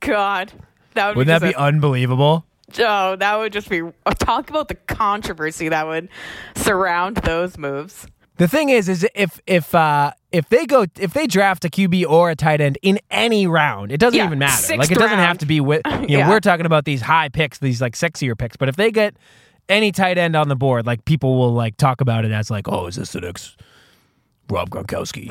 God, 0.00 0.52
that 0.94 1.08
would 1.08 1.16
Wouldn't 1.16 1.40
that 1.40 1.46
be 1.46 1.54
unbelievable? 1.54 2.44
Oh 2.78 3.16
that 3.16 3.36
would 3.38 3.52
just 3.52 3.68
be 3.68 3.82
talk 4.18 4.50
about 4.50 4.68
the 4.68 4.74
controversy 4.74 5.68
that 5.68 5.86
would 5.86 6.08
surround 6.54 7.16
those 7.18 7.58
moves. 7.58 8.06
The 8.36 8.48
thing 8.48 8.70
is, 8.70 8.88
is 8.88 9.06
if 9.14 9.40
if 9.46 9.74
uh 9.74 10.12
if 10.32 10.48
they 10.48 10.64
go 10.64 10.86
if 10.98 11.12
they 11.12 11.26
draft 11.26 11.64
a 11.64 11.68
QB 11.68 12.06
or 12.08 12.30
a 12.30 12.36
tight 12.36 12.60
end 12.60 12.78
in 12.82 12.98
any 13.10 13.46
round, 13.46 13.92
it 13.92 13.98
doesn't 13.98 14.16
Yeah, 14.16 14.26
even 14.26 14.38
matter. 14.38 14.76
Like 14.76 14.90
it 14.90 14.98
doesn't 14.98 15.18
have 15.18 15.38
to 15.38 15.46
be 15.46 15.60
with 15.60 15.82
you 15.86 15.92
know 15.92 16.06
Yeah. 16.08 16.28
we're 16.30 16.40
talking 16.40 16.64
about 16.66 16.84
these 16.86 17.02
high 17.02 17.28
picks, 17.28 17.58
these 17.58 17.80
like 17.82 17.94
sexier 17.94 18.36
picks. 18.38 18.56
But 18.56 18.68
if 18.70 18.76
they 18.76 18.90
get 18.90 19.14
any 19.68 19.92
tight 19.92 20.16
end 20.18 20.36
on 20.36 20.48
the 20.48 20.56
board, 20.56 20.86
like 20.86 21.04
people 21.04 21.38
will 21.38 21.52
like 21.52 21.76
talk 21.76 22.00
about 22.00 22.24
it 22.24 22.32
as 22.32 22.50
like, 22.50 22.66
oh, 22.68 22.86
is 22.86 22.96
this 22.96 23.12
the 23.12 23.20
next 23.20 23.60
Rob 24.48 24.70
Gronkowski? 24.70 25.30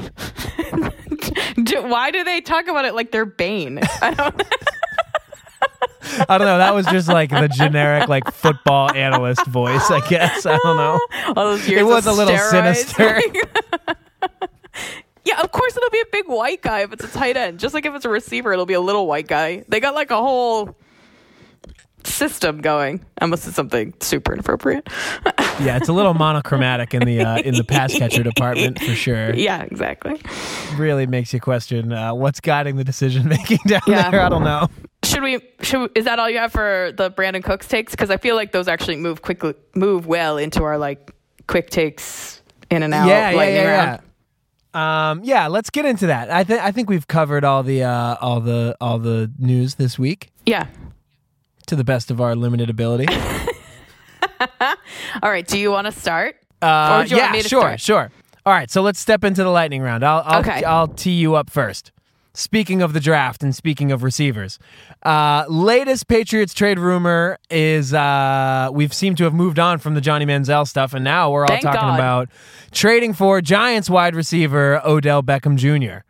Do, 1.63 1.83
why 1.83 2.11
do 2.11 2.23
they 2.23 2.39
talk 2.41 2.67
about 2.67 2.85
it 2.85 2.93
like 2.95 3.11
they're 3.11 3.25
Bane? 3.25 3.79
I 4.01 4.13
don't. 4.13 4.41
I 6.27 6.37
don't 6.37 6.47
know. 6.47 6.57
That 6.57 6.73
was 6.73 6.85
just 6.87 7.07
like 7.07 7.29
the 7.29 7.47
generic 7.47 8.07
like 8.07 8.31
football 8.31 8.91
analyst 8.93 9.45
voice, 9.47 9.89
I 9.91 10.05
guess. 10.07 10.45
I 10.45 10.57
don't 10.57 10.77
know. 10.77 10.99
All 11.27 11.51
those 11.51 11.67
years 11.67 11.81
It 11.81 11.85
was 11.85 12.05
a 12.05 12.11
little 12.11 12.37
sinister. 12.37 13.21
yeah, 15.25 15.41
of 15.41 15.51
course 15.51 15.77
it'll 15.77 15.89
be 15.89 16.01
a 16.01 16.11
big 16.11 16.27
white 16.27 16.61
guy 16.61 16.81
if 16.81 16.93
it's 16.93 17.03
a 17.03 17.07
tight 17.07 17.37
end. 17.37 17.59
Just 17.59 17.73
like 17.73 17.85
if 17.85 17.93
it's 17.93 18.05
a 18.05 18.09
receiver, 18.09 18.51
it'll 18.53 18.65
be 18.65 18.73
a 18.73 18.81
little 18.81 19.07
white 19.07 19.27
guy. 19.27 19.63
They 19.67 19.79
got 19.79 19.93
like 19.95 20.11
a 20.11 20.17
whole 20.17 20.75
system 22.03 22.61
going. 22.61 23.05
I 23.21 23.25
must 23.25 23.45
have 23.45 23.53
something 23.55 23.93
super 23.99 24.33
inappropriate. 24.33 24.87
Yeah, 25.59 25.75
it's 25.77 25.89
a 25.89 25.93
little 25.93 26.13
monochromatic 26.13 26.93
in 26.93 27.03
the 27.03 27.21
uh, 27.21 27.39
in 27.39 27.55
the 27.55 27.63
pass 27.65 27.93
catcher 27.97 28.23
department 28.23 28.79
for 28.79 28.95
sure. 28.95 29.33
yeah, 29.35 29.63
exactly. 29.63 30.21
Really 30.77 31.05
makes 31.05 31.33
you 31.33 31.39
question 31.41 31.91
uh, 31.91 32.13
what's 32.13 32.39
guiding 32.39 32.77
the 32.77 32.83
decision 32.85 33.27
making 33.27 33.59
down 33.67 33.81
Yeah. 33.87 34.09
there. 34.09 34.21
I 34.21 34.29
don't 34.29 34.43
know. 34.43 34.67
Should 35.03 35.21
we? 35.23 35.39
Should 35.61 35.81
we, 35.81 35.87
is 35.95 36.05
that 36.05 36.19
all 36.19 36.29
you 36.29 36.37
have 36.37 36.51
for 36.51 36.91
the 36.95 37.11
Brandin 37.11 37.43
Cooks 37.43 37.67
takes? 37.67 37.91
Because 37.91 38.09
I 38.09 38.17
feel 38.17 38.35
like 38.35 38.51
those 38.53 38.67
actually 38.67 38.95
move 38.97 39.21
quickly, 39.21 39.53
move 39.75 40.07
well 40.07 40.37
into 40.37 40.63
our 40.63 40.77
like 40.77 41.11
quick 41.47 41.69
takes 41.69 42.41
in 42.69 42.83
and 42.83 42.93
out. 42.93 43.07
yeah, 43.07 43.31
yeah, 43.31 43.43
yeah, 43.43 43.63
round. 43.85 44.01
yeah. 44.01 44.05
Um, 45.11 45.21
yeah, 45.23 45.47
let's 45.47 45.69
get 45.71 45.85
into 45.85 46.07
that. 46.07 46.29
I 46.31 46.43
think 46.43 46.61
I 46.61 46.71
think 46.71 46.89
we've 46.89 47.07
covered 47.07 47.43
all 47.43 47.63
the 47.63 47.83
uh, 47.83 48.15
all 48.21 48.39
the 48.39 48.77
all 48.79 48.99
the 48.99 49.31
news 49.39 49.75
this 49.75 49.97
week 49.97 50.29
Yeah. 50.45 50.67
To 51.69 51.75
the 51.75 51.83
best 51.83 52.11
of 52.11 52.19
our 52.21 52.35
limited 52.35 52.69
ability. 52.69 53.07
All 55.21 55.29
right. 55.29 55.47
Do 55.47 55.57
you 55.57 55.71
want 55.71 55.85
to 55.85 55.91
start? 55.91 56.35
Uh, 56.61 56.99
Or 57.01 57.03
do 57.05 57.11
you 57.11 57.17
yeah, 57.17 57.23
want 57.23 57.33
me 57.33 57.41
to 57.41 57.49
sure, 57.49 57.61
start? 57.61 57.79
sure. 57.81 58.11
All 58.45 58.53
right, 58.53 58.69
so 58.71 58.81
let's 58.81 58.99
step 58.99 59.23
into 59.23 59.43
the 59.43 59.49
lightning 59.49 59.81
round. 59.81 60.03
I'll 60.03 60.23
I'll, 60.25 60.39
Okay. 60.39 60.63
I'll 60.63 60.87
tee 60.87 61.11
you 61.13 61.35
up 61.35 61.49
first. 61.49 61.91
Speaking 62.33 62.81
of 62.81 62.93
the 62.93 62.99
draft 62.99 63.43
and 63.43 63.53
speaking 63.53 63.91
of 63.91 64.01
receivers, 64.01 64.59
uh, 65.03 65.45
latest 65.49 66.07
Patriots 66.07 66.53
trade 66.53 66.79
rumor 66.79 67.37
is 67.49 67.93
uh, 67.93 68.69
we've 68.71 68.93
seemed 68.93 69.17
to 69.17 69.23
have 69.25 69.33
moved 69.33 69.59
on 69.59 69.77
from 69.77 69.93
the 69.93 70.01
Johnny 70.01 70.25
Manziel 70.25 70.65
stuff, 70.67 70.93
and 70.93 71.03
now 71.03 71.31
we're 71.31 71.41
all 71.41 71.47
Thank 71.47 71.63
talking 71.63 71.81
God. 71.81 71.95
about 71.95 72.29
trading 72.71 73.13
for 73.13 73.41
Giants 73.41 73.89
wide 73.89 74.15
receiver 74.15 74.81
Odell 74.85 75.21
Beckham 75.21 75.55
Jr. 75.57 76.03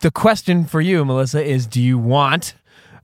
The 0.00 0.10
question 0.10 0.64
for 0.64 0.80
you, 0.80 1.04
Melissa, 1.04 1.42
is: 1.44 1.66
Do 1.66 1.80
you 1.80 1.98
want 1.98 2.54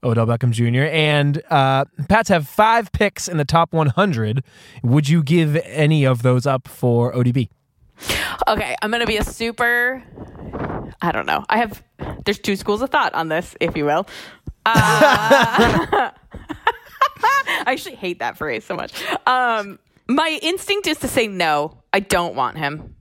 Odell 0.05 0.27
Beckham 0.27 0.51
Jr. 0.51 0.83
and 0.93 1.41
uh, 1.49 1.85
Pats 2.07 2.29
have 2.29 2.47
five 2.47 2.91
picks 2.91 3.27
in 3.27 3.37
the 3.37 3.45
top 3.45 3.73
100? 3.73 4.43
Would 4.83 5.09
you 5.09 5.23
give 5.23 5.55
any 5.65 6.05
of 6.05 6.21
those 6.21 6.45
up 6.45 6.67
for 6.67 7.11
ODB? 7.13 7.49
Okay, 8.47 8.75
I'm 8.81 8.91
gonna 8.91 9.05
be 9.05 9.17
a 9.17 9.23
super. 9.23 10.03
I 11.01 11.11
don't 11.11 11.25
know. 11.25 11.43
I 11.49 11.57
have. 11.57 11.83
There's 12.25 12.39
two 12.39 12.55
schools 12.55 12.81
of 12.81 12.89
thought 12.89 13.13
on 13.13 13.29
this, 13.29 13.55
if 13.59 13.75
you 13.75 13.85
will. 13.85 14.05
Uh, 14.65 14.73
I 14.75 16.11
actually 17.67 17.95
hate 17.95 18.19
that 18.19 18.37
phrase 18.37 18.65
so 18.65 18.75
much. 18.75 18.93
Um, 19.25 19.79
my 20.07 20.39
instinct 20.41 20.87
is 20.87 20.97
to 20.99 21.07
say 21.07 21.27
no. 21.27 21.81
I 21.93 22.01
don't 22.01 22.35
want 22.35 22.57
him. 22.57 22.95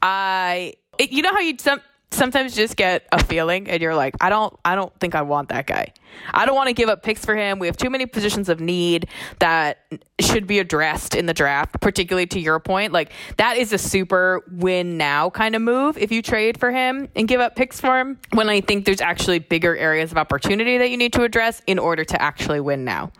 I. 0.00 0.74
It, 0.98 1.10
you 1.10 1.22
know 1.22 1.32
how 1.32 1.40
you 1.40 1.56
some, 1.58 1.80
sometimes 2.10 2.54
just 2.54 2.76
get 2.76 3.06
a 3.12 3.22
feeling 3.22 3.68
and 3.68 3.82
you're 3.82 3.94
like, 3.94 4.14
I 4.20 4.28
don't. 4.28 4.56
I 4.64 4.74
don't 4.74 4.94
think 5.00 5.14
I 5.14 5.22
want 5.22 5.48
that 5.50 5.66
guy. 5.66 5.92
I 6.32 6.46
don't 6.46 6.54
want 6.54 6.68
to 6.68 6.72
give 6.72 6.88
up 6.88 7.02
picks 7.02 7.24
for 7.24 7.36
him. 7.36 7.58
We 7.58 7.66
have 7.66 7.76
too 7.76 7.90
many 7.90 8.06
positions 8.06 8.48
of 8.48 8.60
need 8.60 9.08
that 9.38 9.78
should 10.18 10.46
be 10.46 10.58
addressed 10.58 11.14
in 11.14 11.26
the 11.26 11.34
draft, 11.34 11.80
particularly 11.80 12.26
to 12.28 12.40
your 12.40 12.58
point. 12.58 12.92
Like, 12.92 13.12
that 13.36 13.58
is 13.58 13.72
a 13.72 13.78
super 13.78 14.42
win 14.50 14.96
now 14.96 15.30
kind 15.30 15.54
of 15.54 15.62
move 15.62 15.98
if 15.98 16.10
you 16.10 16.22
trade 16.22 16.58
for 16.58 16.72
him 16.72 17.08
and 17.14 17.28
give 17.28 17.40
up 17.40 17.54
picks 17.54 17.80
for 17.80 17.98
him. 17.98 18.18
When 18.32 18.48
I 18.48 18.60
think 18.60 18.86
there's 18.86 19.00
actually 19.00 19.40
bigger 19.40 19.76
areas 19.76 20.10
of 20.10 20.18
opportunity 20.18 20.78
that 20.78 20.90
you 20.90 20.96
need 20.96 21.12
to 21.14 21.22
address 21.22 21.60
in 21.66 21.78
order 21.78 22.04
to 22.04 22.22
actually 22.22 22.60
win 22.60 22.84
now 22.84 23.12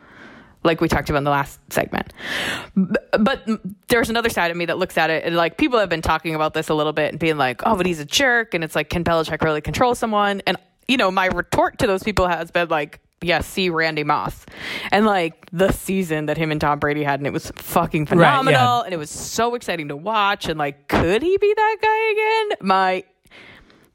like 0.66 0.80
we 0.80 0.88
talked 0.88 1.08
about 1.08 1.18
in 1.18 1.24
the 1.24 1.30
last 1.30 1.58
segment. 1.72 2.12
But 2.74 3.48
there's 3.88 4.10
another 4.10 4.28
side 4.28 4.50
of 4.50 4.56
me 4.56 4.66
that 4.66 4.78
looks 4.78 4.98
at 4.98 5.08
it 5.08 5.24
and 5.24 5.36
like 5.36 5.56
people 5.56 5.78
have 5.78 5.88
been 5.88 6.02
talking 6.02 6.34
about 6.34 6.52
this 6.52 6.68
a 6.68 6.74
little 6.74 6.92
bit 6.92 7.12
and 7.12 7.18
being 7.18 7.38
like, 7.38 7.62
oh, 7.64 7.76
but 7.76 7.86
he's 7.86 8.00
a 8.00 8.04
jerk. 8.04 8.52
And 8.52 8.62
it's 8.62 8.74
like, 8.74 8.90
can 8.90 9.04
Belichick 9.04 9.42
really 9.42 9.60
control 9.60 9.94
someone? 9.94 10.42
And, 10.46 10.58
you 10.88 10.96
know, 10.96 11.10
my 11.10 11.26
retort 11.26 11.78
to 11.78 11.86
those 11.86 12.02
people 12.02 12.28
has 12.28 12.50
been 12.50 12.68
like, 12.68 13.00
yeah, 13.22 13.40
see 13.40 13.70
Randy 13.70 14.04
Moss. 14.04 14.44
And 14.90 15.06
like 15.06 15.48
the 15.50 15.72
season 15.72 16.26
that 16.26 16.36
him 16.36 16.52
and 16.52 16.60
Tom 16.60 16.78
Brady 16.78 17.02
had, 17.02 17.18
and 17.20 17.26
it 17.26 17.32
was 17.32 17.50
fucking 17.56 18.02
Right, 18.04 18.10
yeah. 18.10 18.38
phenomenal. 18.38 18.82
And 18.82 18.92
it 18.92 18.98
was 18.98 19.10
so 19.10 19.54
exciting 19.54 19.88
to 19.88 19.96
watch. 19.96 20.48
And 20.48 20.58
like, 20.58 20.88
could 20.88 21.22
he 21.22 21.38
be 21.38 21.54
that 21.54 21.76
guy 21.80 22.46
again? 22.50 22.68
My, 22.68 23.04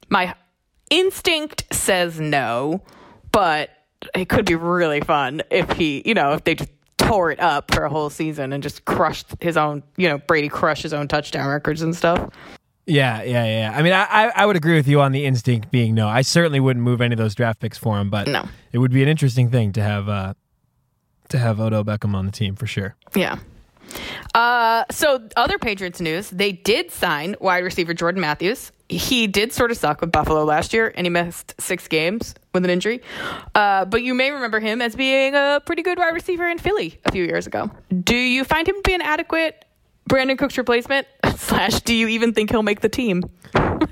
my 0.09 0.35
instinct 0.89 1.65
says 1.71 2.19
no, 2.19 2.81
but 3.31 3.69
it 4.15 4.29
could 4.29 4.45
be 4.45 4.55
really 4.55 5.01
fun 5.01 5.41
if 5.49 5.71
he, 5.73 6.01
you 6.05 6.13
know, 6.13 6.33
if 6.33 6.43
they 6.43 6.55
just 6.55 6.69
tore 6.97 7.31
it 7.31 7.39
up 7.39 7.73
for 7.73 7.83
a 7.83 7.89
whole 7.89 8.09
season 8.09 8.53
and 8.53 8.61
just 8.63 8.85
crushed 8.85 9.27
his 9.41 9.57
own, 9.57 9.83
you 9.97 10.07
know, 10.07 10.17
Brady 10.17 10.49
crushed 10.49 10.83
his 10.83 10.93
own 10.93 11.07
touchdown 11.07 11.47
records 11.47 11.81
and 11.81 11.95
stuff. 11.95 12.29
Yeah, 12.87 13.21
yeah, 13.23 13.45
yeah. 13.45 13.73
I 13.75 13.81
mean, 13.83 13.93
I, 13.93 14.31
I, 14.35 14.45
would 14.45 14.55
agree 14.55 14.75
with 14.75 14.87
you 14.87 15.01
on 15.01 15.11
the 15.11 15.25
instinct 15.25 15.71
being 15.71 15.93
no. 15.93 16.07
I 16.07 16.23
certainly 16.23 16.59
wouldn't 16.59 16.83
move 16.83 16.99
any 16.99 17.13
of 17.13 17.19
those 17.19 17.35
draft 17.35 17.59
picks 17.59 17.77
for 17.77 17.99
him, 17.99 18.09
but 18.09 18.27
No. 18.27 18.47
it 18.71 18.79
would 18.79 18.91
be 18.91 19.03
an 19.03 19.07
interesting 19.07 19.49
thing 19.49 19.71
to 19.73 19.83
have 19.83 20.09
uh, 20.09 20.33
to 21.29 21.37
have 21.37 21.59
Odell 21.59 21.85
Beckham 21.85 22.15
on 22.15 22.25
the 22.25 22.31
team 22.31 22.55
for 22.55 22.65
sure. 22.65 22.95
Yeah. 23.15 23.37
Uh, 24.33 24.85
so 24.89 25.21
other 25.35 25.57
Patriots 25.57 26.01
news, 26.01 26.29
they 26.29 26.51
did 26.51 26.91
sign 26.91 27.35
wide 27.39 27.63
receiver 27.63 27.93
Jordan 27.93 28.19
Matthews. 28.21 28.71
He 28.91 29.25
did 29.27 29.53
sort 29.53 29.71
of 29.71 29.77
suck 29.77 30.01
with 30.01 30.11
Buffalo 30.11 30.43
last 30.43 30.73
year, 30.73 30.91
and 30.95 31.05
he 31.05 31.09
missed 31.09 31.55
six 31.59 31.87
games 31.87 32.35
with 32.53 32.65
an 32.65 32.69
injury. 32.69 33.01
Uh, 33.55 33.85
but 33.85 34.03
you 34.03 34.13
may 34.13 34.31
remember 34.31 34.59
him 34.59 34.81
as 34.81 34.95
being 34.95 35.33
a 35.33 35.61
pretty 35.65 35.81
good 35.81 35.97
wide 35.97 36.13
receiver 36.13 36.47
in 36.49 36.57
Philly 36.57 36.99
a 37.05 37.11
few 37.11 37.23
years 37.23 37.47
ago. 37.47 37.71
Do 38.03 38.15
you 38.15 38.43
find 38.43 38.67
him 38.67 38.75
to 38.75 38.81
be 38.83 38.93
an 38.93 39.01
adequate 39.01 39.63
Brandin 40.09 40.37
Cooks 40.37 40.57
replacement? 40.57 41.07
Slash, 41.37 41.81
do 41.81 41.95
you 41.95 42.09
even 42.09 42.33
think 42.33 42.49
he'll 42.49 42.63
make 42.63 42.81
the 42.81 42.89
team? 42.89 43.23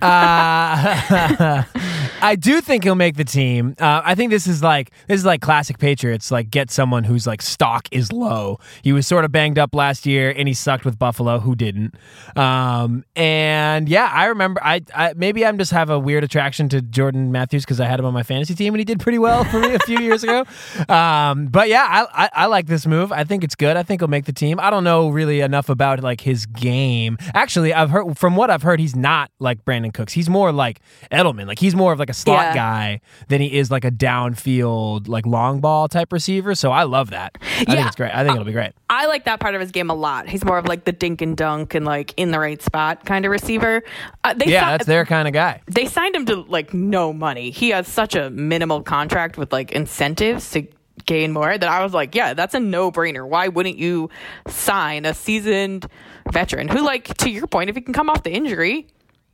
Uh, 0.02 1.64
I 2.22 2.36
do 2.36 2.60
think 2.62 2.84
he'll 2.84 2.96
make 2.96 3.16
the 3.16 3.24
team. 3.24 3.76
Uh, 3.80 4.02
I 4.04 4.16
think 4.16 4.32
this 4.32 4.46
is 4.48 4.62
like 4.62 4.92
this 5.08 5.20
is 5.20 5.26
like 5.26 5.42
classic 5.42 5.80
Patriots. 5.80 6.32
Like 6.32 6.50
get 6.50 6.70
someone 6.70 7.04
whose 7.04 7.26
like 7.26 7.42
stock 7.42 7.88
is 7.92 8.12
low. 8.12 8.60
He 8.82 8.92
was 8.92 9.08
sort 9.08 9.26
of 9.26 9.32
banged 9.32 9.58
up 9.58 9.74
last 9.74 10.06
year, 10.06 10.34
and 10.36 10.48
he 10.48 10.54
sucked 10.54 10.86
with 10.86 11.00
Buffalo. 11.00 11.40
Who 11.40 11.56
didn't? 11.56 11.96
Um, 12.36 13.06
and 13.16 13.88
yeah, 13.88 14.10
I 14.14 14.26
remember. 14.26 14.62
I, 14.64 14.82
I 14.94 15.14
maybe 15.16 15.46
I'm 15.46 15.58
just 15.58 15.72
have 15.72 15.90
a 15.90 15.98
weird 15.98 16.24
attraction 16.24 16.68
to 16.70 16.82
Jordan 16.82 17.32
Matthews 17.32 17.64
because 17.64 17.80
I 17.80 17.86
had 17.86 18.00
him 18.00 18.06
on 18.06 18.14
my 18.14 18.24
fantasy 18.24 18.54
team, 18.56 18.74
and 18.74 18.80
he 18.80 18.86
did 18.86 19.00
pretty 19.00 19.20
well 19.20 19.44
for 19.46 19.60
me 19.60 19.74
a 19.74 19.80
few 19.80 20.00
years 20.00 20.24
ago. 20.24 20.46
Um, 20.90 21.48
but 21.48 21.68
yeah, 21.70 21.86
I, 21.88 22.26
I 22.26 22.30
I 22.34 22.46
like 22.48 22.66
this 22.68 22.88
move. 22.88 23.12
I 23.12 23.24
think 23.24 23.44
it's 23.44 23.56
good. 23.56 23.78
I 23.78 23.84
think 23.84 24.02
he'll 24.02 24.08
make 24.08 24.26
the 24.26 24.34
team. 24.34 24.60
I 24.60 24.70
don't 24.70 24.84
know 24.84 25.10
really 25.10 25.40
enough 25.42 25.70
about 25.70 26.02
like 26.02 26.22
his 26.22 26.46
game. 26.46 27.18
Actually, 27.34 27.74
I've 27.74 27.90
heard 27.90 28.18
from 28.18 28.36
what 28.36 28.50
I've 28.50 28.64
heard, 28.64 28.80
he's 28.80 28.96
not 28.96 29.30
like 29.40 29.64
Brandin 29.66 29.94
Cooks. 29.94 30.14
He's 30.14 30.30
more 30.30 30.52
like 30.52 30.80
Edelman. 31.12 31.48
Like 31.48 31.60
he's 31.60 31.76
more 31.76 31.94
of 31.94 32.00
like 32.00 32.09
a 32.10 32.14
slot 32.14 32.48
Yeah. 32.48 32.54
guy 32.56 33.02
than 33.28 33.42
he 33.42 33.58
is 33.58 33.72
like 33.72 33.86
a 33.86 33.92
downfield 33.92 35.08
like 35.08 35.26
long 35.26 35.60
ball 35.60 35.88
type 35.88 36.12
receiver. 36.12 36.56
So 36.56 36.72
I 36.72 36.84
love 36.84 37.12
that. 37.12 37.38
I 37.42 37.46
think 37.66 37.70
Yeah. 37.70 37.88
it's 37.88 37.96
great. 37.96 38.14
I 38.14 38.24
think 38.24 38.34
it'll 38.34 38.46
be 38.46 38.52
great. 38.52 38.72
I 38.90 39.06
like 39.06 39.26
that 39.26 39.40
part 39.40 39.56
of 39.56 39.62
his 39.62 39.72
game 39.72 39.90
a 39.90 39.94
lot. 39.94 40.28
He's 40.28 40.44
more 40.44 40.58
of 40.58 40.68
like 40.68 40.86
the 40.86 40.92
dink 40.92 41.22
and 41.22 41.38
dunk 41.38 41.76
and 41.76 41.86
like 41.86 42.14
in 42.18 42.32
the 42.32 42.40
right 42.40 42.62
spot 42.62 43.06
kind 43.06 43.26
of 43.26 43.32
receiver. 43.32 43.84
Uh, 44.24 44.34
they 44.34 44.48
Yeah, 44.48 44.66
si- 44.66 44.72
that's 44.72 44.86
their 44.86 45.06
kind 45.06 45.28
of 45.28 45.34
guy. 45.34 45.62
they 45.68 45.86
signed 45.86 46.16
him 46.16 46.26
to 46.26 46.36
like 46.48 46.74
no 46.74 47.14
money. 47.14 47.52
He 47.52 47.70
has 47.70 47.88
such 47.88 48.16
a 48.16 48.30
minimal 48.30 48.82
contract 48.82 49.38
with 49.38 49.52
like 49.54 49.72
incentives 49.72 50.50
to 50.52 50.68
gain 51.06 51.32
more 51.32 51.58
that 51.58 51.70
I 51.70 51.82
was 51.84 51.94
like, 51.94 52.14
yeah, 52.14 52.34
that's 52.34 52.54
a 52.54 52.60
no 52.60 52.92
brainer. 52.92 53.28
Why 53.28 53.48
wouldn't 53.48 53.78
you 53.78 54.10
sign 54.48 55.06
a 55.06 55.14
seasoned 55.14 55.88
veteran 56.32 56.68
who, 56.68 56.84
like, 56.86 57.06
to 57.20 57.30
your 57.30 57.48
point, 57.48 57.70
if 57.70 57.76
he 57.76 57.82
can 57.82 57.94
come 57.94 58.10
off 58.10 58.22
the 58.24 58.32
injury, 58.32 58.86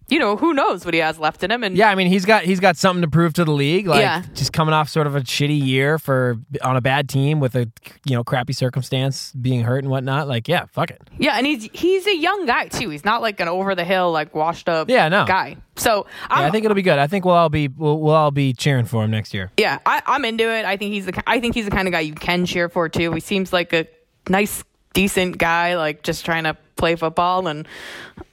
you 0.08 0.20
know, 0.20 0.36
who 0.38 0.54
knows 0.54 0.86
what 0.86 0.94
he 0.94 1.00
has 1.00 1.18
left 1.18 1.44
in 1.44 1.50
him. 1.52 1.64
And 1.64 1.76
Yeah, 1.76 1.90
I 1.90 1.96
mean 1.96 2.08
he's 2.08 2.26
got 2.26 2.44
he's 2.44 2.60
got 2.60 2.78
something 2.78 3.02
to 3.02 3.08
prove 3.08 3.34
to 3.34 3.44
the 3.46 3.52
league. 3.52 3.88
Like 3.88 4.02
Yeah. 4.02 4.22
just 4.36 4.54
coming 4.54 4.74
off 4.74 4.88
sort 4.90 5.08
of 5.08 5.16
a 5.16 5.22
shitty 5.22 5.60
year 5.60 5.98
for 5.98 6.38
on 6.62 6.78
a 6.78 6.82
bad 6.82 7.10
team 7.10 7.40
with 7.40 7.56
a 7.56 7.70
you 8.06 8.16
know 8.16 8.24
crappy 8.24 8.54
circumstance, 8.54 9.32
being 9.34 9.64
hurt 9.64 9.80
and 9.84 9.90
whatnot. 9.90 10.28
Like 10.28 10.48
yeah, 10.48 10.66
fuck 10.72 10.92
it. 10.92 11.02
yeah, 11.18 11.38
and 11.38 11.46
he's 11.48 11.70
he's 11.74 12.06
a 12.08 12.16
young 12.16 12.46
guy 12.46 12.68
too. 12.68 12.90
He's 12.90 13.04
not 13.06 13.22
like 13.22 13.40
an 13.40 13.48
over 13.48 13.74
the 13.76 13.84
hill, 13.86 14.12
like 14.12 14.36
washed 14.36 14.70
up 14.70 14.90
Yeah, 14.90 15.08
no. 15.10 15.26
guy. 15.26 15.58
So 15.78 16.06
Yeah, 16.30 16.36
I'm, 16.38 16.52
think 16.52 16.66
it'll 16.66 16.76
be 16.76 16.82
good. 16.82 17.00
I 17.00 17.08
think 17.08 17.26
we'll 17.26 17.34
all 17.36 17.50
be 17.50 17.68
we'll, 17.68 18.00
we'll 18.00 18.14
all 18.14 18.32
be 18.32 18.54
cheering 18.54 18.86
for 18.86 19.04
him 19.04 19.12
next 19.12 19.34
year. 19.34 19.52
yeah, 19.58 19.80
I, 19.86 20.02
I'm 20.06 20.24
into 20.26 20.50
it. 20.50 20.66
I 20.66 20.78
think 20.78 20.94
he's 20.94 21.06
the 21.08 21.24
I 21.28 21.40
think 21.40 21.56
he's 21.56 21.66
the 21.66 21.72
kind 21.72 21.88
of 21.88 21.92
guy 21.92 22.02
you 22.02 22.14
can 22.14 22.46
cheer 22.46 22.70
for 22.70 22.88
too. 22.90 23.12
He 23.14 23.20
seems 23.20 23.52
like 23.52 23.74
a 23.74 23.88
nice, 24.30 24.64
decent 24.94 25.38
guy, 25.38 25.76
like 25.78 26.04
just 26.04 26.24
trying 26.26 26.44
to 26.46 26.56
play 26.76 26.96
football 26.96 27.48
and 27.48 27.68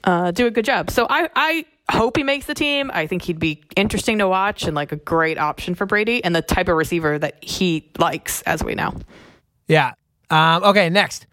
uh, 0.05 0.31
do 0.31 0.47
a 0.47 0.51
good 0.51 0.65
job. 0.65 0.91
So 0.91 1.07
I 1.09 1.29
I 1.35 1.65
hope 1.91 2.17
he 2.17 2.23
makes 2.23 2.47
the 2.47 2.55
team. 2.55 2.91
I 2.95 3.07
think 3.07 3.23
he'd 3.23 3.39
be 3.39 3.63
interesting 3.77 4.19
to 4.19 4.29
watch 4.29 4.65
and 4.65 4.75
like 4.75 4.93
a 4.93 4.97
great 4.97 5.39
option 5.39 5.75
for 5.75 5.87
Brady 5.87 6.23
and 6.25 6.35
the 6.35 6.43
type 6.43 6.69
of 6.69 6.77
receiver 6.77 7.19
that 7.19 7.43
he 7.43 7.91
likes, 7.99 8.43
as 8.43 8.63
we 8.63 8.75
know. 8.75 8.95
Yeah. 9.69 9.93
Um, 10.31 10.65
okay, 10.65 10.89
next. 10.91 11.27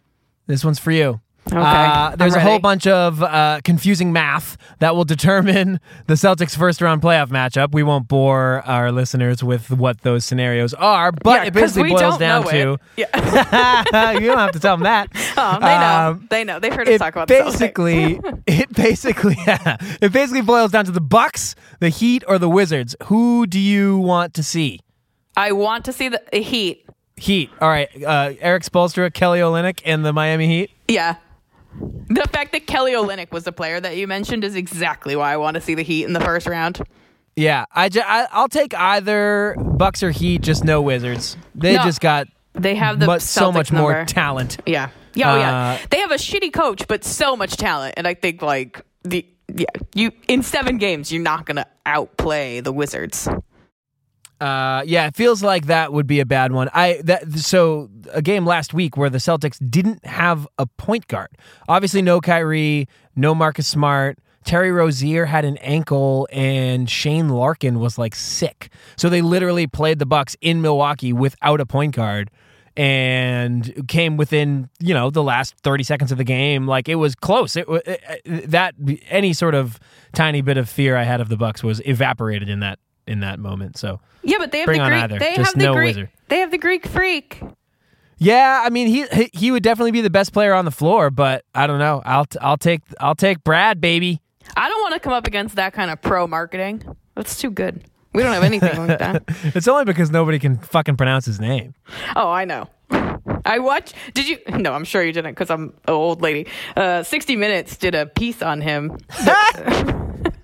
This 0.48 0.64
one's 0.64 0.80
for 0.80 0.92
you. 0.92 1.22
Okay, 1.48 1.58
Uh, 1.58 2.16
there's 2.16 2.36
a 2.36 2.40
whole 2.40 2.60
bunch 2.60 2.86
of 2.86 3.24
uh, 3.24 3.60
confusing 3.64 4.14
math 4.14 4.56
that 4.80 4.96
will 4.96 5.04
determine 5.06 5.80
the 6.08 6.14
Celtics' 6.14 6.56
first 6.56 6.80
round 6.80 7.02
playoff 7.02 7.30
matchup. 7.30 7.72
We 7.74 7.82
won't 7.82 8.08
bore 8.08 8.62
our 8.68 8.92
listeners 8.92 9.44
with 9.44 9.72
what 9.72 10.02
those 10.02 10.26
scenarios 10.26 10.76
are, 10.76 11.12
but 11.12 11.42
Yeah, 11.42 11.46
it 11.46 11.54
basically 11.54 11.90
boils 11.90 12.18
down 12.20 12.46
to. 12.50 12.78
Yeah. 12.98 14.14
you 14.20 14.28
don't 14.28 14.38
have 14.38 14.52
to 14.52 14.60
tell 14.60 14.76
them 14.78 14.84
that. 14.84 15.10
Oh, 15.38 15.58
they 15.60 15.66
know. 15.66 16.10
Um, 16.12 16.28
they 16.30 16.44
know. 16.44 16.60
They've 16.60 16.74
heard 16.74 16.88
us 16.88 17.00
talk 17.00 17.14
about 17.16 17.28
basically 17.28 18.20
it 18.46 18.72
basically 18.74 19.38
it 19.38 20.12
basically 20.12 20.42
boils 20.42 20.72
down 20.72 20.86
to 20.86 20.92
the 20.92 21.02
Bucks, 21.02 21.56
the 21.80 21.90
Heat, 21.90 22.24
or 22.28 22.38
the 22.38 22.50
Wizards. 22.50 22.96
Who 23.06 23.48
do 23.48 23.60
you 23.60 23.98
want 23.98 24.34
to 24.36 24.44
see? 24.44 24.82
I 25.36 25.52
want 25.54 25.86
to 25.86 25.94
see 25.94 26.10
the 26.10 26.22
Heat. 26.34 26.86
Heat. 27.16 27.50
All 27.60 27.70
right. 27.70 27.90
Uh, 28.04 28.34
Erik 28.40 28.64
Spoelstra, 28.64 29.12
Kelly 29.14 29.40
Olynyk, 29.40 29.82
and 29.86 30.06
the 30.06 30.14
Miami 30.14 30.48
Heat. 30.48 30.72
Yeah. 30.88 31.16
The 32.10 32.28
fact 32.32 32.52
that 32.54 32.66
Kelly 32.68 32.94
Olynyk 32.94 33.32
was 33.32 33.44
the 33.44 33.52
player 33.52 33.80
that 33.80 33.96
you 33.98 34.08
mentioned 34.08 34.44
is 34.44 34.56
exactly 34.56 35.16
why 35.16 35.34
I 35.34 35.38
want 35.38 35.56
to 35.56 35.62
see 35.62 35.76
the 35.76 35.84
Heat 35.84 36.06
in 36.06 36.14
the 36.14 36.20
first 36.20 36.48
round. 36.48 36.82
Yeah, 37.36 37.66
I, 37.72 37.90
ju- 37.90 38.02
I 38.06 38.28
I'll 38.32 38.50
take 38.50 38.74
either 38.74 39.56
Bucks 39.58 40.04
or 40.04 40.12
Heat. 40.12 40.42
Just 40.42 40.64
no 40.66 40.82
Wizards. 40.82 41.38
They 41.56 41.76
No. 41.76 41.84
just 41.84 42.02
got 42.02 42.28
They 42.54 42.76
have 42.76 43.00
the 43.00 43.20
so 43.20 43.52
much 43.52 43.72
more 43.72 44.04
talent. 44.06 44.58
Yeah. 44.66 44.90
Yeah, 45.16 45.34
oh, 45.34 45.38
yeah. 45.38 45.58
Uh, 45.58 45.78
They 45.90 46.00
have 46.00 46.12
a 46.12 46.16
shitty 46.16 46.52
coach, 46.54 46.88
but 46.88 47.04
so 47.04 47.36
much 47.36 47.56
talent. 47.58 47.94
And 47.98 48.08
I 48.08 48.14
think 48.14 48.42
like 48.42 48.82
the 49.04 49.26
yeah, 49.54 49.66
you 49.96 50.12
in 50.28 50.44
seven 50.44 50.78
games, 50.78 51.12
you're 51.12 51.24
not 51.24 51.46
gonna 51.46 51.66
outplay 51.86 52.60
the 52.60 52.72
Wizards. 52.74 53.28
Uh, 54.40 54.84
yeah, 54.86 55.08
it 55.08 55.16
feels 55.16 55.44
like 55.44 55.66
that 55.66 55.92
would 55.92 56.08
be 56.08 56.20
a 56.22 56.26
bad 56.26 56.52
one. 56.52 56.70
I 56.74 57.02
that 57.04 57.30
so 57.40 57.90
a 58.14 58.22
game 58.22 58.46
last 58.46 58.74
week 58.74 58.96
where 58.96 59.10
the 59.10 59.18
Celtics 59.18 59.58
didn't 59.70 60.06
have 60.06 60.48
a 60.58 60.66
point 60.66 61.08
guard. 61.08 61.30
Obviously, 61.68 62.02
no 62.02 62.22
Kyrie, 62.22 62.88
no 63.16 63.36
Marcus 63.36 63.68
Smart. 63.68 64.18
Terry 64.46 64.72
Rozier 64.72 65.26
had 65.26 65.44
an 65.44 65.58
ankle, 65.58 66.28
and 66.32 66.90
Shane 66.90 67.30
Larkin 67.30 67.80
was 67.80 67.98
like 67.98 68.16
sick. 68.16 68.72
So 68.96 69.10
they 69.10 69.22
literally 69.22 69.68
played 69.68 70.00
the 70.00 70.06
Bucks 70.06 70.38
in 70.40 70.62
Milwaukee 70.62 71.12
without 71.12 71.60
a 71.60 71.66
point 71.66 71.94
guard, 71.94 72.32
and 72.78 73.86
came 73.90 74.16
within 74.16 74.70
you 74.80 74.94
know 74.94 75.10
the 75.10 75.22
last 75.22 75.56
thirty 75.58 75.84
seconds 75.84 76.14
of 76.14 76.18
the 76.18 76.24
game. 76.24 76.66
Like 76.66 76.88
it 76.88 76.96
was 76.96 77.14
close. 77.14 77.58
It, 77.58 77.68
it, 77.68 78.02
it 78.24 78.52
that 78.52 78.76
any 79.10 79.34
sort 79.34 79.54
of 79.54 79.80
tiny 80.14 80.42
bit 80.42 80.56
of 80.56 80.70
fear 80.70 80.96
I 80.96 81.04
had 81.04 81.20
of 81.20 81.28
the 81.28 81.38
Bucks 81.38 81.62
was 81.62 81.82
evaporated 81.86 82.48
in 82.48 82.62
that 82.62 82.80
in 83.10 83.20
that 83.22 83.40
moment. 83.40 83.78
So. 83.78 84.00
Yeah, 84.24 84.38
but 84.38 84.52
they 84.52 84.60
have 84.60 84.68
the 84.68 84.74
Greek. 84.74 84.92
either. 84.92 85.20
They 85.20 85.36
Just 85.36 85.52
have 85.52 85.60
the 85.60 85.66
no 85.66 85.74
Greek. 85.74 85.88
Wizard. 85.96 86.10
They 86.28 86.40
have 86.40 86.52
the 86.52 86.58
Greek 86.58 86.86
freak. 86.88 87.42
Yeah, 88.18 88.62
I 88.66 88.70
mean 88.70 88.88
he 88.88 89.30
he- 89.34 89.50
would 89.52 89.64
definitely 89.64 89.92
be 89.92 90.02
the 90.02 90.10
best 90.10 90.34
player 90.34 90.54
on 90.54 90.66
the 90.66 90.72
floor, 90.72 91.10
but 91.10 91.46
I 91.56 91.68
don't 91.68 91.80
know. 91.80 92.02
I'll 92.06 92.26
t- 92.26 92.38
I'll 92.42 92.58
take 92.58 92.82
I'll 93.00 93.16
take 93.16 93.44
Brad, 93.46 93.80
baby. 93.80 94.22
I 94.58 94.68
don't 94.68 94.82
want 94.82 94.94
to 94.96 95.00
come 95.00 95.14
up 95.14 95.26
against 95.26 95.56
that 95.56 95.72
kind 95.74 95.90
of 95.90 96.02
pro 96.02 96.28
marketing. 96.28 96.84
That's 97.16 97.40
too 97.40 97.50
good. 97.50 97.86
We 98.14 98.22
don't 98.24 98.34
have 98.34 98.44
anything 98.44 98.88
like 98.88 99.00
that. 99.00 99.24
It's 99.56 99.68
only 99.70 99.86
because 99.86 100.12
nobody 100.12 100.38
can 100.40 100.58
fucking 100.58 100.98
pronounce 100.98 101.26
his 101.26 101.40
name. 101.40 101.76
Oh, 102.16 102.30
I 102.30 102.44
know. 102.44 102.68
I 103.46 103.60
watch. 103.60 103.94
Did 104.14 104.28
you? 104.28 104.38
No, 104.50 104.74
I'm 104.74 104.84
sure 104.84 105.02
you 105.04 105.14
didn't 105.14 105.32
because 105.32 105.50
I'm 105.50 105.74
an 105.88 105.94
old 105.94 106.22
lady. 106.22 106.48
Uh, 106.76 107.04
60 107.04 107.36
Minutes 107.38 107.78
did 107.78 107.96
a 107.96 108.06
piece 108.08 108.42
on 108.42 108.60
him. 108.62 108.98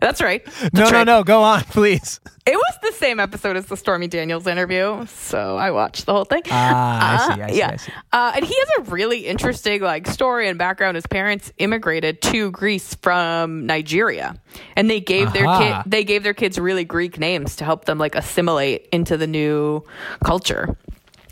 That's 0.00 0.20
right. 0.20 0.46
No, 0.72 0.88
no, 0.90 1.04
no. 1.04 1.24
Go 1.24 1.42
on, 1.42 1.62
please. 1.70 2.20
It 2.46 2.54
was 2.56 2.78
the 2.82 2.92
same 2.92 3.20
episode 3.20 3.56
as 3.56 3.66
the 3.66 3.76
Stormy 3.76 4.08
Daniels 4.08 4.46
interview, 4.46 5.04
so 5.06 5.56
I 5.56 5.70
watched 5.70 6.06
the 6.06 6.12
whole 6.12 6.24
thing. 6.24 6.42
Ah, 6.50 7.30
I 7.30 7.34
see, 7.34 7.42
I 7.42 7.50
see, 7.50 7.58
yeah. 7.58 7.70
I 7.72 7.76
see. 7.76 7.92
Uh, 8.12 8.32
and 8.36 8.44
he 8.44 8.54
has 8.54 8.68
a 8.78 8.90
really 8.90 9.26
interesting 9.26 9.82
like 9.82 10.06
story 10.06 10.48
and 10.48 10.58
background. 10.58 10.94
His 10.96 11.06
parents 11.06 11.52
immigrated 11.58 12.22
to 12.22 12.50
Greece 12.50 12.94
from 12.96 13.66
Nigeria, 13.66 14.36
and 14.74 14.88
they 14.88 15.00
gave 15.00 15.32
their 15.32 15.46
kid 15.58 15.76
they 15.86 16.02
gave 16.04 16.22
their 16.22 16.34
kids 16.34 16.58
really 16.58 16.84
Greek 16.84 17.18
names 17.18 17.56
to 17.56 17.64
help 17.64 17.84
them 17.84 17.98
like 17.98 18.14
assimilate 18.14 18.88
into 18.92 19.16
the 19.16 19.26
new 19.26 19.84
culture. 20.24 20.76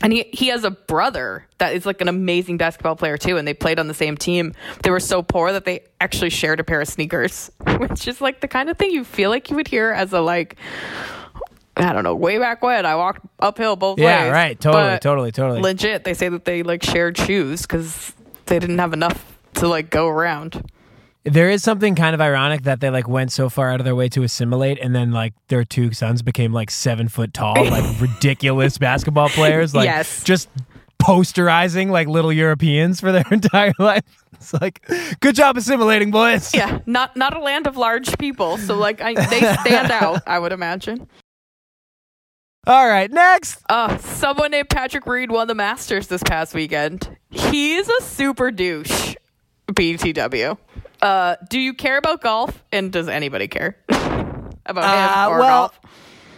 And 0.01 0.13
he, 0.13 0.29
he 0.31 0.47
has 0.47 0.63
a 0.63 0.71
brother 0.71 1.45
that 1.57 1.73
is 1.73 1.85
like 1.85 1.99
an 2.01 2.07
amazing 2.07 2.57
basketball 2.57 2.95
player 2.95 3.17
too, 3.17 3.37
and 3.37 3.47
they 3.47 3.53
played 3.53 3.79
on 3.79 3.87
the 3.87 3.93
same 3.93 4.15
team. 4.15 4.53
They 4.83 4.91
were 4.91 4.99
so 4.99 5.21
poor 5.21 5.51
that 5.51 5.65
they 5.65 5.83
actually 5.99 6.29
shared 6.29 6.59
a 6.59 6.63
pair 6.63 6.79
of 6.81 6.87
sneakers, 6.87 7.51
which 7.77 8.07
is 8.07 8.21
like 8.21 8.39
the 8.39 8.47
kind 8.47 8.69
of 8.69 8.77
thing 8.77 8.91
you 8.91 9.03
feel 9.03 9.29
like 9.29 9.49
you 9.49 9.55
would 9.57 9.67
hear 9.67 9.91
as 9.91 10.13
a 10.13 10.21
like 10.21 10.55
I 11.75 11.93
don't 11.93 12.03
know, 12.03 12.15
way 12.15 12.37
back 12.37 12.61
when 12.61 12.85
I 12.85 12.95
walked 12.95 13.25
uphill 13.39 13.77
both 13.77 13.97
ways. 13.97 14.03
Yeah, 14.03 14.29
right. 14.29 14.59
Totally, 14.59 14.83
But 14.83 15.01
totally, 15.01 15.31
totally. 15.31 15.61
Legit, 15.61 16.03
they 16.03 16.13
say 16.13 16.27
that 16.27 16.43
they 16.43 16.61
like 16.61 16.83
shared 16.83 17.17
shoes 17.17 17.61
because 17.61 18.11
they 18.47 18.59
didn't 18.59 18.79
have 18.79 18.91
enough 18.93 19.37
to 19.55 19.67
like 19.67 19.89
go 19.89 20.07
around. 20.07 20.69
There 21.25 21.49
is 21.49 21.61
something 21.63 21.95
kind 21.95 22.13
of 22.15 22.21
ironic 22.21 22.63
that 22.63 22.79
they 22.79 22.89
like 22.89 23.07
went 23.07 23.31
so 23.31 23.49
far 23.49 23.71
out 23.71 23.79
of 23.81 23.85
their 23.85 23.95
way 23.95 24.07
to 24.09 24.23
assimilate, 24.23 24.79
and 24.79 24.95
then 24.95 25.11
like 25.11 25.33
their 25.49 25.63
two 25.65 25.91
sons 25.91 26.21
became 26.21 26.53
like 26.53 26.71
seven 26.71 27.07
foot 27.09 27.33
tall, 27.33 27.55
like 27.69 27.99
ridiculous 28.01 28.77
basketball 28.77 29.29
players. 29.29 29.75
Like 29.75 29.85
Yes. 29.85 30.23
just 30.23 30.47
posterizing 31.01 31.89
like 31.89 32.07
little 32.07 32.31
Europeans 32.31 32.99
for 33.01 33.11
their 33.11 33.25
entire 33.31 33.73
life. 33.79 34.03
It's 34.33 34.53
like, 34.53 34.81
good 35.19 35.35
job 35.35 35.57
assimilating, 35.57 36.11
boys. 36.11 36.53
Yeah, 36.55 36.79
not 36.85 37.17
not 37.17 37.35
a 37.35 37.41
land 37.41 37.67
of 37.67 37.75
large 37.75 38.17
people, 38.17 38.57
so 38.57 38.77
like 38.77 39.01
I, 39.01 39.13
they 39.13 39.39
stand 39.61 39.91
out. 39.91 40.21
I 40.25 40.39
would 40.39 40.53
imagine. 40.53 41.07
All 42.65 42.87
right, 42.87 43.11
next. 43.11 43.61
Uh, 43.69 43.97
someone 43.97 44.51
named 44.51 44.69
Patrick 44.69 45.05
Reed 45.05 45.31
won 45.31 45.47
the 45.47 45.55
Masters 45.55 46.07
this 46.07 46.21
past 46.23 46.53
weekend. 46.53 47.17
He's 47.29 47.89
a 47.89 48.01
super 48.03 48.51
douche. 48.51 49.15
BTW. 49.69 50.57
Uh, 51.01 51.35
do 51.49 51.59
you 51.59 51.73
care 51.73 51.97
about 51.97 52.21
golf? 52.21 52.63
And 52.71 52.91
does 52.91 53.07
anybody 53.07 53.47
care 53.47 53.77
about 53.89 54.83
Uh, 54.83 55.25
him 55.29 55.35
or 55.35 55.39
well, 55.39 55.59
golf? 55.59 55.79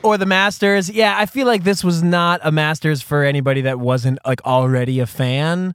or 0.03 0.18
the 0.18 0.26
Masters. 0.26 0.89
Yeah, 0.89 1.16
I 1.18 1.26
feel 1.26 1.47
like 1.47 1.64
this 1.64 1.84
was 1.84 2.01
not 2.03 2.39
a 2.43 2.51
Masters 2.51 3.01
for 3.01 3.24
anybody 3.24 3.62
that 3.62 3.80
wasn't 3.80 4.20
like 4.26 4.43
already 4.45 4.99
a 4.99 5.05
fan. 5.07 5.74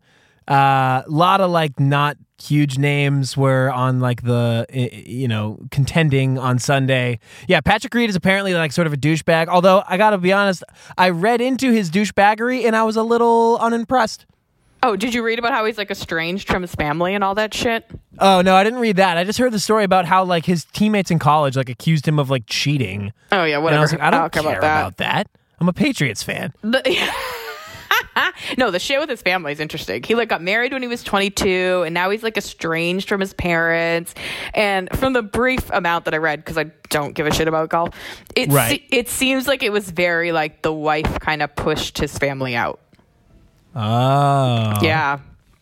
A 0.48 0.52
uh, 0.52 1.02
lot 1.08 1.40
of 1.40 1.50
like 1.50 1.80
not 1.80 2.16
huge 2.40 2.76
names 2.78 3.34
were 3.36 3.70
on 3.72 3.98
like 3.98 4.22
the 4.22 4.66
you 4.70 5.26
know 5.26 5.58
contending 5.72 6.38
on 6.38 6.58
Sunday. 6.60 7.18
Yeah, 7.48 7.60
Patrick 7.60 7.92
Reed 7.94 8.10
is 8.10 8.14
apparently 8.16 8.54
like 8.54 8.70
sort 8.70 8.86
of 8.86 8.92
a 8.92 8.96
douchebag. 8.96 9.48
Although 9.48 9.82
I 9.88 9.96
gotta 9.96 10.18
be 10.18 10.32
honest, 10.32 10.62
I 10.96 11.08
read 11.10 11.40
into 11.40 11.72
his 11.72 11.90
douchebaggery 11.90 12.64
and 12.64 12.76
I 12.76 12.84
was 12.84 12.94
a 12.96 13.02
little 13.02 13.58
unimpressed. 13.60 14.26
Oh, 14.86 14.96
did 14.96 15.14
you 15.14 15.22
read 15.24 15.38
about 15.38 15.52
how 15.52 15.64
he's 15.64 15.78
like 15.78 15.90
estranged 15.90 16.46
from 16.48 16.62
his 16.62 16.74
family 16.74 17.14
and 17.14 17.24
all 17.24 17.34
that 17.34 17.52
shit? 17.52 17.84
Oh 18.18 18.40
no, 18.40 18.54
I 18.54 18.62
didn't 18.64 18.78
read 18.78 18.96
that. 18.96 19.16
I 19.18 19.24
just 19.24 19.38
heard 19.38 19.52
the 19.52 19.58
story 19.58 19.84
about 19.84 20.04
how 20.04 20.24
like 20.24 20.46
his 20.46 20.64
teammates 20.64 21.10
in 21.10 21.18
college 21.18 21.56
like 21.56 21.68
accused 21.68 22.06
him 22.06 22.18
of 22.18 22.30
like 22.30 22.44
cheating. 22.46 23.12
Oh 23.32 23.44
yeah, 23.44 23.56
And 23.56 23.64
whatever. 23.64 23.80
I 23.80 23.82
was 23.82 23.92
like, 23.92 24.00
I 24.00 24.10
don't, 24.10 24.32
care, 24.32 24.42
care 24.42 24.58
about 24.58 24.98
that. 24.98 25.28
I'm 25.60 25.68
a 25.68 25.72
Patriots 25.72 26.22
fan. 26.22 26.52
The- 26.62 26.82
no, 28.58 28.70
the 28.70 28.78
shit 28.78 28.98
with 29.00 29.08
his 29.08 29.22
family 29.22 29.52
is 29.52 29.60
interesting. 29.60 30.02
He 30.02 30.14
like 30.14 30.28
got 30.28 30.42
married 30.42 30.72
when 30.72 30.82
he 30.82 30.88
was 30.88 31.02
22, 31.02 31.82
and 31.84 31.92
now 31.94 32.10
he's 32.10 32.22
like 32.22 32.36
estranged 32.36 33.08
from 33.08 33.20
his 33.20 33.32
parents. 33.34 34.14
And 34.54 34.88
from 34.98 35.12
the 35.12 35.22
brief 35.22 35.68
amount 35.70 36.04
that 36.06 36.14
I 36.14 36.18
read, 36.18 36.40
because 36.44 36.56
I 36.58 36.64
don't 36.90 37.14
give 37.14 37.26
a 37.26 37.32
shit 37.34 37.48
about 37.48 37.68
golf, 37.70 37.90
it 38.34 38.50
Right. 38.50 38.80
se- 38.82 38.86
it 38.96 39.08
seems 39.08 39.46
like 39.48 39.62
it 39.62 39.70
was 39.72 39.90
very 39.90 40.32
like 40.32 40.62
the 40.62 40.72
wife 40.72 41.18
kind 41.20 41.42
of 41.42 41.54
pushed 41.56 41.98
his 41.98 42.16
family 42.18 42.54
out. 42.54 42.80
Oh. 43.76 44.78
Yeah, 44.82 45.18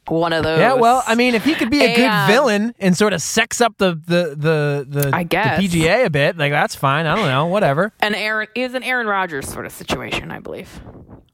one 0.06 0.32
of 0.32 0.44
those. 0.44 0.58
Yeah, 0.60 0.74
well, 0.74 1.02
I 1.06 1.14
mean, 1.16 1.34
if 1.34 1.44
he 1.44 1.54
could 1.54 1.70
be 1.70 1.82
a 1.84 1.94
good 1.96 2.04
And- 2.04 2.32
villain 2.32 2.74
and 2.78 2.96
sort 2.96 3.12
of 3.12 3.20
sex 3.20 3.60
up 3.60 3.76
the 3.78 3.94
the 4.06 4.36
the 4.36 4.86
the, 4.88 5.10
I 5.12 5.24
the. 5.24 5.36
PGA 5.36 6.04
a 6.06 6.10
bit, 6.10 6.36
like 6.38 6.52
that's 6.52 6.74
fine. 6.76 7.06
I 7.06 7.16
don't 7.16 7.26
know, 7.26 7.46
whatever. 7.46 7.92
an 8.00 8.14
Aaron 8.14 8.46
is 8.54 8.74
an 8.74 8.82
Aaron 8.84 9.06
Rodgers 9.08 9.48
sort 9.48 9.66
of 9.66 9.72
situation, 9.72 10.30
I 10.30 10.38
believe. 10.38 10.80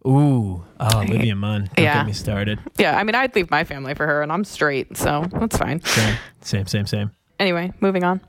Ooh, 0.06 0.64
oh, 0.80 1.00
Olivia 1.02 1.34
Munn, 1.36 1.68
don't 1.76 1.84
Yeah. 1.84 1.98
get 1.98 2.06
me 2.06 2.12
started. 2.14 2.58
Yeah, 2.78 2.96
I 2.96 3.02
mean, 3.04 3.14
I'd 3.14 3.34
leave 3.36 3.50
my 3.50 3.64
family 3.64 3.92
for 3.92 4.06
her, 4.06 4.22
and 4.22 4.32
I'm 4.32 4.44
straight, 4.44 4.96
so 4.96 5.26
that's 5.30 5.58
fine. 5.58 5.82
Same, 5.82 6.16
same, 6.40 6.66
same, 6.66 6.86
same. 6.86 7.10
Anyway, 7.38 7.72
moving 7.80 8.02
on. 8.04 8.22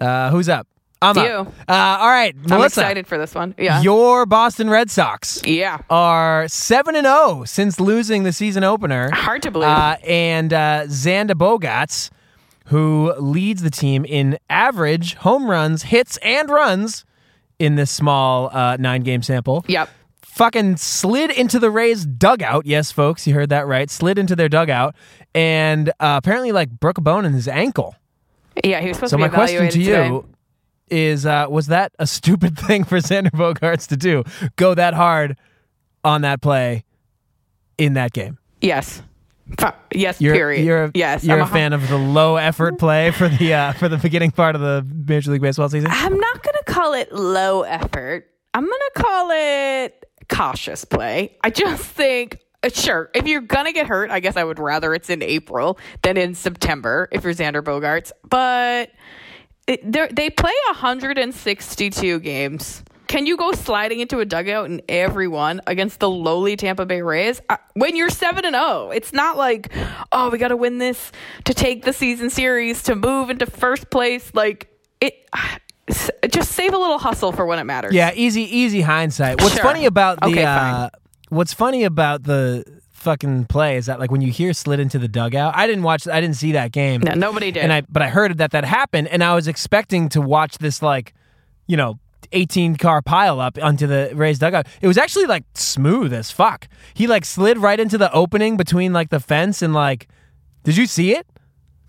Uh, 0.00 0.30
who's 0.30 0.48
up? 0.48 0.66
I'm 1.02 1.16
You. 1.16 1.22
up. 1.22 1.48
Uh, 1.66 1.98
all 2.00 2.08
right, 2.08 2.34
I'm 2.50 2.62
excited 2.62 3.06
for 3.06 3.16
this 3.16 3.34
one. 3.34 3.54
Yeah. 3.58 3.80
Your 3.80 4.26
Boston 4.26 4.68
Red 4.68 4.90
Sox 4.90 5.40
yeah. 5.46 5.78
are 5.88 6.46
seven 6.48 6.94
and 6.94 7.06
zero 7.06 7.44
since 7.46 7.80
losing 7.80 8.24
the 8.24 8.32
season 8.32 8.64
opener. 8.64 9.10
Hard 9.10 9.42
to 9.42 9.50
believe. 9.50 9.68
Uh, 9.68 9.96
and 10.04 10.52
uh, 10.52 10.84
Xander 10.86 11.30
Bogaerts, 11.32 12.10
who 12.66 13.14
leads 13.18 13.62
the 13.62 13.70
team 13.70 14.04
in 14.04 14.38
average 14.50 15.14
home 15.14 15.50
runs, 15.50 15.84
hits, 15.84 16.18
and 16.18 16.50
runs 16.50 17.06
in 17.58 17.76
this 17.76 17.90
small 17.90 18.50
uh, 18.54 18.76
nine 18.78 19.02
game 19.02 19.22
sample. 19.22 19.64
yep. 19.68 19.88
Fucking 20.22 20.76
slid 20.76 21.30
into 21.30 21.58
the 21.58 21.70
Rays 21.70 22.06
dugout. 22.06 22.64
Yes, 22.64 22.92
folks, 22.92 23.26
you 23.26 23.34
heard 23.34 23.48
that 23.50 23.66
right. 23.66 23.90
Slid 23.90 24.18
into 24.18 24.34
their 24.36 24.48
dugout 24.48 24.94
and 25.34 25.90
uh, 26.00 26.18
apparently 26.22 26.52
like 26.52 26.70
broke 26.70 26.96
a 26.98 27.02
bone 27.02 27.24
in 27.24 27.32
his 27.32 27.48
ankle. 27.48 27.94
Yeah, 28.64 28.80
he 28.80 28.88
was 28.88 28.96
supposed 28.96 29.10
So 29.10 29.16
to 29.18 29.22
be 29.22 29.26
evaluated. 29.26 29.72
So 29.72 29.78
my 29.78 29.84
question 29.84 30.10
to 30.12 30.18
today. 30.22 30.36
Is: 30.90 31.26
uh, 31.26 31.46
Was 31.48 31.66
that 31.68 31.92
a 31.98 32.06
stupid 32.18 32.58
thing 32.58 32.84
for 32.84 32.98
Xander 32.98 33.30
Bogaerts 33.30 33.86
to 33.88 33.96
do? 33.96 34.24
Go 34.56 34.74
that 34.74 34.94
hard 34.94 35.36
on 36.04 36.22
that 36.22 36.40
play 36.40 36.84
in 37.78 37.94
that 37.94 38.12
game? 38.12 38.38
Yes. 38.60 39.02
Yes. 39.92 40.20
You're, 40.20 40.34
period. 40.34 40.64
You're 40.64 40.84
a, 40.84 40.90
yes. 40.94 41.24
You're 41.24 41.36
I'm 41.40 41.42
a 41.42 41.46
fan 41.46 41.72
of 41.72 41.88
the 41.88 41.96
low 41.98 42.36
effort 42.36 42.78
play 42.78 43.10
for 43.10 43.28
the 43.28 43.52
uh, 43.54 43.72
for 43.72 43.88
the 43.88 43.96
beginning 43.96 44.30
part 44.30 44.54
of 44.54 44.60
the 44.60 44.86
Major 45.08 45.32
League 45.32 45.42
Baseball 45.42 45.68
season. 45.68 45.90
I'm 45.92 46.16
not 46.18 46.42
gonna 46.42 46.62
call 46.66 46.94
it 46.94 47.12
low 47.12 47.62
effort. 47.62 48.26
I'm 48.54 48.64
gonna 48.64 48.90
call 48.94 49.30
it 49.32 50.04
cautious 50.28 50.84
play. 50.84 51.36
I 51.42 51.50
just 51.50 51.82
think. 51.84 52.38
uh, 52.62 52.68
Sure, 52.68 53.10
if 53.14 53.26
you're 53.26 53.40
gonna 53.40 53.72
get 53.72 53.88
hurt, 53.88 54.10
I 54.10 54.20
guess 54.20 54.36
I 54.36 54.44
would 54.44 54.58
rather 54.60 54.94
it's 54.94 55.10
in 55.10 55.22
April 55.22 55.78
than 56.02 56.16
in 56.16 56.34
September 56.36 57.08
if 57.10 57.24
you're 57.24 57.32
Xander 57.34 57.62
Bogaerts. 57.62 58.12
But 58.28 58.90
they 59.76 60.30
play 60.30 60.52
162 60.68 62.20
games. 62.20 62.82
Can 63.06 63.26
you 63.26 63.36
go 63.36 63.50
sliding 63.52 63.98
into 63.98 64.20
a 64.20 64.24
dugout 64.24 64.66
in 64.66 64.82
every 64.88 65.26
one 65.26 65.60
against 65.66 65.98
the 65.98 66.08
lowly 66.08 66.54
Tampa 66.56 66.86
Bay 66.86 67.02
Rays 67.02 67.40
Uh, 67.48 67.56
when 67.74 67.96
you're 67.96 68.08
seven 68.08 68.44
and 68.44 68.54
zero? 68.54 68.90
It's 68.90 69.12
not 69.12 69.36
like, 69.36 69.72
oh, 70.12 70.30
we 70.30 70.38
got 70.38 70.48
to 70.48 70.56
win 70.56 70.78
this 70.78 71.10
to 71.44 71.52
take 71.54 71.84
the 71.84 71.92
season 71.92 72.30
series 72.30 72.84
to 72.84 72.94
move 72.94 73.28
into 73.28 73.46
first 73.46 73.90
place. 73.90 74.30
Like 74.32 74.68
it, 75.00 75.28
just 76.30 76.52
save 76.52 76.72
a 76.72 76.78
little 76.78 76.98
hustle 76.98 77.32
for 77.32 77.46
when 77.46 77.58
it 77.58 77.64
matters. 77.64 77.92
Yeah, 77.94 78.12
easy 78.14 78.42
easy 78.42 78.80
hindsight. 78.80 79.40
What's 79.40 79.54
Sure. 79.54 79.64
funny 79.64 79.86
about 79.86 80.20
the 80.20 80.28
Okay, 80.28 80.44
uh, 80.44 80.90
what's 81.30 81.52
funny 81.52 81.82
about 81.82 82.22
the 82.22 82.64
fucking 83.00 83.46
play 83.46 83.76
is 83.76 83.86
that 83.86 83.98
like 83.98 84.10
when 84.10 84.20
you 84.20 84.30
hear 84.30 84.52
slid 84.52 84.78
into 84.80 84.98
the 84.98 85.08
dugout, 85.08 85.54
I 85.56 85.66
didn't 85.66 85.82
watch 85.82 86.06
I 86.06 86.20
didn't 86.20 86.36
see 86.36 86.52
that 86.52 86.72
game. 86.72 87.00
No, 87.00 87.14
nobody 87.14 87.50
did. 87.50 87.62
and 87.62 87.72
I 87.72 87.82
but 87.82 88.02
I 88.02 88.08
heard 88.08 88.38
that 88.38 88.50
that 88.52 88.64
happened, 88.64 89.08
and 89.08 89.24
I 89.24 89.34
was 89.34 89.48
expecting 89.48 90.08
to 90.10 90.20
watch 90.20 90.58
this 90.58 90.82
like, 90.82 91.14
you 91.66 91.76
know, 91.76 91.98
eighteen 92.32 92.76
car 92.76 93.02
pile 93.02 93.40
up 93.40 93.58
onto 93.60 93.86
the 93.86 94.10
Rays 94.14 94.38
dugout. 94.38 94.66
It 94.80 94.86
was 94.88 94.98
actually 94.98 95.26
like 95.26 95.44
smooth 95.54 96.12
as 96.12 96.30
fuck. 96.30 96.68
He 96.94 97.06
like 97.06 97.24
slid 97.24 97.58
right 97.58 97.80
into 97.80 97.98
the 97.98 98.12
opening 98.12 98.56
between 98.56 98.92
like 98.92 99.10
the 99.10 99.20
fence 99.20 99.62
and 99.62 99.72
like. 99.74 100.08
Did 100.62 100.76
you 100.76 100.84
see 100.86 101.12
it? 101.14 101.26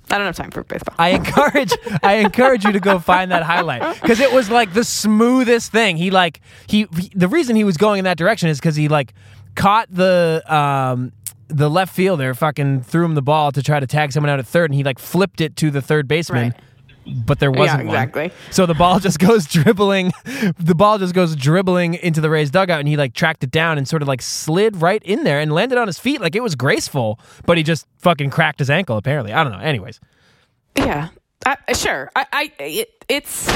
I 0.09 0.18
don't 0.18 0.26
have 0.26 0.36
time 0.36 0.51
for 0.51 0.64
baseball. 0.64 0.95
I 0.97 1.09
encourage 1.09 1.72
I 2.03 2.16
encourage 2.16 2.64
you 2.66 2.72
to 2.72 2.80
go 2.80 2.99
find 2.99 3.32
that 3.32 3.43
highlight 3.43 4.01
because 4.01 4.20
it 4.20 4.32
was 4.34 4.49
like 4.49 4.74
the 4.74 4.84
smoothest 4.84 5.72
thing. 5.72 5.95
He 5.97 6.09
like 6.12 6.41
he, 6.68 6.88
he- 6.97 7.12
the 7.14 7.28
reason 7.28 7.55
he 7.55 7.64
was 7.64 7.78
going 7.78 7.99
in 7.99 8.05
that 8.05 8.18
direction 8.18 8.49
is 8.49 8.59
because 8.59 8.76
he 8.76 8.88
like 8.88 9.14
caught 9.56 9.88
the 9.93 10.41
um 10.47 11.12
the 11.47 11.70
left 11.70 11.93
fielder 11.93 12.34
fucking 12.34 12.82
threw 12.82 13.04
him 13.06 13.16
the 13.16 13.22
ball 13.22 13.52
to 13.52 13.62
try 13.62 13.80
to 13.80 13.88
tag 13.88 14.12
someone 14.14 14.30
out 14.30 14.39
at 14.39 14.47
third 14.47 14.70
and 14.72 14.76
he 14.76 14.84
like 14.84 14.99
flipped 14.99 15.41
it 15.41 15.56
to 15.58 15.70
the 15.72 15.82
third 15.82 16.08
baseman. 16.08 16.52
Right. 16.52 16.62
But 17.26 17.39
there 17.39 17.49
wasn't 17.52 17.88
one. 17.88 17.95
exactly. 17.95 18.32
So 18.52 18.68
the 18.68 18.76
ball 18.76 18.99
just 19.08 19.18
goes 19.20 19.45
dribbling. 19.47 20.12
The 20.60 20.76
ball 20.76 20.99
just 20.99 21.16
goes 21.16 21.36
dribbling 21.36 21.95
into 21.95 22.22
the 22.22 22.30
Rays 22.30 22.52
dugout, 22.52 22.80
and 22.80 22.88
he 22.88 22.95
like 22.95 23.16
tracked 23.16 23.43
it 23.43 23.49
down 23.49 23.80
and 23.80 23.88
sort 23.88 24.04
of 24.04 24.08
like 24.08 24.22
slid 24.22 24.78
right 24.84 25.02
in 25.04 25.24
there 25.24 25.39
and 25.39 25.52
landed 25.52 25.80
on 25.80 25.88
his 25.88 25.97
feet 25.97 26.22
like 26.22 26.36
it 26.36 26.43
was 26.43 26.54
graceful. 26.54 27.20
But 27.47 27.58
he 27.58 27.64
just 27.64 27.88
fucking 27.97 28.30
cracked 28.30 28.60
his 28.60 28.70
ankle. 28.70 28.97
Apparently, 28.97 29.34
I 29.34 29.43
don't 29.43 29.52
know. 29.52 29.60
Anyways, 29.60 29.99
Yeah, 30.78 31.10
I, 31.45 31.57
uh, 31.67 31.73
sure. 31.73 32.11
I, 32.15 32.25
I 32.31 32.51
it, 32.59 33.05
it's 33.07 33.51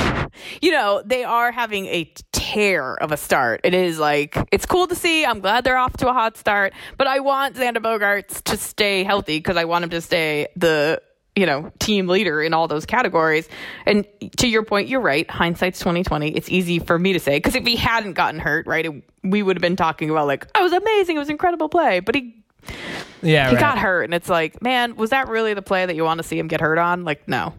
you 0.61 0.71
know 0.71 1.01
they 1.05 1.23
are 1.23 1.51
having 1.51 1.85
a 1.87 2.11
tear 2.31 2.95
of 2.95 3.11
a 3.11 3.17
start. 3.17 3.61
It 3.63 3.73
is 3.73 3.99
like 3.99 4.37
it's 4.51 4.65
cool 4.65 4.87
to 4.87 4.95
see. 4.95 5.25
I'm 5.25 5.39
glad 5.39 5.63
they're 5.63 5.77
off 5.77 5.93
to 5.97 6.09
a 6.09 6.13
hot 6.13 6.37
start, 6.37 6.73
but 6.97 7.07
I 7.07 7.19
want 7.19 7.55
Xander 7.55 7.77
Bogaerts 7.77 8.43
to 8.43 8.57
stay 8.57 9.03
healthy 9.03 9.37
because 9.37 9.57
I 9.57 9.65
want 9.65 9.83
him 9.83 9.89
to 9.91 10.01
stay 10.01 10.47
the 10.55 11.01
you 11.35 11.45
know 11.45 11.71
team 11.79 12.07
leader 12.07 12.41
in 12.41 12.53
all 12.53 12.67
those 12.67 12.85
categories. 12.85 13.47
And 13.85 14.05
to 14.37 14.47
your 14.47 14.63
point, 14.63 14.87
you're 14.87 15.01
right. 15.01 15.29
Hindsight's 15.29 15.79
2020. 15.79 16.35
It's 16.35 16.49
easy 16.49 16.79
for 16.79 16.97
me 16.97 17.13
to 17.13 17.19
say 17.19 17.37
because 17.37 17.55
if 17.55 17.65
he 17.65 17.75
hadn't 17.75 18.13
gotten 18.13 18.39
hurt, 18.39 18.67
right, 18.67 18.85
it, 18.85 19.03
we 19.23 19.43
would 19.43 19.57
have 19.57 19.61
been 19.61 19.75
talking 19.75 20.09
about 20.09 20.27
like, 20.27 20.47
oh, 20.55 20.61
it 20.61 20.63
was 20.63 20.73
amazing, 20.73 21.17
it 21.17 21.19
was 21.19 21.29
incredible 21.29 21.69
play, 21.69 21.99
but 21.99 22.15
he 22.15 22.41
yeah, 23.21 23.49
he 23.49 23.55
right. 23.55 23.59
got 23.59 23.77
hurt, 23.77 24.03
and 24.03 24.13
it's 24.13 24.29
like, 24.29 24.61
man, 24.61 24.95
was 24.95 25.11
that 25.11 25.27
really 25.27 25.53
the 25.53 25.61
play 25.61 25.85
that 25.85 25.95
you 25.95 26.03
want 26.03 26.19
to 26.19 26.23
see 26.23 26.37
him 26.37 26.47
get 26.47 26.61
hurt 26.61 26.77
on? 26.77 27.03
Like, 27.03 27.27
no. 27.27 27.53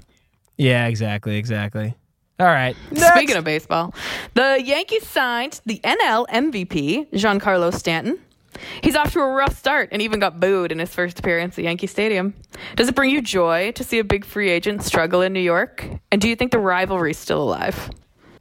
Yeah, 0.57 0.87
exactly, 0.87 1.37
exactly. 1.37 1.95
All 2.39 2.47
right. 2.47 2.77
Speaking 2.95 3.37
of 3.37 3.45
baseball, 3.45 3.95
the 4.35 4.63
Yankees 4.63 5.07
signed 5.07 5.61
the 5.65 5.81
NL 5.83 6.27
MVP, 6.29 7.11
Giancarlo 7.13 7.73
Stanton. 7.73 8.19
He's 8.83 8.97
off 8.97 9.13
to 9.13 9.21
a 9.21 9.29
rough 9.29 9.57
start 9.57 9.91
and 9.93 10.01
even 10.03 10.19
got 10.21 10.41
booed 10.41 10.73
in 10.73 10.79
his 10.79 10.95
first 10.95 11.19
appearance 11.19 11.59
at 11.59 11.65
Yankee 11.65 11.87
Stadium. 11.87 12.35
Does 12.75 12.89
it 12.89 12.95
bring 12.95 13.11
you 13.11 13.21
joy 13.23 13.73
to 13.73 13.85
see 13.85 13.99
a 13.99 14.05
big 14.05 14.25
free 14.25 14.51
agent 14.51 14.83
struggle 14.83 15.23
in 15.23 15.33
New 15.33 15.41
York? 15.41 15.87
And 16.11 16.21
do 16.21 16.29
you 16.29 16.37
think 16.37 16.53
the 16.53 16.59
rivalry's 16.59 17.19
still 17.19 17.43
alive? 17.43 17.91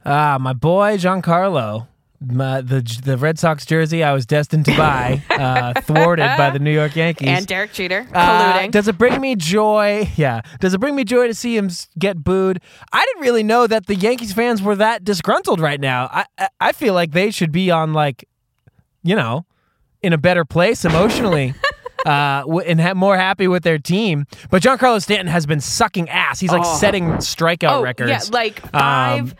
ah, 0.04 0.38
my 0.40 0.52
boy 0.52 0.96
Giancarlo, 0.96 1.88
my, 2.32 2.60
the 2.60 2.80
the 3.04 3.16
Red 3.16 3.38
Sox 3.38 3.64
jersey 3.66 4.02
I 4.04 4.12
was 4.12 4.26
destined 4.26 4.64
to 4.66 4.76
buy, 4.76 5.22
uh, 5.30 5.80
thwarted 5.82 6.26
by 6.36 6.50
the 6.50 6.58
New 6.58 6.70
York 6.72 6.96
Yankees. 6.96 7.28
And 7.28 7.46
Derek 7.46 7.72
Jeter 7.72 8.06
Uh, 8.12 8.60
colluding. 8.60 8.70
does 8.70 8.88
it 8.88 8.98
bring 8.98 9.20
me 9.20 9.36
joy? 9.36 10.08
Yeah. 10.16 10.40
Does 10.60 10.74
it 10.74 10.78
bring 10.80 10.94
me 10.96 11.04
joy 11.04 11.26
to 11.26 11.34
see 11.34 11.56
him 11.56 11.70
get 11.98 12.22
booed? 12.22 12.60
I 12.92 13.04
didn't 13.04 13.22
really 13.22 13.42
know 13.42 13.66
that 13.66 13.86
the 13.86 13.94
Yankees 13.94 14.32
fans 14.32 14.62
were 14.62 14.76
that 14.76 15.04
disgruntled 15.04 15.60
right 15.60 15.80
now. 15.80 16.08
I 16.12 16.26
I, 16.38 16.48
I 16.60 16.72
feel 16.72 16.94
like 16.94 17.12
they 17.12 17.30
should 17.30 17.52
be 17.52 17.70
on 17.70 17.92
like, 17.92 18.28
you 19.02 19.16
know, 19.16 19.46
in 20.02 20.12
a 20.12 20.18
better 20.18 20.44
place 20.44 20.84
emotionally. 20.84 21.54
Uh, 22.04 22.60
and 22.64 22.80
ha- 22.80 22.94
more 22.94 23.16
happy 23.16 23.48
with 23.48 23.64
their 23.64 23.78
team, 23.80 24.26
but 24.48 24.62
Giancarlo 24.62 25.02
Stanton 25.02 25.26
has 25.26 25.44
been 25.44 25.58
sucking 25.58 26.08
ass. 26.08 26.38
He's 26.38 26.52
like 26.52 26.62
Oh. 26.64 26.76
setting 26.76 27.08
strikeout 27.14 27.78
oh, 27.78 27.82
records. 27.82 28.10
yeah, 28.10 28.20
like 28.30 28.60
five 28.70 29.32
Um, 29.32 29.34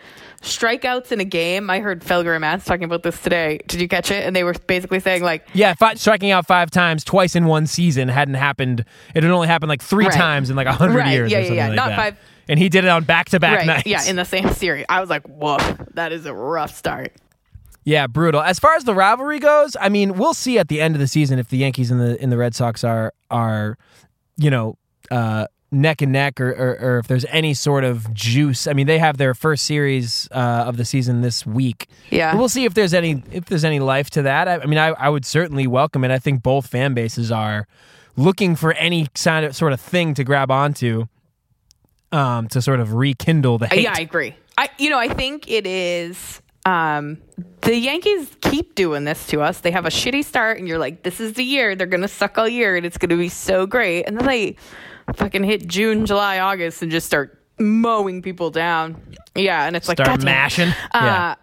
strikeouts 0.46 1.12
in 1.12 1.20
a 1.20 1.24
game. 1.24 1.68
I 1.70 1.80
heard 1.80 2.02
Felger 2.02 2.34
and 2.34 2.64
talking 2.64 2.84
about 2.84 3.02
this 3.02 3.20
today. 3.20 3.60
Did 3.66 3.80
you 3.80 3.88
catch 3.88 4.10
it? 4.10 4.24
And 4.24 4.34
they 4.34 4.44
were 4.44 4.54
basically 4.66 5.00
saying 5.00 5.22
like, 5.22 5.46
Yeah, 5.54 5.74
fi- 5.74 5.94
striking 5.94 6.30
out 6.30 6.46
five 6.46 6.70
times 6.70 7.04
twice 7.04 7.36
in 7.36 7.44
one 7.46 7.66
season 7.66 8.08
hadn't 8.08 8.34
happened. 8.34 8.84
It 9.14 9.22
had 9.22 9.32
only 9.32 9.48
happened 9.48 9.68
like 9.68 9.82
three 9.82 10.06
Right. 10.06 10.14
times 10.14 10.50
in 10.50 10.56
like 10.56 10.66
a 10.66 10.72
hundred 10.72 10.96
Right, 11.00 11.12
years. 11.12 11.30
yeah, 11.32 11.38
or 11.38 11.40
yeah, 11.42 11.46
something 11.46 11.56
yeah. 11.58 11.66
like 11.68 11.76
Not 11.76 11.88
that. 11.90 11.96
five- 11.96 12.16
And 12.48 12.58
he 12.58 12.68
did 12.68 12.84
it 12.84 12.88
on 12.88 13.04
back 13.04 13.28
to 13.30 13.40
back 13.40 13.66
nights. 13.66 13.86
yeah, 13.86 14.04
in 14.04 14.16
the 14.16 14.24
same 14.24 14.48
series. 14.52 14.86
I 14.88 15.00
was 15.00 15.10
like, 15.10 15.22
whoa, 15.26 15.58
that 15.94 16.12
is 16.12 16.26
a 16.26 16.32
rough 16.34 16.74
start. 16.76 17.12
Yeah, 17.84 18.06
brutal. 18.08 18.40
As 18.42 18.58
far 18.58 18.74
as 18.74 18.84
the 18.84 18.94
rivalry 18.94 19.38
goes, 19.38 19.76
I 19.80 19.88
mean, 19.88 20.14
we'll 20.14 20.34
see 20.34 20.58
at 20.58 20.68
the 20.68 20.80
end 20.80 20.94
of 20.96 21.00
the 21.00 21.06
season 21.06 21.38
if 21.38 21.48
the 21.48 21.56
Yankees 21.58 21.90
and 21.90 22.00
the 22.00 22.20
in 22.22 22.30
the 22.30 22.36
Red 22.36 22.54
Sox 22.54 22.82
are 22.82 23.12
are, 23.30 23.78
you 24.36 24.50
know, 24.50 24.76
uh, 25.10 25.46
neck 25.70 26.00
and 26.02 26.12
neck, 26.12 26.40
or, 26.40 26.50
or 26.50 26.78
or 26.80 26.98
if 26.98 27.08
there's 27.08 27.24
any 27.26 27.54
sort 27.54 27.84
of 27.84 28.12
juice. 28.14 28.66
I 28.66 28.72
mean, 28.72 28.86
they 28.86 28.98
have 28.98 29.16
their 29.16 29.34
first 29.34 29.64
series 29.64 30.28
uh, 30.32 30.64
of 30.66 30.76
the 30.76 30.84
season 30.84 31.22
this 31.22 31.44
week. 31.44 31.88
Yeah. 32.10 32.32
But 32.32 32.38
we'll 32.38 32.48
see 32.48 32.64
if 32.64 32.74
there's 32.74 32.94
any 32.94 33.22
if 33.32 33.46
there's 33.46 33.64
any 33.64 33.80
life 33.80 34.10
to 34.10 34.22
that. 34.22 34.48
I, 34.48 34.54
I 34.56 34.66
mean, 34.66 34.78
I, 34.78 34.88
I 34.88 35.08
would 35.08 35.24
certainly 35.24 35.66
welcome 35.66 36.04
it. 36.04 36.10
I 36.10 36.18
think 36.18 36.42
both 36.42 36.66
fan 36.68 36.94
bases 36.94 37.32
are 37.32 37.66
looking 38.16 38.56
for 38.56 38.72
any 38.74 39.08
kind 39.14 39.44
of 39.44 39.54
sort 39.54 39.72
of 39.72 39.80
thing 39.80 40.14
to 40.14 40.24
grab 40.24 40.50
onto, 40.50 41.06
um, 42.12 42.48
to 42.48 42.62
sort 42.62 42.80
of 42.80 42.94
rekindle 42.94 43.58
the 43.58 43.66
hate. 43.66 43.82
Yeah, 43.82 43.94
I 43.96 44.00
agree. 44.00 44.34
I 44.56 44.70
you 44.78 44.90
know, 44.90 44.98
I 44.98 45.08
think 45.08 45.50
it 45.50 45.66
is 45.66 46.40
um 46.64 47.18
the 47.62 47.76
Yankees 47.76 48.36
keep 48.40 48.74
doing 48.74 49.04
this 49.04 49.26
to 49.28 49.40
us. 49.40 49.60
They 49.60 49.70
have 49.72 49.86
a 49.86 49.90
shitty 49.90 50.24
start 50.24 50.58
and 50.58 50.68
you're 50.68 50.78
like, 50.78 51.02
this 51.02 51.20
is 51.20 51.34
the 51.34 51.44
year. 51.44 51.74
They're 51.74 51.86
gonna 51.86 52.08
suck 52.08 52.38
all 52.38 52.48
year 52.48 52.76
and 52.76 52.86
it's 52.86 52.98
gonna 52.98 53.16
be 53.16 53.28
so 53.28 53.66
great. 53.66 54.04
And 54.04 54.16
then 54.16 54.26
they 54.26 54.56
fucking 55.14 55.44
hit 55.44 55.66
June, 55.66 56.06
July, 56.06 56.38
August 56.38 56.82
and 56.82 56.90
just 56.90 57.06
start 57.06 57.42
mowing 57.58 58.22
people 58.22 58.50
down. 58.50 59.00
Yeah, 59.34 59.64
and 59.64 59.76
it's 59.76 59.88
like 59.88 59.98
Start 59.98 60.08
"God 60.08 60.20
damn 60.20 60.24
mashing. 60.24 60.68
Yeah. 60.94 61.32
Uh, 61.32 61.34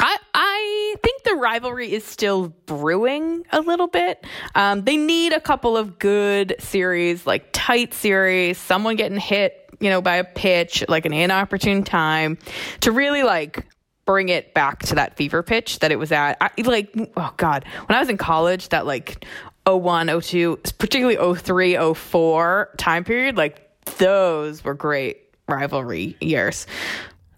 I 0.00 0.16
I 0.34 0.96
think 1.02 1.22
the 1.22 1.34
rivalry 1.34 1.92
is 1.92 2.04
still 2.04 2.48
brewing 2.66 3.44
a 3.52 3.60
little 3.60 3.86
bit. 3.86 4.24
Um, 4.54 4.82
they 4.82 4.96
need 4.96 5.32
a 5.32 5.40
couple 5.40 5.76
of 5.76 5.98
good 5.98 6.56
series, 6.58 7.26
like 7.26 7.48
tight 7.52 7.94
series, 7.94 8.58
someone 8.58 8.96
getting 8.96 9.18
hit, 9.18 9.70
you 9.80 9.90
know, 9.90 10.00
by 10.02 10.16
a 10.16 10.24
pitch, 10.24 10.84
like 10.88 11.06
an 11.06 11.12
inopportune 11.12 11.84
time, 11.84 12.38
to 12.80 12.90
really 12.90 13.22
like 13.22 13.66
bring 14.04 14.28
it 14.28 14.52
back 14.54 14.80
to 14.80 14.96
that 14.96 15.16
fever 15.16 15.42
pitch 15.42 15.78
that 15.78 15.92
it 15.92 15.96
was 15.96 16.10
at. 16.10 16.36
I, 16.40 16.50
like, 16.62 16.92
oh 17.16 17.32
god, 17.36 17.64
when 17.86 17.96
I 17.96 18.00
was 18.00 18.08
in 18.08 18.16
college, 18.16 18.70
that 18.70 18.86
like 18.86 19.24
01, 19.66 20.20
02, 20.20 20.56
particularly 20.78 21.34
03, 21.36 21.94
04 21.94 22.70
time 22.76 23.04
period, 23.04 23.36
like 23.36 23.68
those 23.96 24.64
were 24.64 24.74
great 24.74 25.18
rivalry 25.48 26.16
years. 26.20 26.66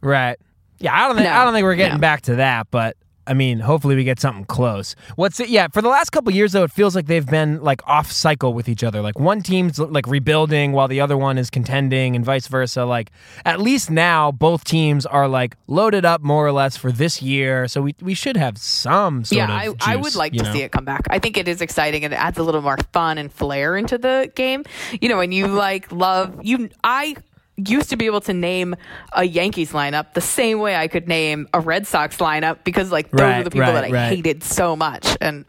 Right. 0.01 0.39
Yeah, 0.79 0.95
I 0.95 1.07
don't 1.07 1.17
think 1.17 1.29
No, 1.29 1.35
I 1.35 1.45
don't 1.45 1.53
think 1.55 1.65
we're 1.65 1.75
getting 1.77 1.95
no. 1.99 2.01
back 2.01 2.23
to 2.23 2.37
that, 2.37 2.69
but 2.71 2.97
I 3.27 3.35
mean, 3.35 3.61
hopefully 3.61 3.97
we 3.97 4.05
get 4.05 4.21
something 4.21 4.45
close. 4.45 4.95
What's 5.17 5.41
it? 5.41 5.49
Yeah, 5.49 5.69
for 5.69 5.81
the 5.81 5.89
last 5.89 6.11
couple 6.11 6.33
years 6.33 6.53
though, 6.53 6.65
it 6.65 6.71
feels 6.71 6.95
like 6.95 7.07
they've 7.07 7.27
been 7.27 7.63
like 7.63 7.81
off 7.87 8.11
cycle 8.11 8.53
with 8.53 8.69
each 8.69 8.85
other. 8.85 9.01
Like 9.01 9.19
one 9.19 9.43
team's 9.43 9.79
like 9.79 10.07
rebuilding 10.07 10.73
while 10.73 10.89
the 10.89 11.01
other 11.01 11.17
one 11.17 11.39
is 11.39 11.51
contending, 11.51 12.17
and 12.17 12.25
vice 12.25 12.49
versa. 12.49 12.85
Like 12.85 13.11
at 13.45 13.61
least 13.61 13.91
now, 13.91 14.31
both 14.31 14.65
teams 14.65 15.07
are 15.07 15.29
like 15.29 15.57
loaded 15.67 16.05
up 16.05 16.23
more 16.23 16.47
or 16.47 16.53
less 16.53 16.77
for 16.77 16.93
this 16.93 17.23
year, 17.23 17.67
so 17.69 17.83
we 17.83 17.95
we 18.01 18.15
should 18.15 18.37
have 18.37 18.59
some 18.59 19.25
sort 19.25 19.37
yeah. 19.37 19.51
I, 19.51 19.73
I 19.81 19.97
would 19.97 20.15
like 20.15 20.33
to 20.35 20.43
know? 20.43 20.53
see 20.53 20.63
it 20.63 20.73
come 20.73 20.85
back. 20.85 21.07
I 21.11 21.19
think 21.19 21.37
it 21.37 21.49
is 21.49 21.61
exciting 21.61 22.05
and 22.05 22.13
it 22.13 22.17
adds 22.17 22.39
a 22.39 22.43
little 22.43 22.63
more 22.63 22.79
fun 22.93 23.19
and 23.19 23.33
flair 23.33 23.77
into 23.77 23.99
the 23.99 24.31
game. 24.35 24.65
You 25.01 25.09
know, 25.09 25.21
and 25.21 25.33
you 25.33 25.47
like 25.47 25.91
love 25.93 26.39
you. 26.43 26.69
I 26.83 27.17
used 27.57 27.91
to 27.91 27.97
be 27.97 28.07
able 28.07 28.21
to 28.23 28.33
name 28.33 28.75
a 29.13 29.25
Yankees 29.25 29.73
lineup 29.73 30.15
the 30.15 30.21
same 30.21 30.59
way 30.59 30.75
I 30.77 30.89
could 30.89 31.07
name 31.09 31.49
a 31.55 31.61
Red 31.61 31.87
Sox 31.87 32.17
lineup 32.19 32.65
because 32.65 32.91
like 32.91 33.11
those 33.11 33.21
Right, 33.21 33.41
are 33.41 33.45
the 33.45 33.51
people 33.51 33.67
right, 33.67 33.73
that 33.75 33.85
I 33.85 33.91
right. 33.91 34.09
hated 34.09 34.43
so 34.43 34.75
much 34.77 35.17
and. 35.21 35.45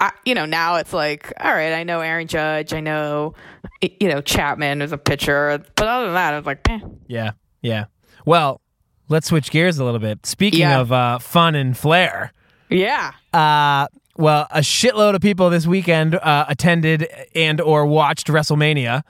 I, 0.00 0.10
you 0.24 0.34
know, 0.34 0.46
now 0.46 0.76
it's 0.76 0.92
like, 0.92 1.32
all 1.40 1.52
right, 1.52 1.72
I 1.72 1.84
know 1.84 2.00
Aaron 2.00 2.26
Judge, 2.26 2.72
I 2.72 2.80
know, 2.80 3.34
you 3.80 4.08
know, 4.08 4.20
Chapman 4.20 4.82
is 4.82 4.90
a 4.90 4.98
pitcher, 4.98 5.62
but 5.76 5.86
other 5.86 6.06
than 6.06 6.14
that, 6.14 6.34
I 6.34 6.36
was 6.38 6.44
like, 6.46 6.68
eh. 6.68 6.80
Yeah, 7.06 7.32
yeah. 7.62 7.84
Well, 8.26 8.60
let's 9.08 9.28
switch 9.28 9.48
gears 9.52 9.78
a 9.78 9.84
little 9.84 10.00
bit. 10.00 10.26
Speaking 10.26 10.60
Yeah. 10.60 10.80
of 10.80 10.90
uh, 10.90 11.18
fun 11.20 11.54
and 11.54 11.76
flair. 11.78 12.32
yeah, 12.68 13.12
Uh, 13.32 13.86
well, 14.16 14.48
a 14.50 14.58
shitload 14.58 15.14
of 15.14 15.20
people 15.20 15.50
this 15.50 15.68
weekend 15.68 16.16
uh, 16.16 16.46
attended 16.48 17.06
and 17.36 17.60
or 17.60 17.86
watched 17.86 18.26
WrestleMania, 18.26 19.02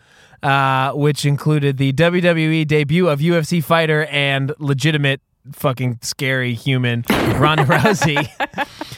uh, 0.43 0.93
which 0.93 1.25
included 1.25 1.77
the 1.77 1.93
WWE 1.93 2.67
debut 2.67 3.09
of 3.09 3.21
UFC 3.21 3.63
fighter 3.63 4.07
and 4.07 4.53
legitimate 4.59 5.21
fucking 5.53 5.99
scary 6.03 6.55
human 6.55 7.05
Ronda 7.09 7.65
Rousey. 7.67 8.29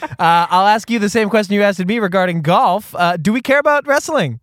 Uh, 0.03 0.07
I'll 0.19 0.67
ask 0.67 0.91
you 0.91 0.99
the 0.99 1.09
same 1.09 1.31
question 1.31 1.55
you 1.55 1.63
asked 1.63 1.85
me 1.85 1.99
regarding 1.99 2.43
golf. 2.43 2.95
Uh, 2.95 3.17
do 3.17 3.33
we 3.33 3.41
care 3.41 3.59
about 3.59 3.87
wrestling? 3.87 4.41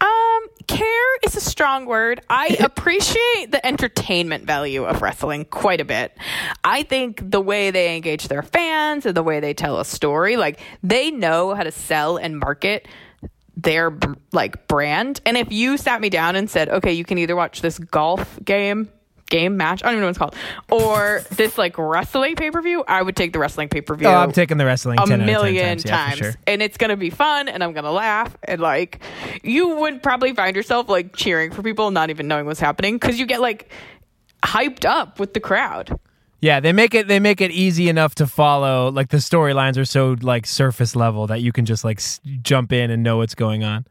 Um, 0.00 0.40
care 0.68 1.16
is 1.24 1.34
a 1.36 1.40
strong 1.40 1.86
word. 1.86 2.20
I 2.30 2.56
appreciate 2.60 3.50
the 3.50 3.64
entertainment 3.64 4.44
value 4.44 4.84
of 4.84 5.02
wrestling 5.02 5.44
quite 5.46 5.80
a 5.80 5.84
bit. 5.84 6.16
I 6.62 6.84
think 6.84 7.30
the 7.30 7.40
way 7.40 7.70
they 7.70 7.96
engage 7.96 8.28
their 8.28 8.42
fans 8.42 9.06
and 9.06 9.16
the 9.16 9.22
way 9.22 9.40
they 9.40 9.54
tell 9.54 9.80
a 9.80 9.84
story, 9.84 10.36
like 10.36 10.60
they 10.82 11.10
know 11.10 11.54
how 11.54 11.64
to 11.64 11.72
sell 11.72 12.16
and 12.16 12.38
market 12.38 12.86
their 13.62 13.96
like 14.32 14.68
brand. 14.68 15.20
And 15.26 15.36
if 15.36 15.52
you 15.52 15.76
sat 15.76 16.00
me 16.00 16.08
down 16.08 16.36
and 16.36 16.48
said, 16.48 16.68
"Okay, 16.68 16.92
you 16.92 17.04
can 17.04 17.18
either 17.18 17.36
watch 17.36 17.60
this 17.60 17.78
golf 17.78 18.38
game 18.44 18.88
game 19.30 19.58
match, 19.58 19.82
I 19.84 19.88
don't 19.88 19.96
even 19.96 20.00
know 20.00 20.06
what 20.06 20.10
it's 20.10 20.18
called, 20.18 20.36
or 20.70 21.22
this 21.36 21.58
like 21.58 21.76
wrestling 21.76 22.34
pay-per-view," 22.34 22.84
I 22.88 23.02
would 23.02 23.14
take 23.14 23.34
the 23.34 23.38
wrestling 23.38 23.68
pay-per-view 23.68 24.08
Oh, 24.08 24.14
I'm 24.14 24.32
taking 24.32 24.56
the 24.56 24.64
wrestling 24.64 24.98
a 24.98 25.04
10 25.04 25.12
out 25.12 25.16
10 25.18 25.26
million 25.26 25.66
times, 25.78 25.84
yeah, 25.84 25.96
times 26.06 26.16
sure. 26.16 26.34
and 26.46 26.62
it's 26.62 26.78
gonna 26.78 26.96
be 26.96 27.10
fun 27.10 27.46
and 27.48 27.62
i'm 27.62 27.74
gonna 27.74 27.92
laugh 27.92 28.34
and 28.44 28.58
like 28.58 29.00
you 29.42 29.68
would 29.76 30.02
probably 30.02 30.32
find 30.32 30.56
yourself 30.56 30.88
like 30.88 31.14
cheering 31.14 31.50
for 31.50 31.62
people 31.62 31.90
not 31.90 32.08
even 32.08 32.26
knowing 32.26 32.46
what's 32.46 32.58
happening 32.58 32.94
because 32.94 33.18
you 33.20 33.26
get 33.26 33.42
like 33.42 33.70
hyped 34.42 34.86
up 34.86 35.20
with 35.20 35.34
the 35.34 35.40
crowd 35.40 35.98
Yeah, 36.40 36.60
they 36.60 36.72
make 36.72 36.94
it 36.94 37.08
they 37.08 37.18
make 37.18 37.40
it 37.40 37.50
easy 37.50 37.88
enough 37.88 38.14
to 38.16 38.26
follow. 38.26 38.90
Like 38.90 39.08
the 39.08 39.16
storylines 39.16 39.76
are 39.76 39.84
so 39.84 40.16
like 40.20 40.46
surface 40.46 40.94
level 40.94 41.26
that 41.26 41.40
you 41.42 41.50
can 41.52 41.64
just 41.64 41.84
like 41.84 41.98
s- 41.98 42.20
jump 42.42 42.72
in 42.72 42.90
and 42.90 43.02
know 43.02 43.16
what's 43.16 43.34
going 43.34 43.64
on. 43.64 43.86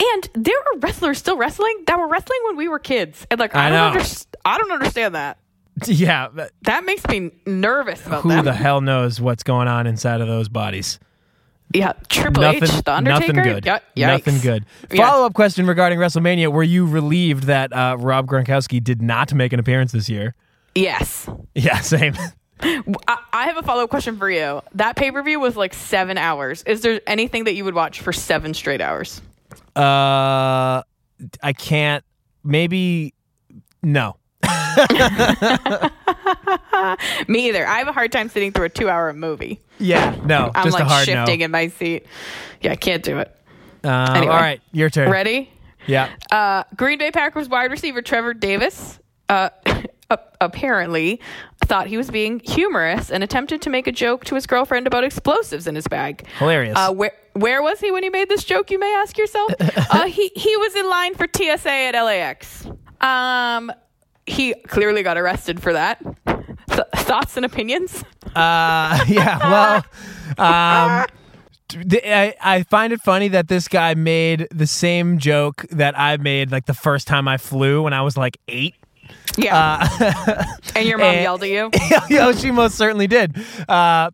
and 0.00 0.30
there 0.34 0.56
are 0.58 0.78
wrestlers 0.78 1.18
still 1.18 1.36
wrestling 1.36 1.76
that 1.86 1.98
were 1.98 2.08
wrestling 2.08 2.38
when 2.46 2.56
we 2.56 2.68
were 2.68 2.78
kids 2.78 3.26
and 3.30 3.38
like 3.38 3.54
i, 3.54 3.66
I 3.66 3.68
don't 3.70 4.00
underst- 4.00 4.28
i 4.46 4.56
don't 4.56 4.72
understand 4.72 5.14
that 5.14 5.36
Yeah, 5.86 6.28
but 6.32 6.52
that 6.62 6.84
makes 6.84 7.06
me 7.06 7.32
nervous 7.46 8.06
about 8.06 8.26
that. 8.26 8.36
who 8.36 8.42
the 8.42 8.52
hell 8.54 8.80
knows 8.80 9.20
what's 9.20 9.42
going 9.42 9.68
on 9.68 9.86
inside 9.86 10.20
of 10.22 10.26
those 10.28 10.48
bodies? 10.48 10.98
yeah 11.74 11.92
triple 12.08 12.44
h 12.44 12.60
the 12.60 12.92
undertaker 12.92 13.32
nothing 13.34 13.52
good. 13.52 13.80
Yeah, 13.94 14.06
nothing 14.16 14.38
good. 14.40 14.64
Yeah. 14.90 15.06
Follow 15.06 15.26
up 15.26 15.34
question 15.34 15.66
regarding 15.66 15.98
WrestleMania: 15.98 16.50
Were 16.50 16.62
you 16.64 16.86
relieved 16.86 17.44
that 17.44 17.72
uh, 17.72 17.96
Rob 17.98 18.26
Gronkowski 18.26 18.82
did 18.82 19.00
not 19.02 19.32
make 19.34 19.52
an 19.52 19.60
appearance 19.60 19.92
this 19.92 20.08
year? 20.08 20.34
Yes 20.74 21.28
Yeah, 21.54 21.80
same. 21.80 22.14
I, 22.62 23.16
I 23.32 23.44
have 23.46 23.56
a 23.56 23.62
follow-up 23.62 23.88
question 23.90 24.18
for 24.18 24.30
you 24.30 24.60
that 24.74 24.94
pay-per-view 24.96 25.40
was 25.40 25.56
like 25.56 25.72
seven 25.74 26.18
hours 26.18 26.62
is 26.64 26.82
there 26.82 27.00
anything 27.06 27.44
that 27.44 27.54
you 27.54 27.64
would 27.64 27.74
watch 27.74 28.00
for 28.00 28.12
seven 28.12 28.52
straight 28.54 28.80
hours 28.82 29.20
Uh, 29.76 30.82
I 31.42 31.52
can't. 31.56 32.04
Maybe 32.44 33.14
no. 33.82 34.16
Me 37.28 37.48
either. 37.48 37.66
I 37.66 37.78
have 37.78 37.88
a 37.88 37.92
hard 37.92 38.12
time 38.12 38.28
sitting 38.28 38.52
through 38.52 38.66
a 38.66 38.68
two 38.68 38.88
hour 38.88 39.12
movie. 39.12 39.60
Yeah, 39.78 40.16
no. 40.24 40.50
I'm 40.54 40.64
just 40.64 40.74
like 40.74 40.84
a 40.84 40.88
hard 40.88 41.06
shifting 41.06 41.40
no. 41.40 41.44
in 41.46 41.50
my 41.50 41.68
seat. 41.68 42.06
Yeah, 42.62 42.72
I 42.72 42.76
can't 42.76 43.02
do 43.02 43.18
it. 43.18 43.34
Uh, 43.84 44.12
Anyway. 44.16 44.32
All 44.32 44.40
right, 44.40 44.60
your 44.72 44.90
turn. 44.90 45.10
Ready? 45.10 45.50
Yeah. 45.86 46.10
Uh, 46.30 46.64
Green 46.76 46.98
Bay 46.98 47.10
Packers 47.10 47.48
wide 47.48 47.70
receiver 47.70 48.02
Trevor 48.02 48.34
Davis 48.34 48.98
uh, 49.28 49.50
apparently 50.40 51.20
thought 51.64 51.86
he 51.86 51.96
was 51.96 52.10
being 52.10 52.40
humorous 52.40 53.10
and 53.10 53.22
attempted 53.22 53.62
to 53.62 53.70
make 53.70 53.86
a 53.86 53.92
joke 53.92 54.24
to 54.24 54.34
his 54.34 54.46
girlfriend 54.46 54.86
about 54.86 55.04
explosives 55.04 55.66
in 55.66 55.74
his 55.74 55.86
bag. 55.86 56.26
Hilarious. 56.38 56.76
Uh, 56.76 56.92
where 56.92 57.12
where 57.34 57.62
was 57.62 57.80
he 57.80 57.92
when 57.92 58.02
he 58.02 58.10
made 58.10 58.28
this 58.28 58.44
joke? 58.44 58.70
You 58.70 58.78
may 58.78 58.94
ask 58.94 59.16
yourself. 59.16 59.52
uh, 59.60 60.06
he 60.06 60.30
he 60.34 60.56
was 60.56 60.74
in 60.74 60.88
line 60.88 61.14
for 61.14 61.26
TSA 61.34 61.70
at 61.70 61.94
LAX. 61.94 62.66
Um, 63.00 63.72
he 64.26 64.54
clearly 64.68 65.02
got 65.02 65.16
arrested 65.16 65.60
for 65.62 65.72
that. 65.72 66.02
Th- 66.26 66.86
thoughts 66.96 67.36
and 67.36 67.44
opinions? 67.44 68.04
Uh, 68.34 69.04
yeah. 69.08 69.38
Well, 69.50 69.76
um, 70.38 71.06
I, 72.04 72.34
I 72.40 72.62
find 72.64 72.92
it 72.92 73.00
funny 73.00 73.28
that 73.28 73.48
this 73.48 73.68
guy 73.68 73.94
made 73.94 74.48
the 74.50 74.66
same 74.66 75.18
joke 75.18 75.66
that 75.70 75.98
I 75.98 76.16
made 76.16 76.50
like 76.50 76.66
the 76.66 76.74
first 76.74 77.06
time 77.06 77.28
I 77.28 77.36
flew 77.36 77.82
when 77.82 77.92
I 77.92 78.02
was 78.02 78.16
like 78.16 78.38
eight. 78.48 78.74
Yeah. 79.36 79.86
and 80.74 80.88
your 80.88 80.98
mom 80.98 81.08
and- 81.14 81.20
yelled 81.22 81.42
at 81.42 81.48
you. 81.50 81.70
yeah, 82.10 82.32
she 82.32 82.50
most 82.50 82.76
certainly 82.76 83.06
did. 83.06 83.36
Uh, 83.68 84.10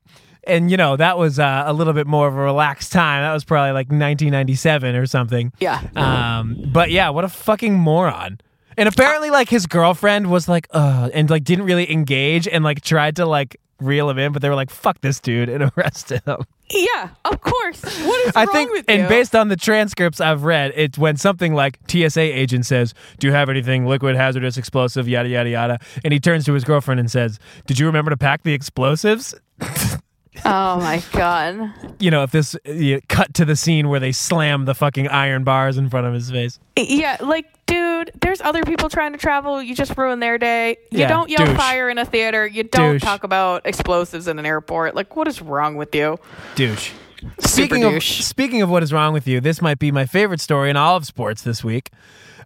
and 0.46 0.70
you 0.70 0.76
know 0.76 0.96
that 0.96 1.18
was 1.18 1.38
uh, 1.40 1.64
a 1.66 1.72
little 1.72 1.92
bit 1.92 2.06
more 2.06 2.28
of 2.28 2.34
a 2.34 2.38
relaxed 2.40 2.92
time. 2.92 3.22
That 3.22 3.32
was 3.32 3.44
probably 3.44 3.72
like 3.72 3.86
1997 3.88 4.94
or 4.94 5.06
something. 5.06 5.52
Yeah. 5.58 5.80
Um, 5.96 6.56
but 6.72 6.90
yeah, 6.90 7.08
what 7.10 7.24
a 7.24 7.28
fucking 7.28 7.74
moron. 7.74 8.38
And 8.76 8.88
apparently, 8.88 9.30
like 9.30 9.48
his 9.48 9.66
girlfriend 9.66 10.30
was 10.30 10.48
like, 10.48 10.68
uh, 10.70 11.08
and 11.14 11.28
like 11.30 11.44
didn't 11.44 11.64
really 11.64 11.90
engage 11.90 12.46
and 12.46 12.62
like 12.62 12.82
tried 12.82 13.16
to 13.16 13.26
like 13.26 13.56
reel 13.80 14.08
him 14.10 14.18
in, 14.18 14.32
but 14.32 14.42
they 14.42 14.48
were 14.48 14.54
like, 14.54 14.70
"Fuck 14.70 15.00
this 15.00 15.18
dude," 15.18 15.48
and 15.48 15.72
arrested 15.76 16.22
him. 16.26 16.44
Yeah, 16.68 17.10
of 17.24 17.40
course. 17.40 17.82
What 17.82 18.26
is 18.26 18.32
I 18.34 18.44
wrong 18.44 18.52
think, 18.52 18.72
with 18.72 18.84
and 18.88 19.08
based 19.08 19.36
on 19.36 19.48
the 19.48 19.56
transcripts 19.56 20.20
I've 20.20 20.42
read, 20.42 20.72
it's 20.74 20.98
when 20.98 21.16
something 21.16 21.54
like 21.54 21.78
TSA 21.88 22.20
agent 22.20 22.66
says, 22.66 22.92
"Do 23.18 23.28
you 23.28 23.32
have 23.32 23.48
anything 23.48 23.86
liquid, 23.86 24.16
hazardous, 24.16 24.56
explosive, 24.56 25.08
yada 25.08 25.28
yada 25.28 25.48
yada?" 25.48 25.78
And 26.02 26.12
he 26.12 26.18
turns 26.18 26.44
to 26.46 26.52
his 26.52 26.64
girlfriend 26.64 26.98
and 26.98 27.10
says, 27.10 27.38
"Did 27.66 27.78
you 27.78 27.86
remember 27.86 28.10
to 28.10 28.16
pack 28.16 28.42
the 28.42 28.52
explosives?" 28.52 29.34
oh 30.44 30.78
my 30.80 31.02
god. 31.12 31.72
You 31.98 32.10
know, 32.10 32.22
if 32.22 32.30
this 32.30 32.56
you 32.64 33.00
cut 33.08 33.34
to 33.34 33.44
the 33.44 33.56
scene 33.56 33.88
where 33.88 34.00
they 34.00 34.12
slam 34.12 34.64
the 34.64 34.74
fucking 34.74 35.08
iron 35.08 35.44
bars 35.44 35.76
in 35.78 35.88
front 35.90 36.06
of 36.06 36.14
his 36.14 36.30
face. 36.30 36.58
Yeah, 36.76 37.16
like, 37.20 37.46
dude, 37.66 38.10
there's 38.20 38.40
other 38.42 38.62
people 38.64 38.88
trying 38.88 39.12
to 39.12 39.18
travel. 39.18 39.62
You 39.62 39.74
just 39.74 39.96
ruin 39.96 40.20
their 40.20 40.36
day. 40.38 40.76
You 40.90 41.00
Yeah, 41.00 41.08
don't 41.08 41.30
yell 41.30 41.46
douche. 41.46 41.56
fire 41.56 41.88
in 41.88 41.98
a 41.98 42.04
theater. 42.04 42.46
You 42.46 42.64
don't 42.64 42.92
Douche. 42.94 43.02
talk 43.02 43.24
about 43.24 43.62
explosives 43.64 44.28
in 44.28 44.38
an 44.38 44.44
airport. 44.46 44.94
Like, 44.94 45.16
what 45.16 45.26
is 45.26 45.40
wrong 45.40 45.76
with 45.76 45.94
you? 45.94 46.18
Douche. 46.54 46.92
Super 47.40 47.48
Speaking 47.48 47.84
of 47.84 48.02
speaking 48.02 48.62
of 48.62 48.68
what 48.70 48.82
is 48.82 48.92
wrong 48.92 49.12
with 49.14 49.26
you, 49.26 49.40
this 49.40 49.62
might 49.62 49.78
be 49.78 49.90
my 49.90 50.04
favorite 50.04 50.40
story 50.40 50.68
in 50.70 50.76
all 50.76 50.96
of 50.96 51.06
sports 51.06 51.42
this 51.42 51.64
week. 51.64 51.90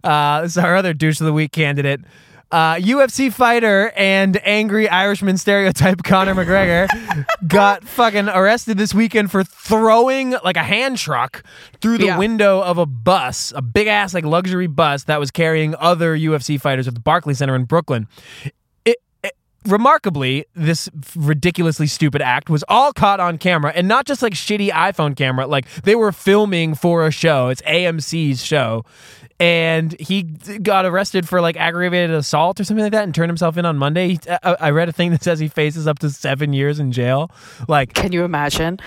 Uh, 0.03 0.41
this 0.41 0.51
is 0.53 0.57
our 0.57 0.75
other 0.75 0.93
douche 0.93 1.19
of 1.19 1.25
the 1.25 1.33
week 1.33 1.51
candidate. 1.51 2.01
Uh, 2.51 2.75
UFC 2.75 3.31
fighter 3.31 3.93
and 3.95 4.39
angry 4.45 4.89
Irishman 4.89 5.37
stereotype 5.37 6.03
Conor 6.03 6.35
McGregor 6.35 6.87
got 7.47 7.85
fucking 7.85 8.27
arrested 8.27 8.77
this 8.77 8.93
weekend 8.93 9.31
for 9.31 9.43
throwing 9.43 10.31
like 10.43 10.57
a 10.57 10.63
hand 10.63 10.97
truck 10.97 11.43
through 11.79 11.97
the 11.97 12.07
Yeah. 12.07 12.17
window 12.17 12.59
of 12.61 12.77
a 12.77 12.85
bus, 12.85 13.53
a 13.55 13.61
big 13.61 13.87
ass 13.87 14.13
like 14.13 14.25
luxury 14.25 14.67
bus 14.67 15.05
that 15.05 15.19
was 15.19 15.31
carrying 15.31 15.75
other 15.75 16.15
UFC 16.17 16.59
fighters 16.59 16.87
at 16.89 16.93
the 16.93 16.99
Barclays 16.99 17.37
Center 17.37 17.55
in 17.55 17.63
Brooklyn. 17.63 18.07
Remarkably, 19.67 20.45
this 20.55 20.89
ridiculously 21.15 21.85
stupid 21.87 22.21
act 22.21 22.49
was 22.49 22.63
all 22.67 22.91
caught 22.93 23.19
on 23.19 23.37
camera 23.37 23.71
and 23.75 23.87
not 23.87 24.05
just 24.07 24.21
like 24.23 24.33
shitty 24.33 24.69
iPhone 24.71 25.15
camera. 25.15 25.45
Like 25.45 25.69
they 25.83 25.95
were 25.95 26.11
filming 26.11 26.73
for 26.73 27.05
a 27.05 27.11
show. 27.11 27.49
It's 27.49 27.61
AMC's 27.63 28.43
show. 28.43 28.85
And 29.39 29.99
he 29.99 30.23
got 30.23 30.85
arrested 30.85 31.27
for 31.27 31.41
like 31.41 31.57
aggravated 31.57 32.11
assault 32.15 32.59
or 32.59 32.63
something 32.63 32.83
like 32.83 32.91
that 32.91 33.03
and 33.03 33.13
turned 33.13 33.29
himself 33.29 33.57
in 33.57 33.65
on 33.65 33.77
Monday. 33.77 34.09
He- 34.09 34.19
I, 34.29 34.55
I 34.59 34.69
read 34.71 34.89
a 34.89 34.91
thing 34.91 35.11
that 35.11 35.23
says 35.23 35.39
he 35.39 35.47
faces 35.47 35.87
up 35.87 35.99
to 35.99 36.09
seven 36.09 36.53
years 36.53 36.79
in 36.79 36.91
jail. 36.91 37.31
Like, 37.67 37.93
Can 37.93 38.11
you 38.11 38.23
imagine? 38.23 38.79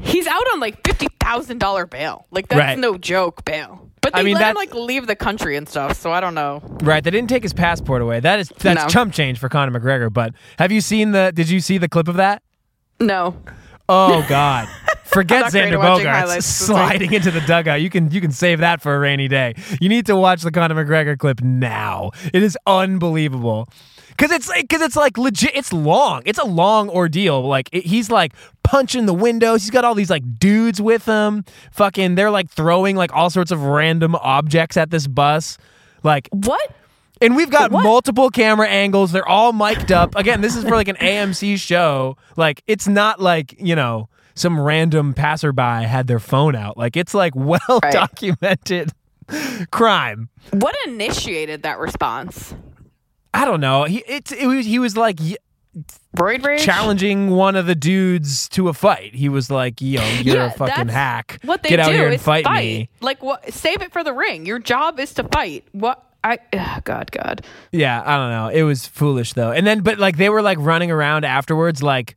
He's 0.00 0.26
out 0.26 0.42
on 0.52 0.60
like 0.60 0.86
fifty 0.86 1.08
thousand 1.20 1.58
dollar 1.58 1.86
bail. 1.86 2.26
Like 2.30 2.48
that's 2.48 2.58
Right. 2.58 2.78
no 2.78 2.96
joke 2.98 3.44
bail. 3.44 3.88
But 4.02 4.12
they 4.14 4.20
I 4.20 4.22
mean, 4.24 4.34
let 4.34 4.50
him 4.50 4.56
like 4.56 4.74
leave 4.74 5.06
the 5.06 5.16
country 5.16 5.56
and 5.56 5.68
stuff. 5.68 5.96
So 5.96 6.12
I 6.12 6.20
don't 6.20 6.34
know. 6.34 6.60
Right, 6.82 7.02
they 7.02 7.10
didn't 7.10 7.28
take 7.30 7.42
his 7.44 7.52
passport 7.54 8.02
away. 8.02 8.20
That 8.20 8.40
is 8.40 8.48
that's 8.58 8.82
No. 8.82 8.88
chump 8.88 9.14
change 9.14 9.38
for 9.38 9.48
Conor 9.48 9.78
McGregor. 9.78 10.12
But 10.12 10.34
have 10.58 10.70
you 10.72 10.80
seen 10.80 11.12
the? 11.12 11.32
Did 11.34 11.48
you 11.48 11.60
see 11.60 11.78
the 11.78 11.88
clip 11.88 12.08
of 12.08 12.16
that? 12.16 12.42
No. 13.00 13.36
Oh 13.88 14.24
God! 14.28 14.68
Forget 15.04 15.52
Xander 15.52 15.72
at 15.72 15.78
Bogaerts 15.80 16.04
highlights 16.10 16.34
this 16.46 16.68
week. 16.68 16.76
sliding 16.76 17.12
into 17.12 17.30
the 17.30 17.40
dugout. 17.42 17.80
You 17.82 17.90
can 17.90 18.10
you 18.10 18.20
can 18.20 18.32
save 18.32 18.60
that 18.60 18.80
for 18.80 18.94
a 18.94 18.98
rainy 18.98 19.28
day. 19.28 19.54
You 19.80 19.88
need 19.88 20.06
to 20.06 20.16
watch 20.16 20.42
the 20.42 20.50
Conor 20.50 20.74
McGregor 20.84 21.18
clip 21.18 21.40
now. 21.42 22.10
It 22.32 22.42
is 22.42 22.56
unbelievable. 22.66 23.68
Cause 24.18 24.30
it's 24.30 24.48
like, 24.48 24.68
cause 24.68 24.80
it's 24.82 24.96
like 24.96 25.18
legit. 25.18 25.52
It's 25.54 25.72
long. 25.72 26.22
It's 26.24 26.38
a 26.38 26.44
long 26.44 26.88
ordeal. 26.88 27.42
Like 27.46 27.68
it, 27.72 27.84
he's 27.86 28.10
like 28.10 28.32
punching 28.62 29.06
the 29.06 29.14
windows. 29.14 29.62
He's 29.62 29.70
got 29.70 29.84
all 29.84 29.94
these 29.94 30.10
like 30.10 30.38
dudes 30.38 30.80
with 30.80 31.04
him. 31.06 31.44
Fucking, 31.72 32.14
they're 32.14 32.30
like 32.30 32.50
throwing 32.50 32.96
like 32.96 33.12
all 33.12 33.30
sorts 33.30 33.50
of 33.50 33.62
random 33.62 34.14
objects 34.16 34.76
at 34.76 34.90
this 34.90 35.06
bus. 35.06 35.58
Like 36.02 36.28
What? 36.30 36.74
and 37.20 37.36
we've 37.36 37.50
got 37.50 37.70
What? 37.70 37.82
multiple 37.84 38.30
camera 38.30 38.68
angles. 38.68 39.12
They're 39.12 39.28
all 39.28 39.52
mic'd 39.52 39.92
up. 39.92 40.14
Again, 40.16 40.40
this 40.40 40.56
is 40.56 40.64
for 40.64 40.72
like 40.76 40.88
an 40.88 40.96
AMC 40.96 41.56
show. 41.58 42.16
Like, 42.36 42.62
it's 42.66 42.88
not 42.88 43.20
like, 43.20 43.54
you 43.60 43.76
know, 43.76 44.08
some 44.34 44.58
random 44.60 45.14
passerby 45.14 45.62
had 45.84 46.06
their 46.06 46.18
phone 46.18 46.56
out. 46.56 46.76
Like, 46.76 46.96
it's 46.96 47.14
like 47.14 47.34
well 47.36 47.80
documented 47.92 48.90
crime. 49.70 50.28
What 50.52 50.74
initiated 50.86 51.62
that 51.62 51.78
response? 51.78 52.54
I 53.34 53.44
don't 53.44 53.60
know. 53.60 53.84
He 53.84 54.02
it's 54.06 54.32
it 54.32 54.46
was 54.46 54.66
he 54.66 54.78
was 54.78 54.96
like 54.96 55.18
y- 55.20 55.36
Roid 56.16 56.44
rage. 56.44 56.60
challenging 56.60 57.30
one 57.30 57.56
of 57.56 57.64
the 57.64 57.74
dudes 57.74 58.46
to 58.50 58.68
a 58.68 58.74
fight. 58.74 59.14
He 59.14 59.30
was 59.30 59.50
like, 59.50 59.80
"Yo, 59.80 60.02
you're 60.20 60.36
Yeah, 60.36 60.46
a 60.46 60.50
fucking 60.50 60.88
hack. 60.88 61.38
What 61.44 61.62
they 61.62 61.70
Get 61.70 61.80
out 61.80 61.86
do 61.88 61.92
here 61.94 62.04
and 62.06 62.14
is 62.14 62.22
fight, 62.22 62.44
me." 62.44 62.90
Like 63.00 63.22
what? 63.22 63.50
Save 63.52 63.80
it 63.80 63.90
for 63.92 64.04
the 64.04 64.12
ring. 64.12 64.44
Your 64.44 64.58
job 64.58 65.00
is 65.00 65.14
to 65.14 65.24
fight. 65.24 65.64
What? 65.72 66.04
I. 66.22 66.38
God, 66.84 67.10
God. 67.10 67.44
Yeah, 67.72 68.02
I 68.04 68.16
don't 68.16 68.30
know. 68.30 68.48
It 68.48 68.62
was 68.64 68.86
foolish 68.86 69.32
though. 69.32 69.50
And 69.52 69.66
then, 69.66 69.80
but 69.80 69.98
like 69.98 70.18
they 70.18 70.28
were 70.28 70.42
like 70.42 70.58
running 70.60 70.90
around 70.90 71.24
afterwards, 71.24 71.82
like 71.82 72.16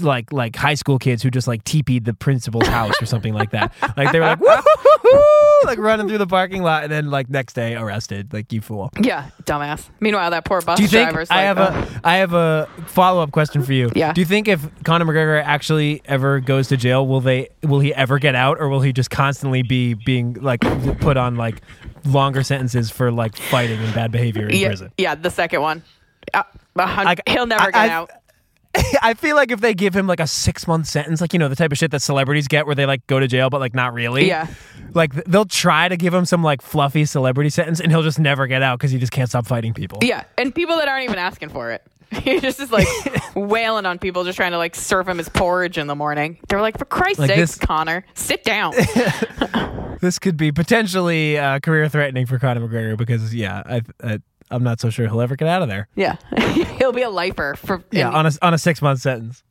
like 0.00 0.32
like 0.32 0.56
high 0.56 0.74
school 0.74 0.98
kids 0.98 1.22
who 1.22 1.30
just 1.30 1.48
like 1.48 1.64
teepeed 1.64 2.04
the 2.04 2.14
principal's 2.14 2.66
house 2.78 2.94
or 3.02 3.06
something 3.06 3.34
like 3.34 3.50
that. 3.50 3.72
Like 3.96 4.12
they 4.12 4.20
were 4.20 4.26
like 4.26 4.40
woo 4.40 4.50
like 5.64 5.78
running 5.78 6.08
through 6.08 6.18
the 6.18 6.26
parking 6.26 6.62
lot, 6.62 6.84
and 6.84 6.92
then 6.92 7.10
like 7.10 7.28
next 7.28 7.52
day 7.54 7.74
arrested. 7.74 8.32
Like 8.32 8.52
you 8.52 8.60
fool. 8.60 8.90
Yeah, 9.00 9.30
dumbass. 9.44 9.88
Meanwhile, 10.00 10.30
that 10.30 10.44
poor 10.44 10.60
bus 10.62 10.76
Do 10.78 10.82
you 10.82 10.88
think 10.88 11.10
driver's 11.10 11.30
I 11.30 11.50
like, 11.52 11.56
have 11.56 11.58
"Oh." 11.58 11.98
a 11.98 12.00
I 12.04 12.16
have 12.16 12.32
a 12.34 12.68
follow 12.86 13.22
up 13.22 13.32
question 13.32 13.62
for 13.62 13.72
you? 13.72 13.90
Yeah. 13.94 14.12
Do 14.12 14.20
you 14.20 14.26
think 14.26 14.48
if 14.48 14.66
Conor 14.84 15.04
McGregor 15.04 15.42
actually 15.44 16.02
ever 16.06 16.40
goes 16.40 16.68
to 16.68 16.76
jail, 16.76 17.06
will 17.06 17.20
they 17.20 17.48
will 17.62 17.80
he 17.80 17.92
ever 17.94 18.18
get 18.18 18.34
out, 18.34 18.58
or 18.60 18.68
will 18.68 18.80
he 18.80 18.92
just 18.92 19.10
constantly 19.10 19.62
be 19.62 19.94
being 19.94 20.34
like 20.34 20.60
put 21.00 21.16
on 21.16 21.36
like 21.36 21.60
longer 22.04 22.42
sentences 22.42 22.90
for 22.90 23.10
like 23.12 23.36
fighting 23.36 23.78
and 23.80 23.94
bad 23.94 24.12
behavior 24.12 24.46
in 24.48 24.56
yeah, 24.56 24.68
prison? 24.68 24.92
yeah, 24.96 25.14
the 25.14 25.30
second 25.30 25.60
one. 25.60 25.82
Uh, 26.32 26.42
I- 26.76 27.16
he'll 27.26 27.46
never 27.46 27.66
get 27.72 27.76
I- 27.76 27.88
out. 27.88 28.10
I 29.02 29.14
feel 29.14 29.34
like 29.36 29.50
if 29.50 29.60
they 29.60 29.74
give 29.74 29.94
him 29.96 30.06
like 30.06 30.20
a 30.20 30.26
six 30.26 30.66
month 30.66 30.86
sentence, 30.86 31.20
like 31.20 31.32
you 31.32 31.38
know 31.38 31.48
the 31.48 31.56
type 31.56 31.72
of 31.72 31.78
shit 31.78 31.90
that 31.90 32.02
celebrities 32.02 32.48
get, 32.48 32.66
where 32.66 32.74
they 32.74 32.86
like 32.86 33.06
go 33.06 33.18
to 33.18 33.26
jail 33.26 33.50
but 33.50 33.60
like 33.60 33.74
not 33.74 33.92
really. 33.94 34.28
Yeah. 34.28 34.46
Like 34.94 35.12
they'll 35.24 35.44
try 35.44 35.88
to 35.88 35.96
give 35.96 36.12
him 36.14 36.24
some 36.24 36.42
like 36.42 36.62
fluffy 36.62 37.04
celebrity 37.04 37.50
sentence, 37.50 37.80
and 37.80 37.90
he'll 37.90 38.02
just 38.02 38.18
never 38.18 38.46
get 38.46 38.62
out 38.62 38.78
because 38.78 38.90
he 38.90 38.98
just 38.98 39.12
can't 39.12 39.28
stop 39.28 39.46
fighting 39.46 39.74
people. 39.74 39.98
Yeah, 40.02 40.24
and 40.38 40.54
people 40.54 40.76
that 40.76 40.88
aren't 40.88 41.04
even 41.04 41.18
asking 41.18 41.48
for 41.50 41.70
it. 41.70 41.82
He 42.24 42.40
just 42.40 42.58
is 42.58 42.72
like 42.72 42.88
wailing 43.36 43.86
on 43.86 44.00
people, 44.00 44.24
just 44.24 44.34
trying 44.36 44.50
to 44.50 44.58
like 44.58 44.74
serve 44.74 45.08
him 45.08 45.18
his 45.18 45.28
porridge 45.28 45.78
in 45.78 45.86
the 45.86 45.94
morning. 45.94 46.38
They're 46.48 46.60
like, 46.60 46.76
for 46.76 46.84
Christ's 46.84 47.20
Like 47.20 47.28
sakes, 47.30 47.40
this- 47.40 47.58
Conor, 47.58 48.04
sit 48.14 48.42
down. 48.42 48.74
This 50.00 50.18
could 50.18 50.36
be 50.36 50.50
potentially 50.50 51.38
uh, 51.38 51.60
career 51.60 51.88
threatening 51.88 52.26
for 52.26 52.38
Conor 52.38 52.66
McGregor 52.66 52.96
because 52.96 53.32
yeah, 53.34 53.62
I, 53.64 53.82
I 54.02 54.18
I'm 54.50 54.62
not 54.64 54.80
so 54.80 54.90
sure 54.90 55.06
he'll 55.06 55.20
ever 55.20 55.36
get 55.36 55.48
out 55.48 55.62
of 55.62 55.68
there. 55.68 55.88
yeah, 55.94 56.16
he'll 56.78 56.92
be 56.92 57.02
a 57.02 57.10
lifer 57.10 57.54
for. 57.56 57.82
Yeah, 57.90 58.08
and- 58.08 58.16
on 58.16 58.26
a 58.26 58.30
on 58.42 58.54
a 58.54 58.58
six 58.58 58.82
month 58.82 59.00
sentence. 59.00 59.42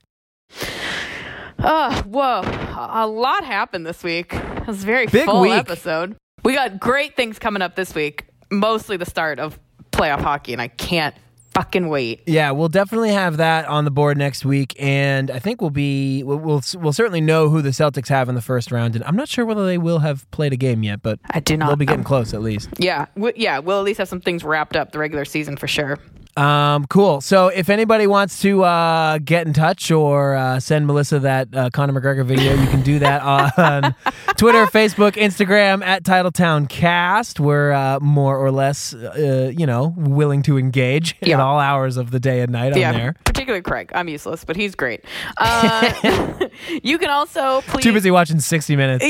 Oh, 1.61 2.01
whoa. 2.07 2.41
A 2.75 3.05
lot 3.07 3.43
happened 3.43 3.85
this 3.85 4.01
week. 4.03 4.33
It 4.33 4.67
was 4.67 4.83
a 4.83 4.85
very 4.85 5.07
Big 5.07 5.25
full 5.25 5.41
week. 5.41 5.51
episode. 5.53 6.15
We 6.43 6.53
got 6.55 6.79
great 6.79 7.15
things 7.17 7.37
coming 7.37 7.61
up 7.61 7.75
this 7.75 7.93
week, 7.93 8.25
mostly 8.49 8.95
the 8.95 9.05
start 9.05 9.39
of 9.39 9.59
playoff 9.91 10.21
hockey, 10.21 10.53
and 10.53 10.61
I 10.61 10.69
can't 10.69 11.13
fucking 11.53 11.87
wait. 11.87 12.21
Yeah, 12.25 12.51
we'll 12.51 12.69
definitely 12.69 13.11
have 13.11 13.37
that 13.37 13.65
on 13.65 13.85
the 13.85 13.91
board 13.91 14.17
next 14.17 14.45
week, 14.45 14.75
and 14.79 15.31
I 15.31 15.39
think 15.39 15.61
we'll 15.61 15.69
be 15.69 16.23
we'll 16.23 16.37
we'll, 16.37 16.61
we'll 16.75 16.93
certainly 16.93 17.21
know 17.21 17.49
who 17.49 17.61
the 17.61 17.69
Celtics 17.69 18.07
have 18.07 18.29
in 18.29 18.35
the 18.35 18.41
first 18.41 18.71
round, 18.71 18.95
and 18.95 19.03
I'm 19.05 19.15
not 19.15 19.27
sure 19.27 19.45
whether 19.45 19.65
they 19.65 19.77
will 19.77 19.99
have 19.99 20.29
played 20.31 20.53
a 20.53 20.57
game 20.57 20.83
yet, 20.83 21.01
but 21.01 21.19
I 21.29 21.39
do 21.39 21.57
not 21.57 21.67
they'll 21.67 21.75
be 21.75 21.85
getting 21.85 22.03
close 22.03 22.33
at 22.33 22.41
least. 22.41 22.69
Yeah, 22.77 23.05
we, 23.15 23.33
yeah, 23.35 23.59
we'll 23.59 23.79
at 23.79 23.85
least 23.85 23.97
have 23.99 24.07
some 24.07 24.21
things 24.21 24.43
wrapped 24.43 24.75
up 24.75 24.91
the 24.91 24.99
regular 24.99 25.25
season 25.25 25.57
for 25.57 25.67
sure. 25.67 25.97
Um, 26.37 26.85
cool. 26.87 27.21
So 27.21 27.47
if 27.47 27.69
anybody 27.69 28.07
wants 28.07 28.41
to 28.41 28.63
uh, 28.63 29.17
get 29.17 29.45
in 29.45 29.53
touch 29.53 29.91
or 29.91 30.35
uh, 30.35 30.59
send 30.59 30.87
Melissa 30.87 31.19
that 31.19 31.49
uh, 31.53 31.69
Conor 31.71 31.99
McGregor 31.99 32.25
video, 32.25 32.53
you 32.53 32.67
can 32.67 32.81
do 32.81 32.99
that 32.99 33.21
on 33.21 33.95
Twitter, 34.37 34.65
Facebook, 34.67 35.13
Instagram 35.13 35.83
at 35.83 36.03
Titletown 36.03 36.69
Cast. 36.69 37.39
We're 37.39 37.73
uh, 37.73 37.99
more 37.99 38.37
or 38.37 38.51
less, 38.51 38.93
uh, 38.93 39.51
you 39.55 39.65
know, 39.65 39.93
willing 39.97 40.41
to 40.43 40.57
engage 40.57 41.15
at 41.21 41.39
all 41.39 41.59
hours 41.59 41.97
of 41.97 42.11
the 42.11 42.19
day 42.19 42.41
and 42.41 42.51
night 42.51 42.73
on 42.73 42.79
yeah, 42.79 42.91
there. 42.93 43.15
particularly 43.25 43.61
Craig. 43.61 43.91
I'm 43.93 44.07
useless, 44.07 44.45
but 44.45 44.55
he's 44.55 44.75
great. 44.75 45.03
Uh, 45.37 46.47
you 46.83 46.97
can 46.97 47.09
also 47.09 47.61
please. 47.61 47.83
Too 47.83 47.93
busy 47.93 48.11
watching 48.11 48.39
60 48.39 48.75
Minutes 48.75 49.05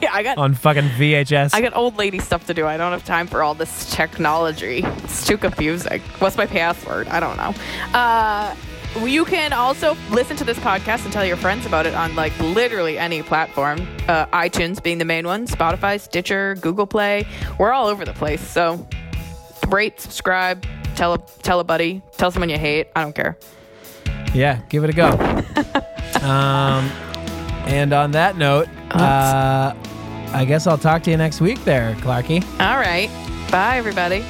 Yeah, 0.00 0.10
I 0.12 0.22
got 0.22 0.38
on 0.38 0.54
fucking 0.54 0.84
VHS. 0.90 1.50
I 1.54 1.60
got 1.60 1.74
old 1.76 1.96
lady 1.96 2.18
stuff 2.18 2.46
to 2.46 2.54
do. 2.54 2.66
I 2.66 2.76
don't 2.76 2.92
have 2.92 3.04
time 3.04 3.26
for 3.26 3.42
all 3.42 3.54
this 3.54 3.90
technology. 3.94 4.82
It's 4.84 5.26
too 5.26 5.38
confusing. 5.38 6.00
What's 6.18 6.36
my 6.36 6.46
password? 6.46 7.08
I 7.08 7.20
don't 7.20 7.36
know. 7.36 7.54
Uh, 7.98 8.54
you 9.04 9.24
can 9.26 9.52
also 9.52 9.94
listen 10.10 10.36
to 10.38 10.44
this 10.44 10.58
podcast 10.58 11.04
and 11.04 11.12
tell 11.12 11.24
your 11.24 11.36
friends 11.36 11.66
about 11.66 11.84
it 11.86 11.94
on 11.94 12.14
like 12.14 12.38
literally 12.40 12.98
any 12.98 13.22
platform. 13.22 13.80
Uh, 14.08 14.26
iTunes 14.26 14.82
being 14.82 14.98
the 14.98 15.04
main 15.04 15.26
one, 15.26 15.46
Spotify, 15.46 16.00
Stitcher, 16.00 16.54
Google 16.56 16.86
Play. 16.86 17.26
We're 17.58 17.72
all 17.72 17.88
over 17.88 18.04
the 18.04 18.14
place. 18.14 18.40
So 18.40 18.86
rate, 19.68 20.00
subscribe, 20.00 20.64
tell 20.94 21.12
a 21.14 21.18
tell 21.42 21.60
a 21.60 21.64
buddy, 21.64 22.00
tell 22.16 22.30
someone 22.30 22.48
you 22.48 22.58
hate. 22.58 22.88
I 22.96 23.02
don't 23.02 23.14
care. 23.14 23.36
yeah, 24.34 24.60
give 24.70 24.82
it 24.84 24.90
a 24.90 24.92
go. 24.94 25.10
um, 26.26 26.90
and 27.66 27.92
on 27.92 28.10
that 28.12 28.36
note, 28.36 28.68
uh, 28.92 29.74
I 30.32 30.44
guess 30.44 30.66
I'll 30.66 30.78
talk 30.78 31.02
to 31.04 31.10
you 31.10 31.16
next 31.16 31.40
week 31.40 31.62
there, 31.64 31.94
Clarky. 31.96 32.42
All 32.60 32.78
right. 32.78 33.08
Bye, 33.50 33.76
everybody. 33.76 34.24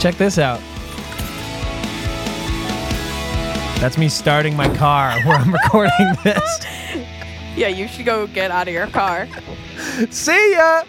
Check 0.00 0.16
this 0.16 0.38
out. 0.38 0.60
That's 3.80 3.96
me 3.96 4.08
starting 4.08 4.56
my 4.56 4.68
car 4.76 5.20
where 5.24 5.36
I'm 5.36 5.52
recording 5.52 6.14
this. 6.24 6.60
Yeah, 7.56 7.66
you 7.66 7.88
should 7.88 8.06
go 8.06 8.28
get 8.28 8.52
out 8.52 8.68
of 8.68 8.74
your 8.74 8.86
car. 8.86 9.26
See 10.10 10.52
ya! 10.52 10.84